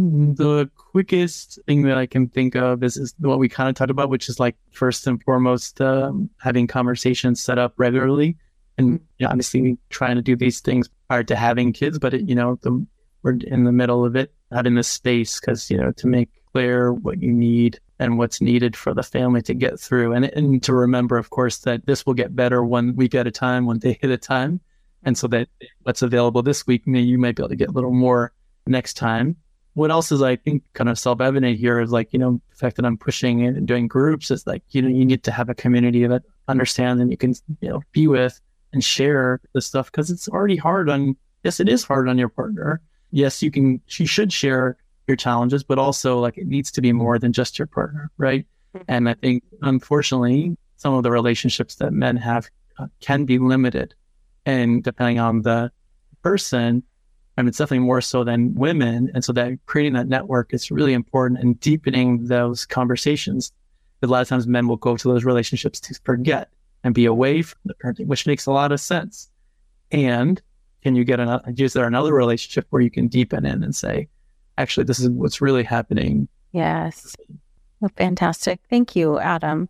The 0.00 0.70
quickest 0.76 1.58
thing 1.66 1.82
that 1.82 1.98
I 1.98 2.06
can 2.06 2.28
think 2.28 2.54
of 2.56 2.82
is, 2.82 2.96
is 2.96 3.14
what 3.18 3.38
we 3.38 3.50
kind 3.50 3.68
of 3.68 3.74
talked 3.74 3.90
about, 3.90 4.08
which 4.08 4.30
is 4.30 4.40
like 4.40 4.56
first 4.70 5.06
and 5.06 5.22
foremost, 5.22 5.78
um, 5.82 6.30
having 6.38 6.66
conversations 6.66 7.42
set 7.42 7.58
up 7.58 7.74
regularly. 7.76 8.38
And 8.78 9.00
you 9.18 9.26
know, 9.26 9.28
obviously, 9.28 9.76
trying 9.90 10.16
to 10.16 10.22
do 10.22 10.36
these 10.36 10.60
things 10.60 10.88
prior 11.08 11.22
to 11.24 11.36
having 11.36 11.74
kids, 11.74 11.98
but 11.98 12.14
it, 12.14 12.26
you 12.26 12.34
know, 12.34 12.58
the, 12.62 12.86
we're 13.22 13.36
in 13.46 13.64
the 13.64 13.72
middle 13.72 14.02
of 14.02 14.16
it, 14.16 14.32
not 14.50 14.66
in 14.66 14.74
this 14.74 14.88
space, 14.88 15.38
because 15.38 15.70
you 15.70 15.76
know, 15.76 15.92
to 15.92 16.06
make 16.06 16.30
clear 16.52 16.94
what 16.94 17.20
you 17.20 17.30
need 17.30 17.78
and 17.98 18.16
what's 18.16 18.40
needed 18.40 18.74
for 18.74 18.94
the 18.94 19.02
family 19.02 19.42
to 19.42 19.52
get 19.52 19.78
through, 19.78 20.14
and 20.14 20.24
and 20.24 20.62
to 20.62 20.72
remember, 20.72 21.18
of 21.18 21.28
course, 21.28 21.58
that 21.58 21.84
this 21.84 22.06
will 22.06 22.14
get 22.14 22.34
better 22.34 22.64
one 22.64 22.96
week 22.96 23.14
at 23.14 23.26
a 23.26 23.30
time, 23.30 23.66
one 23.66 23.78
day 23.78 23.98
at 24.02 24.08
a 24.08 24.16
time, 24.16 24.60
and 25.02 25.18
so 25.18 25.26
that 25.26 25.48
what's 25.82 26.00
available 26.00 26.42
this 26.42 26.66
week, 26.66 26.86
maybe 26.86 27.06
you 27.06 27.18
might 27.18 27.36
be 27.36 27.42
able 27.42 27.50
to 27.50 27.56
get 27.56 27.68
a 27.68 27.72
little 27.72 27.92
more 27.92 28.32
next 28.66 28.94
time 28.94 29.36
what 29.74 29.90
else 29.90 30.10
is 30.10 30.22
I 30.22 30.36
think 30.36 30.62
kind 30.72 30.88
of 30.88 30.98
self 30.98 31.20
evident 31.20 31.58
here 31.58 31.80
is 31.80 31.90
like, 31.90 32.12
you 32.12 32.18
know, 32.18 32.40
the 32.50 32.56
fact 32.56 32.76
that 32.76 32.84
I'm 32.84 32.96
pushing 32.96 33.40
it 33.40 33.56
and 33.56 33.66
doing 33.66 33.86
groups 33.86 34.30
is 34.30 34.46
like, 34.46 34.62
you 34.70 34.82
know, 34.82 34.88
you 34.88 35.04
need 35.04 35.22
to 35.24 35.32
have 35.32 35.48
a 35.48 35.54
community 35.54 36.06
that 36.06 36.22
understand 36.48 37.00
and 37.00 37.10
you 37.10 37.16
can, 37.16 37.34
you 37.60 37.68
know, 37.68 37.82
be 37.92 38.06
with 38.06 38.40
and 38.72 38.84
share 38.84 39.40
the 39.52 39.60
stuff 39.60 39.90
because 39.90 40.10
it's 40.10 40.28
already 40.28 40.56
hard 40.56 40.88
on, 40.88 41.16
yes, 41.44 41.60
it 41.60 41.68
is 41.68 41.84
hard 41.84 42.08
on 42.08 42.18
your 42.18 42.28
partner. 42.28 42.80
Yes, 43.10 43.42
you 43.42 43.50
can, 43.50 43.80
she 43.86 44.06
should 44.06 44.32
share 44.32 44.76
your 45.06 45.16
challenges, 45.16 45.64
but 45.64 45.78
also 45.78 46.18
like 46.18 46.38
it 46.38 46.46
needs 46.46 46.70
to 46.72 46.80
be 46.80 46.92
more 46.92 47.18
than 47.18 47.32
just 47.32 47.58
your 47.58 47.66
partner. 47.66 48.10
Right. 48.16 48.46
And 48.86 49.08
I 49.08 49.14
think 49.14 49.42
unfortunately, 49.62 50.56
some 50.76 50.94
of 50.94 51.02
the 51.02 51.10
relationships 51.10 51.76
that 51.76 51.92
men 51.92 52.16
have 52.16 52.48
uh, 52.78 52.86
can 53.00 53.24
be 53.24 53.38
limited 53.38 53.94
and 54.46 54.82
depending 54.82 55.18
on 55.18 55.42
the 55.42 55.70
person, 56.22 56.82
it's 57.48 57.58
definitely 57.58 57.86
more 57.86 58.00
so 58.00 58.24
than 58.24 58.54
women. 58.54 59.10
And 59.14 59.24
so 59.24 59.32
that 59.32 59.58
creating 59.66 59.92
that 59.94 60.08
network 60.08 60.52
is 60.52 60.70
really 60.70 60.92
important 60.92 61.40
and 61.40 61.58
deepening 61.60 62.26
those 62.26 62.66
conversations. 62.66 63.52
A 64.02 64.06
lot 64.06 64.22
of 64.22 64.28
times 64.28 64.46
men 64.46 64.66
will 64.66 64.76
go 64.76 64.96
to 64.96 65.08
those 65.08 65.24
relationships 65.24 65.78
to 65.80 65.94
forget 66.04 66.50
and 66.82 66.94
be 66.94 67.04
away 67.04 67.42
from 67.42 67.58
the 67.66 67.74
parenting, 67.74 68.06
which 68.06 68.26
makes 68.26 68.46
a 68.46 68.52
lot 68.52 68.72
of 68.72 68.80
sense. 68.80 69.30
And 69.90 70.40
can 70.82 70.94
you 70.94 71.04
get 71.04 71.20
another, 71.20 71.52
is 71.56 71.74
there 71.74 71.86
another 71.86 72.14
relationship 72.14 72.66
where 72.70 72.80
you 72.80 72.90
can 72.90 73.08
deepen 73.08 73.44
in 73.44 73.62
and 73.62 73.74
say, 73.74 74.08
actually, 74.56 74.84
this 74.84 74.98
is 74.98 75.10
what's 75.10 75.40
really 75.40 75.62
happening? 75.62 76.28
Yes. 76.52 77.14
Well, 77.80 77.90
fantastic. 77.96 78.60
Thank 78.70 78.96
you, 78.96 79.18
Adam, 79.18 79.68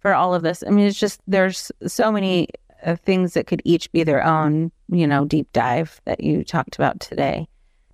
for 0.00 0.14
all 0.14 0.34
of 0.34 0.42
this. 0.42 0.64
I 0.66 0.70
mean, 0.70 0.86
it's 0.86 0.98
just 0.98 1.20
there's 1.26 1.70
so 1.86 2.10
many 2.10 2.48
uh, 2.84 2.96
things 2.96 3.34
that 3.34 3.46
could 3.46 3.62
each 3.64 3.90
be 3.92 4.04
their 4.04 4.24
own, 4.24 4.70
you 4.88 5.06
know, 5.06 5.24
deep 5.24 5.52
dive 5.52 6.00
that 6.04 6.22
you 6.22 6.44
talked 6.44 6.76
about 6.76 7.00
today. 7.00 7.48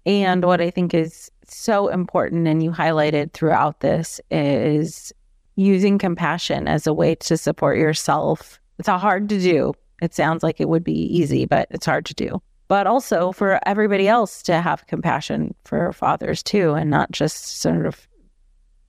And 0.06 0.44
what 0.44 0.60
I 0.60 0.70
think 0.70 0.92
is 0.92 1.30
so 1.46 1.88
important, 1.88 2.46
and 2.46 2.62
you 2.62 2.70
highlighted 2.70 3.32
throughout 3.32 3.80
this, 3.80 4.20
is 4.30 5.12
using 5.56 5.98
compassion 5.98 6.68
as 6.68 6.86
a 6.86 6.92
way 6.92 7.14
to 7.14 7.36
support 7.36 7.78
yourself. 7.78 8.60
It's 8.78 8.88
hard 8.88 9.28
to 9.28 9.38
do. 9.38 9.72
It 10.02 10.12
sounds 10.14 10.42
like 10.42 10.60
it 10.60 10.68
would 10.68 10.84
be 10.84 10.92
easy, 10.92 11.46
but 11.46 11.68
it's 11.70 11.86
hard 11.86 12.04
to 12.06 12.14
do. 12.14 12.42
But 12.68 12.86
also 12.86 13.32
for 13.32 13.60
everybody 13.66 14.08
else 14.08 14.42
to 14.44 14.60
have 14.60 14.86
compassion 14.86 15.54
for 15.64 15.92
fathers 15.92 16.42
too, 16.42 16.72
and 16.72 16.90
not 16.90 17.10
just 17.12 17.60
sort 17.60 17.86
of, 17.86 18.08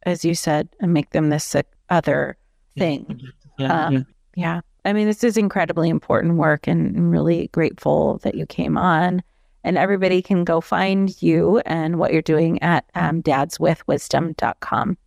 as 0.04 0.26
you 0.26 0.34
said, 0.34 0.68
and 0.80 0.94
make 0.94 1.12
them 1.12 1.30
this 1.30 1.56
other 1.90 2.38
thing. 2.78 3.22
Yeah, 3.58 3.86
Um, 3.86 3.94
yeah. 3.94 4.02
Yeah. 4.36 4.62
I 4.86 4.94
mean, 4.94 5.08
this 5.08 5.24
is 5.24 5.36
incredibly 5.36 5.90
important 5.90 6.36
work 6.36 6.68
and 6.68 6.96
I'm 6.96 7.10
really 7.10 7.48
grateful 7.48 8.20
that 8.20 8.36
you 8.36 8.46
came 8.46 8.78
on 8.78 9.24
And 9.64 9.78
everybody 9.80 10.22
can 10.22 10.44
go 10.44 10.62
find 10.62 11.20
you 11.24 11.60
and 11.66 11.98
what 11.98 12.14
you're 12.14 12.22
doing 12.22 12.62
at 12.62 12.86
um, 12.94 13.24
dadswithwisdom.com. 13.24 14.98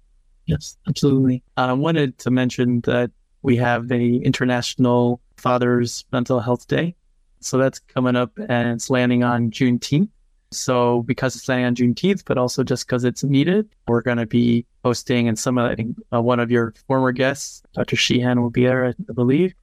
Yes, 0.47 0.76
absolutely. 0.89 1.45
I 1.57 1.72
wanted 1.74 2.18
to 2.18 2.31
mention 2.33 2.81
that 2.81 3.12
we 3.43 3.57
have 3.57 3.87
the 3.87 4.16
International 4.24 5.20
Fathers 5.37 6.05
Mental 6.11 6.41
Health 6.41 6.66
Day. 6.66 6.97
So 7.41 7.57
that's 7.57 7.79
coming 7.79 8.16
up 8.16 8.37
and 8.49 8.68
it's 8.70 8.91
landing 8.91 9.22
on 9.22 9.53
Juneteenth. 9.53 10.09
So 10.51 11.03
because 11.03 11.37
it's 11.37 11.49
landing 11.49 11.66
on 11.66 11.74
Juneteenth, 11.76 12.24
but 12.24 12.37
also 12.37 12.64
just 12.64 12.87
because 12.87 13.05
it's 13.05 13.22
needed, 13.22 13.68
we're 13.87 14.01
going 14.01 14.16
to 14.18 14.26
be 14.26 14.66
hosting 14.83 15.29
and 15.29 15.39
some 15.39 15.57
of, 15.57 15.79
uh, 16.12 16.20
one 16.20 16.41
of 16.41 16.51
your 16.51 16.74
former 16.89 17.12
guests, 17.12 17.62
Dr. 17.74 17.95
Sheehan 17.95 18.43
will 18.43 18.51
be 18.51 18.64
there, 18.64 18.87
I 18.87 19.12
believe. 19.12 19.55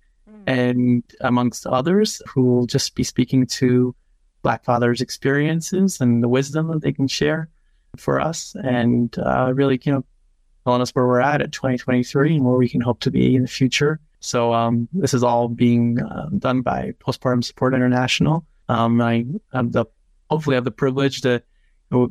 And 0.47 1.03
amongst 1.21 1.65
others 1.67 2.21
who 2.27 2.43
will 2.43 2.65
just 2.65 2.95
be 2.95 3.03
speaking 3.03 3.45
to 3.47 3.95
Black 4.41 4.63
fathers' 4.63 5.01
experiences 5.01 5.99
and 5.99 6.21
the 6.21 6.29
wisdom 6.29 6.67
that 6.67 6.81
they 6.81 6.91
can 6.91 7.07
share 7.07 7.49
for 7.97 8.19
us 8.19 8.55
and 8.63 9.17
uh, 9.19 9.51
really, 9.53 9.79
you 9.83 9.91
know, 9.91 10.05
telling 10.65 10.81
us 10.81 10.91
where 10.91 11.07
we're 11.07 11.21
at 11.21 11.41
at 11.41 11.51
2023 11.51 12.35
and 12.35 12.45
where 12.45 12.55
we 12.55 12.69
can 12.69 12.81
hope 12.81 12.99
to 13.01 13.11
be 13.11 13.35
in 13.35 13.43
the 13.43 13.47
future. 13.47 13.99
So 14.19 14.53
um, 14.53 14.87
this 14.93 15.13
is 15.13 15.23
all 15.23 15.47
being 15.47 16.01
uh, 16.01 16.29
done 16.37 16.61
by 16.61 16.93
Postpartum 16.99 17.43
Support 17.43 17.73
International. 17.73 18.45
Um, 18.69 18.99
I 19.01 19.25
have 19.53 19.71
the 19.71 19.85
hopefully 20.29 20.55
have 20.55 20.63
the 20.63 20.71
privilege 20.71 21.21
to 21.21 21.43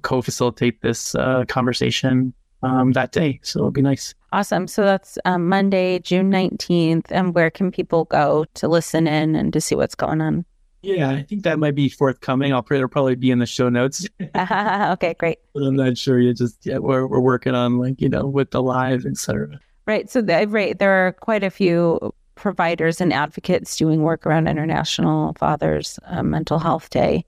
co-facilitate 0.02 0.80
this 0.82 1.14
uh, 1.16 1.44
conversation 1.48 2.32
um, 2.62 2.92
that 2.92 3.12
day. 3.12 3.40
So 3.42 3.60
it'll 3.60 3.70
be 3.70 3.82
nice. 3.82 4.14
Awesome. 4.34 4.66
So 4.66 4.82
that's 4.82 5.16
um, 5.24 5.48
Monday, 5.48 6.00
June 6.00 6.30
19th. 6.30 7.06
And 7.10 7.34
where 7.34 7.50
can 7.50 7.70
people 7.70 8.06
go 8.06 8.44
to 8.54 8.68
listen 8.68 9.06
in 9.06 9.36
and 9.36 9.52
to 9.52 9.60
see 9.60 9.74
what's 9.74 9.94
going 9.94 10.20
on? 10.20 10.44
Yeah, 10.82 11.10
I 11.10 11.22
think 11.22 11.44
that 11.44 11.58
might 11.58 11.74
be 11.74 11.88
forthcoming. 11.88 12.52
I'll 12.52 12.66
it'll 12.70 12.88
probably 12.88 13.14
be 13.14 13.30
in 13.30 13.38
the 13.38 13.46
show 13.46 13.68
notes. 13.68 14.06
okay, 14.36 15.14
great. 15.18 15.38
But 15.54 15.62
I'm 15.62 15.76
not 15.76 15.96
sure. 15.96 16.20
You 16.20 16.34
just 16.34 16.66
yeah, 16.66 16.78
we're 16.78 17.06
we're 17.06 17.20
working 17.20 17.54
on 17.54 17.78
like 17.78 18.02
you 18.02 18.08
know 18.08 18.26
with 18.26 18.50
the 18.50 18.60
live, 18.60 19.06
etc. 19.06 19.60
Right. 19.86 20.10
So 20.10 20.20
the, 20.20 20.46
right, 20.46 20.78
there 20.78 21.06
are 21.06 21.12
quite 21.12 21.42
a 21.42 21.48
few 21.48 22.12
providers 22.34 23.00
and 23.00 23.14
advocates 23.14 23.76
doing 23.76 24.02
work 24.02 24.26
around 24.26 24.48
International 24.48 25.32
Fathers 25.38 25.98
uh, 26.06 26.22
Mental 26.22 26.58
Health 26.58 26.90
Day 26.90 27.24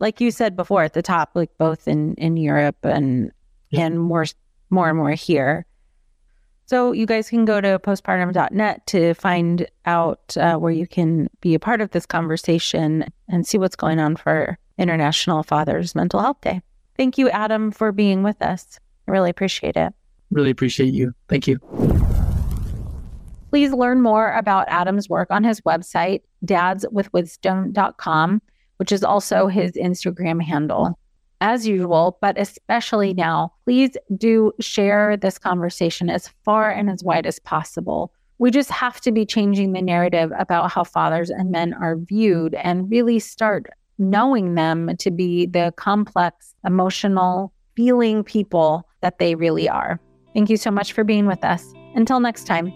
like 0.00 0.20
you 0.20 0.30
said 0.30 0.56
before 0.56 0.82
at 0.82 0.94
the 0.94 1.02
top, 1.02 1.30
like 1.34 1.56
both 1.58 1.86
in 1.86 2.14
in 2.14 2.36
Europe 2.36 2.78
and 2.82 3.30
yeah. 3.68 3.82
and 3.82 4.00
more 4.00 4.26
more 4.70 4.88
and 4.88 4.98
more 4.98 5.12
here. 5.12 5.66
So 6.70 6.92
you 6.92 7.04
guys 7.04 7.28
can 7.28 7.44
go 7.46 7.60
to 7.60 7.80
postpartum.net 7.80 8.86
to 8.86 9.14
find 9.14 9.66
out 9.86 10.36
uh, 10.36 10.54
where 10.54 10.70
you 10.70 10.86
can 10.86 11.28
be 11.40 11.56
a 11.56 11.58
part 11.58 11.80
of 11.80 11.90
this 11.90 12.06
conversation 12.06 13.06
and 13.28 13.44
see 13.44 13.58
what's 13.58 13.74
going 13.74 13.98
on 13.98 14.14
for 14.14 14.56
International 14.78 15.42
Fathers 15.42 15.96
Mental 15.96 16.20
Health 16.20 16.40
Day. 16.42 16.62
Thank 16.96 17.18
you, 17.18 17.28
Adam, 17.28 17.72
for 17.72 17.90
being 17.90 18.22
with 18.22 18.40
us. 18.40 18.78
I 19.08 19.10
really 19.10 19.30
appreciate 19.30 19.76
it. 19.76 19.92
Really 20.30 20.50
appreciate 20.50 20.94
you. 20.94 21.12
Thank 21.28 21.48
you. 21.48 21.58
Please 23.48 23.72
learn 23.72 24.00
more 24.00 24.32
about 24.34 24.68
Adam's 24.68 25.08
work 25.08 25.32
on 25.32 25.42
his 25.42 25.60
website, 25.62 26.20
dadswithwisdom.com 26.46 28.42
which 28.80 28.92
is 28.92 29.04
also 29.04 29.46
his 29.46 29.72
Instagram 29.72 30.42
handle. 30.42 30.98
As 31.40 31.66
usual, 31.66 32.18
but 32.20 32.38
especially 32.38 33.14
now, 33.14 33.52
please 33.64 33.96
do 34.16 34.52
share 34.60 35.16
this 35.16 35.38
conversation 35.38 36.10
as 36.10 36.28
far 36.44 36.70
and 36.70 36.90
as 36.90 37.02
wide 37.02 37.26
as 37.26 37.38
possible. 37.38 38.12
We 38.38 38.50
just 38.50 38.70
have 38.70 39.00
to 39.02 39.12
be 39.12 39.24
changing 39.24 39.72
the 39.72 39.82
narrative 39.82 40.32
about 40.38 40.70
how 40.70 40.84
fathers 40.84 41.30
and 41.30 41.50
men 41.50 41.74
are 41.74 41.96
viewed 41.96 42.54
and 42.54 42.90
really 42.90 43.18
start 43.18 43.66
knowing 43.98 44.54
them 44.54 44.96
to 44.98 45.10
be 45.10 45.46
the 45.46 45.72
complex, 45.76 46.54
emotional, 46.64 47.52
feeling 47.76 48.24
people 48.24 48.86
that 49.00 49.18
they 49.18 49.34
really 49.34 49.68
are. 49.68 50.00
Thank 50.34 50.50
you 50.50 50.56
so 50.56 50.70
much 50.70 50.92
for 50.92 51.04
being 51.04 51.26
with 51.26 51.44
us. 51.44 51.72
Until 51.94 52.20
next 52.20 52.44
time. 52.44 52.72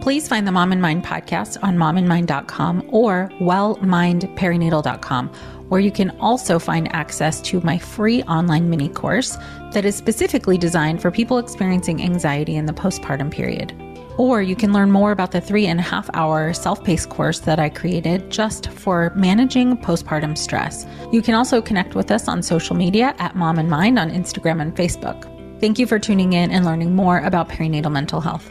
Please 0.00 0.28
find 0.28 0.46
the 0.46 0.52
Mom 0.52 0.70
and 0.72 0.80
Mind 0.80 1.04
podcast 1.04 1.58
on 1.62 1.76
momandmind.com 1.76 2.88
or 2.90 3.28
wellmindperinatal.com, 3.40 5.32
where 5.68 5.80
you 5.80 5.90
can 5.90 6.10
also 6.20 6.58
find 6.58 6.92
access 6.94 7.40
to 7.42 7.60
my 7.60 7.78
free 7.78 8.22
online 8.24 8.70
mini 8.70 8.88
course 8.88 9.36
that 9.72 9.84
is 9.84 9.94
specifically 9.94 10.58
designed 10.58 11.02
for 11.02 11.10
people 11.10 11.38
experiencing 11.38 12.02
anxiety 12.02 12.56
in 12.56 12.66
the 12.66 12.72
postpartum 12.72 13.30
period. 13.30 13.74
Or 14.18 14.40
you 14.40 14.56
can 14.56 14.72
learn 14.72 14.90
more 14.90 15.12
about 15.12 15.32
the 15.32 15.40
three 15.40 15.66
and 15.66 15.78
a 15.78 15.82
half 15.82 16.08
hour 16.14 16.52
self 16.54 16.82
paced 16.82 17.10
course 17.10 17.40
that 17.40 17.58
I 17.58 17.68
created 17.68 18.30
just 18.30 18.70
for 18.70 19.12
managing 19.14 19.76
postpartum 19.76 20.38
stress. 20.38 20.86
You 21.12 21.20
can 21.20 21.34
also 21.34 21.60
connect 21.60 21.94
with 21.94 22.10
us 22.10 22.26
on 22.26 22.42
social 22.42 22.76
media 22.76 23.14
at 23.18 23.36
Mom 23.36 23.58
and 23.58 23.68
Mind 23.68 23.98
on 23.98 24.10
Instagram 24.10 24.62
and 24.62 24.74
Facebook. 24.74 25.30
Thank 25.60 25.78
you 25.78 25.86
for 25.86 25.98
tuning 25.98 26.32
in 26.32 26.50
and 26.50 26.64
learning 26.64 26.94
more 26.94 27.18
about 27.20 27.48
perinatal 27.48 27.92
mental 27.92 28.20
health. 28.20 28.50